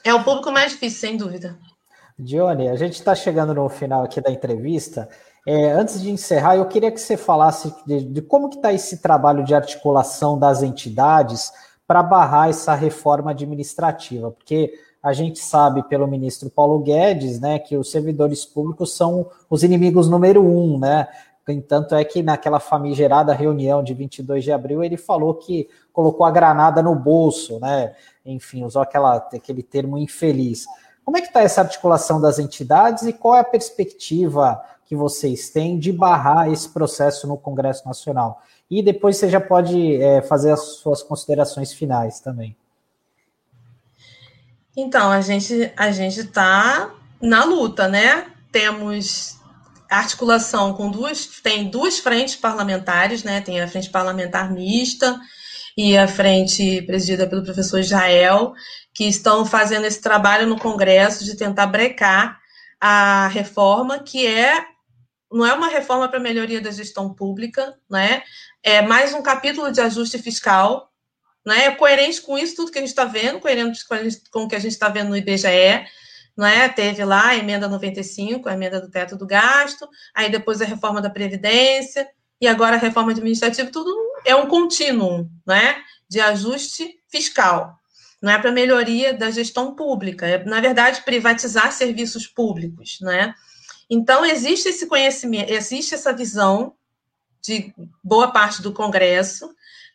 é 0.03 0.14
o 0.14 0.24
público 0.24 0.51
mais 0.51 0.74
difícil, 0.74 0.99
sem 0.99 1.18
dúvida. 1.18 1.57
Dione, 2.18 2.68
a 2.68 2.76
gente 2.76 2.93
está 2.93 3.16
chegando 3.16 3.53
no 3.53 3.70
final 3.70 4.03
aqui 4.03 4.20
da 4.20 4.30
entrevista. 4.30 5.07
É, 5.47 5.72
antes 5.72 6.01
de 6.01 6.12
encerrar, 6.12 6.57
eu 6.57 6.66
queria 6.66 6.91
que 6.91 6.99
você 6.99 7.16
falasse 7.16 7.74
de, 7.88 8.03
de 8.03 8.22
como 8.22 8.49
que 8.49 8.57
está 8.57 8.74
esse 8.74 8.97
trabalho 8.97 9.43
de 9.43 9.55
articulação 9.55 10.38
das 10.38 10.62
entidades 10.62 11.51
para 11.88 12.03
barrar 12.03 12.49
essa 12.49 12.76
reforma 12.76 13.32
administrativa, 13.32 14.32
porque 14.32 14.74
a 15.01 15.13
gente 15.13 15.39
sabe 15.39 15.81
pelo 15.83 16.07
ministro 16.07 16.49
Paulo 16.49 16.79
Guedes, 16.79 17.39
né, 17.39 17.57
que 17.57 17.77
os 17.77 17.89
servidores 17.89 18.45
públicos 18.45 18.95
são 18.95 19.27
os 19.49 19.63
inimigos 19.63 20.09
número 20.09 20.43
um, 20.43 20.77
né? 20.77 21.07
Tanto 21.67 21.95
é 21.95 22.03
que 22.03 22.21
naquela 22.21 22.59
famigerada 22.59 23.33
reunião 23.33 23.81
de 23.81 23.91
22 23.95 24.43
de 24.43 24.51
abril 24.51 24.83
ele 24.83 24.97
falou 24.97 25.33
que 25.33 25.67
colocou 25.91 26.23
a 26.23 26.29
granada 26.29 26.83
no 26.83 26.93
bolso, 26.93 27.59
né? 27.59 27.95
Enfim, 28.23 28.63
usou 28.63 28.83
aquela, 28.83 29.15
aquele 29.15 29.63
termo 29.63 29.97
infeliz. 29.97 30.67
Como 31.03 31.17
é 31.17 31.21
que 31.21 31.27
está 31.27 31.41
essa 31.41 31.61
articulação 31.61 32.21
das 32.21 32.37
entidades 32.37 33.03
e 33.03 33.13
qual 33.13 33.35
é 33.35 33.39
a 33.39 33.43
perspectiva 33.43 34.61
que 34.85 34.95
vocês 34.95 35.49
têm 35.49 35.79
de 35.79 35.91
barrar 35.91 36.51
esse 36.51 36.69
processo 36.69 37.27
no 37.27 37.35
Congresso 37.35 37.87
Nacional? 37.87 38.43
E 38.69 38.83
depois 38.83 39.17
você 39.17 39.27
já 39.27 39.41
pode 39.41 39.99
é, 39.99 40.21
fazer 40.21 40.51
as 40.51 40.75
suas 40.75 41.01
considerações 41.01 41.73
finais 41.73 42.19
também. 42.19 42.55
Então, 44.78 45.11
a 45.11 45.22
gente 45.22 45.72
a 45.76 45.91
gente 45.91 46.20
está 46.22 46.93
na 47.22 47.43
luta, 47.43 47.88
né? 47.88 48.28
Temos 48.51 49.38
articulação 49.89 50.74
com 50.74 50.91
duas, 50.91 51.26
tem 51.41 51.70
duas 51.70 51.99
frentes 51.99 52.36
parlamentares, 52.36 53.24
né? 53.24 53.41
Tem 53.41 53.59
a 53.59 53.67
frente 53.67 53.89
parlamentar 53.89 54.51
mista 54.51 55.20
e 55.76 55.97
a 55.97 56.07
frente 56.07 56.82
presidida 56.84 57.28
pelo 57.28 57.43
professor 57.43 57.80
Israel, 57.80 58.53
que 58.93 59.05
estão 59.05 59.45
fazendo 59.45 59.86
esse 59.86 60.01
trabalho 60.01 60.47
no 60.47 60.59
Congresso 60.59 61.26
de 61.26 61.36
tentar 61.36 61.67
brecar 61.67 62.39
a 62.80 63.28
reforma, 63.28 63.99
que 63.99 64.26
é 64.26 64.65
não 65.32 65.45
é 65.45 65.53
uma 65.53 65.67
reforma 65.67 66.07
para 66.09 66.20
melhoria 66.20 66.59
da 66.59 66.72
gestão 66.72 67.13
pública, 67.13 67.76
né? 67.89 68.24
É 68.63 68.82
mais 68.82 69.13
um 69.13 69.22
capítulo 69.22 69.72
de 69.72 69.80
ajuste 69.80 70.17
fiscal, 70.17 70.89
né? 71.49 71.65
É 71.65 71.71
coerente 71.71 72.21
com 72.21 72.37
isso 72.37 72.55
tudo 72.55 72.71
que 72.71 72.77
a 72.77 72.81
gente 72.81 72.91
está 72.91 73.05
vendo, 73.05 73.39
coerente 73.39 73.85
com, 73.87 73.97
gente, 73.97 74.21
com, 74.29 74.43
o 74.43 74.47
que 74.47 74.55
a 74.55 74.59
gente 74.59 74.71
está 74.71 74.87
vendo 74.87 75.09
no 75.09 75.17
IBGE, 75.17 75.83
né? 76.37 76.69
Teve 76.69 77.03
lá 77.03 77.29
a 77.29 77.35
emenda 77.35 77.67
95, 77.67 78.47
a 78.47 78.53
emenda 78.53 78.79
do 78.79 78.89
teto 78.89 79.17
do 79.17 79.25
gasto, 79.25 79.89
aí 80.13 80.29
depois 80.29 80.61
a 80.61 80.65
reforma 80.65 81.01
da 81.01 81.09
previdência 81.09 82.07
e 82.39 82.47
agora 82.47 82.75
a 82.75 82.79
reforma 82.79 83.11
administrativa, 83.11 83.71
tudo 83.71 83.91
é 84.23 84.35
um 84.35 84.45
contínuo, 84.45 85.27
né? 85.45 85.77
De 86.07 86.21
ajuste 86.21 86.99
fiscal. 87.07 87.75
Não 88.21 88.31
é 88.31 88.37
para 88.37 88.51
melhoria 88.51 89.11
da 89.11 89.31
gestão 89.31 89.75
pública, 89.75 90.27
é 90.27 90.43
na 90.43 90.61
verdade 90.61 91.01
privatizar 91.01 91.71
serviços 91.71 92.27
públicos, 92.27 92.99
né? 93.01 93.33
Então, 93.89 94.23
existe 94.23 94.69
esse 94.69 94.85
conhecimento, 94.85 95.51
existe 95.51 95.95
essa 95.95 96.13
visão 96.13 96.75
de 97.41 97.73
boa 98.03 98.31
parte 98.31 98.61
do 98.61 98.71
Congresso, 98.71 99.49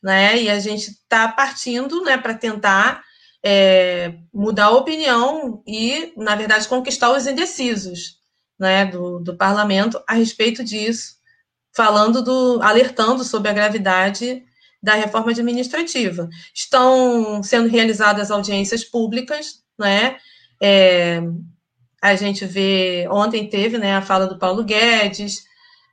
né? 0.04 0.42
E 0.42 0.50
a 0.50 0.58
gente 0.58 0.90
está 0.90 1.26
partindo 1.26 2.04
né, 2.04 2.18
para 2.18 2.34
tentar 2.34 3.02
é, 3.42 4.12
mudar 4.32 4.66
a 4.66 4.76
opinião 4.76 5.62
e, 5.66 6.12
na 6.14 6.36
verdade, 6.36 6.68
conquistar 6.68 7.10
os 7.10 7.26
indecisos 7.26 8.18
né, 8.60 8.84
do, 8.84 9.18
do 9.18 9.34
parlamento 9.34 9.98
a 10.06 10.12
respeito 10.12 10.62
disso, 10.62 11.14
falando 11.74 12.22
do. 12.22 12.60
alertando 12.62 13.24
sobre 13.24 13.48
a 13.48 13.54
gravidade 13.54 14.44
da 14.82 14.94
reforma 14.94 15.30
administrativa. 15.30 16.28
Estão 16.54 17.42
sendo 17.42 17.70
realizadas 17.70 18.30
audiências 18.30 18.84
públicas, 18.84 19.62
né? 19.78 20.18
É, 20.62 21.22
a 22.02 22.14
gente 22.14 22.44
vê, 22.44 23.08
ontem 23.10 23.48
teve 23.48 23.78
né, 23.78 23.94
a 23.96 24.02
fala 24.02 24.26
do 24.26 24.38
Paulo 24.38 24.62
Guedes, 24.62 25.44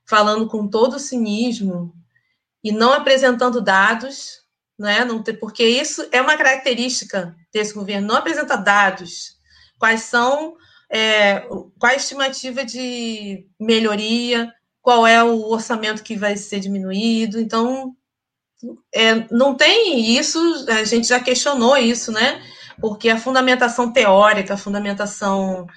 falando 0.06 0.50
com 0.50 0.68
todo 0.68 0.98
o 0.98 1.00
cinismo 1.00 1.94
e 2.64 2.72
não 2.72 2.94
apresentando 2.94 3.62
dados, 3.62 4.42
né, 4.78 5.06
não 5.06 5.22
ter, 5.22 5.34
porque 5.34 5.64
isso 5.64 6.08
é 6.12 6.22
uma 6.22 6.38
característica 6.38 7.36
desse 7.54 7.74
governo, 7.74 8.08
não 8.08 8.16
apresenta 8.16 8.56
dados. 8.58 9.36
Quais 9.78 10.02
são, 10.02 10.56
é, 10.90 11.42
qual 11.80 11.92
a 11.92 11.96
estimativa 11.96 12.64
de 12.64 13.48
melhoria, 13.60 14.52
qual 14.82 15.06
é 15.06 15.24
o 15.24 15.50
orçamento 15.50 16.04
que 16.04 16.16
vai 16.16 16.36
ser 16.36 16.60
diminuído. 16.60 17.40
Então, 17.40 17.96
é, 18.94 19.28
não 19.32 19.56
tem 19.56 20.16
isso, 20.18 20.40
a 20.70 20.84
gente 20.84 21.08
já 21.08 21.20
questionou 21.20 21.78
isso, 21.78 22.12
né? 22.12 22.42
Porque 22.80 23.10
a 23.10 23.20
fundamentação 23.20 23.92
teórica, 23.92 24.56
a 24.56 24.58
fundamentação 24.58 25.68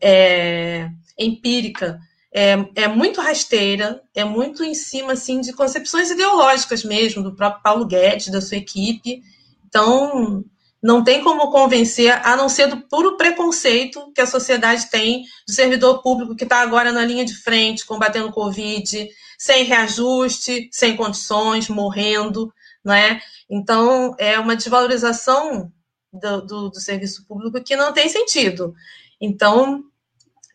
é, 0.00 0.88
empírica 1.18 2.00
é, 2.32 2.52
é, 2.74 2.88
muito 2.88 3.20
rasteira, 3.20 4.02
é 4.14 4.24
muito 4.24 4.62
em 4.62 4.74
cima 4.74 5.12
assim 5.12 5.40
de 5.40 5.52
concepções 5.52 6.10
ideológicas 6.10 6.84
mesmo 6.84 7.22
do 7.22 7.34
próprio 7.34 7.62
Paulo 7.62 7.86
Guedes, 7.86 8.28
da 8.28 8.40
sua 8.40 8.58
equipe. 8.58 9.22
Então, 9.66 10.44
não 10.82 11.02
tem 11.02 11.22
como 11.22 11.50
convencer, 11.50 12.12
a 12.24 12.36
não 12.36 12.48
ser 12.48 12.68
do 12.68 12.82
puro 12.82 13.16
preconceito 13.16 14.12
que 14.14 14.20
a 14.20 14.26
sociedade 14.26 14.90
tem 14.90 15.24
do 15.46 15.52
servidor 15.52 16.02
público 16.02 16.36
que 16.36 16.44
está 16.44 16.60
agora 16.60 16.92
na 16.92 17.04
linha 17.04 17.24
de 17.24 17.34
frente, 17.34 17.84
combatendo 17.84 18.28
o 18.28 18.32
Covid, 18.32 19.08
sem 19.38 19.64
reajuste, 19.64 20.68
sem 20.70 20.96
condições, 20.96 21.68
morrendo, 21.68 22.52
não 22.84 22.94
é? 22.94 23.20
Então, 23.50 24.14
é 24.18 24.38
uma 24.38 24.54
desvalorização 24.54 25.72
do, 26.12 26.42
do, 26.42 26.68
do 26.70 26.80
serviço 26.80 27.26
público 27.26 27.62
que 27.62 27.76
não 27.76 27.92
tem 27.92 28.08
sentido. 28.08 28.74
Então, 29.20 29.84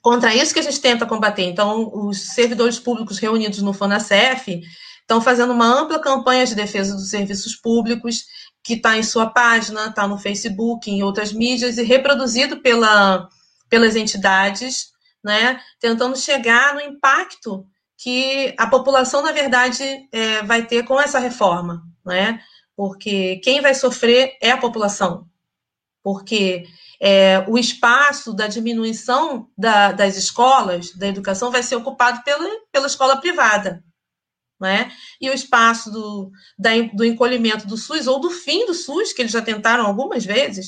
contra 0.04 0.36
isso 0.36 0.54
que 0.54 0.60
a 0.60 0.64
gente 0.64 0.82
tenta 0.82 1.06
combater. 1.06 1.44
Então, 1.44 1.90
os 1.96 2.34
servidores 2.34 2.78
públicos 2.78 3.18
reunidos 3.18 3.62
no 3.62 3.72
FONACEF 3.72 4.62
estão 5.00 5.22
fazendo 5.22 5.54
uma 5.54 5.66
ampla 5.66 5.98
campanha 5.98 6.46
de 6.46 6.54
defesa 6.54 6.94
dos 6.94 7.10
serviços 7.10 7.56
públicos, 7.56 8.26
que 8.62 8.74
está 8.74 8.98
em 8.98 9.04
sua 9.04 9.28
página, 9.28 9.88
está 9.88 10.06
no 10.06 10.18
Facebook, 10.18 10.92
em 10.92 11.02
outras 11.02 11.32
mídias, 11.32 11.78
e 11.78 11.84
reproduzido 11.84 12.62
pela, 12.62 13.30
pelas 13.70 13.96
entidades, 13.96 14.92
né, 15.24 15.60
tentando 15.80 16.18
chegar 16.18 16.76
no 16.76 16.82
impacto 16.82 17.66
que 17.98 18.54
a 18.58 18.68
população, 18.68 19.22
na 19.22 19.32
verdade, 19.32 19.84
é, 20.12 20.44
vai 20.44 20.66
ter 20.66 20.84
com 20.84 21.00
essa 21.00 21.20
reforma, 21.20 21.82
né? 22.06 22.42
Porque 22.76 23.38
quem 23.38 23.62
vai 23.62 23.74
sofrer 23.74 24.36
é 24.42 24.52
a 24.52 24.58
população. 24.58 25.26
Porque 26.04 26.66
é, 27.06 27.44
o 27.50 27.58
espaço 27.58 28.32
da 28.34 28.48
diminuição 28.48 29.50
da, 29.58 29.92
das 29.92 30.16
escolas, 30.16 30.96
da 30.96 31.06
educação, 31.06 31.52
vai 31.52 31.62
ser 31.62 31.76
ocupado 31.76 32.24
pela, 32.24 32.50
pela 32.72 32.88
escola 32.88 33.18
privada. 33.18 33.84
Né? 34.58 34.90
E 35.20 35.30
o 35.30 35.34
espaço 35.34 35.92
do, 35.92 36.32
da, 36.58 36.70
do 36.94 37.04
encolhimento 37.04 37.68
do 37.68 37.76
SUS, 37.76 38.08
ou 38.08 38.22
do 38.22 38.30
fim 38.30 38.66
do 38.66 38.74
SUS, 38.74 39.12
que 39.12 39.22
eles 39.22 39.34
já 39.34 39.42
tentaram 39.42 39.86
algumas 39.86 40.26
vezes, 40.26 40.68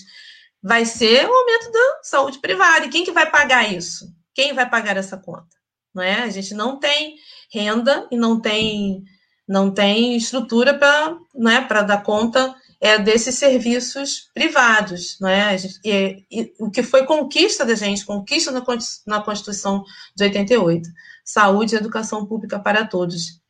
vai 0.61 0.83
ser 0.83 1.25
o 1.25 1.33
aumento 1.33 1.71
da 1.71 1.99
saúde 2.03 2.39
privada. 2.39 2.85
E 2.85 2.89
quem 2.89 3.05
que 3.05 3.13
vai 3.13 3.31
pagar 3.31 3.71
isso? 3.71 4.05
Quem 4.33 4.51
vai 4.51 4.69
pagar 4.69 4.97
essa 4.97 5.15
conta? 5.15 5.55
Não 5.93 6.03
é? 6.03 6.23
A 6.23 6.29
gente 6.29 6.53
não 6.53 6.77
tem 6.77 7.15
renda 7.49 8.05
e 8.11 8.17
não 8.17 8.41
tem, 8.41 9.05
não 9.47 9.73
tem 9.73 10.17
estrutura 10.17 10.73
para 10.73 11.17
né, 11.33 11.65
dar 11.87 12.03
conta 12.03 12.53
é, 12.79 12.97
desses 12.97 13.35
serviços 13.35 14.29
privados. 14.33 15.19
Né? 15.19 15.55
E, 15.83 16.25
e, 16.31 16.53
o 16.59 16.69
que 16.69 16.83
foi 16.83 17.05
conquista 17.05 17.65
da 17.65 17.75
gente, 17.75 18.05
conquista 18.05 18.51
na, 18.51 18.63
na 19.05 19.21
Constituição 19.21 19.83
de 20.15 20.23
88, 20.23 20.89
saúde 21.23 21.75
e 21.75 21.77
educação 21.77 22.25
pública 22.25 22.59
para 22.59 22.85
todos. 22.85 23.41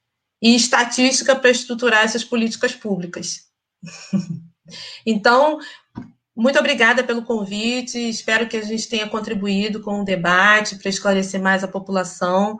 E 0.42 0.56
estatística 0.56 1.36
para 1.36 1.50
estruturar 1.50 2.04
essas 2.04 2.24
políticas 2.24 2.74
públicas. 2.74 3.46
então, 5.06 5.60
muito 6.36 6.60
obrigada 6.60 7.04
pelo 7.04 7.24
convite, 7.24 7.98
espero 7.98 8.48
que 8.48 8.58
a 8.58 8.62
gente 8.62 8.90
tenha 8.90 9.08
contribuído 9.08 9.82
com 9.82 10.02
o 10.02 10.06
debate 10.06 10.76
para 10.76 10.90
esclarecer 10.90 11.42
mais 11.42 11.64
a 11.64 11.68
população. 11.68 12.60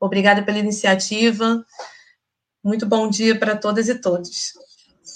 Obrigada 0.00 0.42
pela 0.42 0.58
iniciativa. 0.58 1.62
Muito 2.64 2.86
bom 2.86 3.08
dia 3.08 3.38
para 3.38 3.56
todas 3.56 3.88
e 3.88 3.94
todos. 3.94 4.52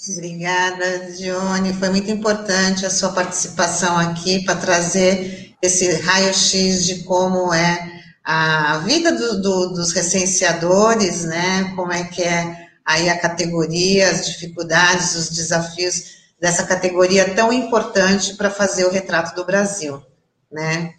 Obrigada, 0.09 1.11
Dione. 1.11 1.73
Foi 1.73 1.89
muito 1.89 2.11
importante 2.11 2.85
a 2.85 2.89
sua 2.89 3.11
participação 3.11 3.97
aqui 3.97 4.43
para 4.43 4.55
trazer 4.55 5.55
esse 5.61 5.91
raio-x 6.01 6.85
de 6.85 7.03
como 7.03 7.53
é 7.53 8.03
a 8.23 8.79
vida 8.79 9.11
do, 9.11 9.41
do, 9.41 9.69
dos 9.69 9.91
recenseadores, 9.91 11.25
né? 11.25 11.73
Como 11.75 11.91
é 11.91 12.03
que 12.03 12.21
é 12.21 12.67
aí 12.85 13.09
a 13.09 13.19
categoria, 13.19 14.11
as 14.11 14.25
dificuldades, 14.27 15.15
os 15.15 15.29
desafios 15.29 16.15
dessa 16.39 16.65
categoria 16.65 17.33
tão 17.33 17.51
importante 17.51 18.35
para 18.35 18.51
fazer 18.51 18.85
o 18.85 18.91
retrato 18.91 19.35
do 19.35 19.45
Brasil, 19.45 20.03
né? 20.51 20.93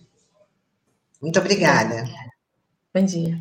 Muito 1.23 1.39
obrigada. 1.39 2.05
Bom 2.95 3.05
dia. 3.05 3.39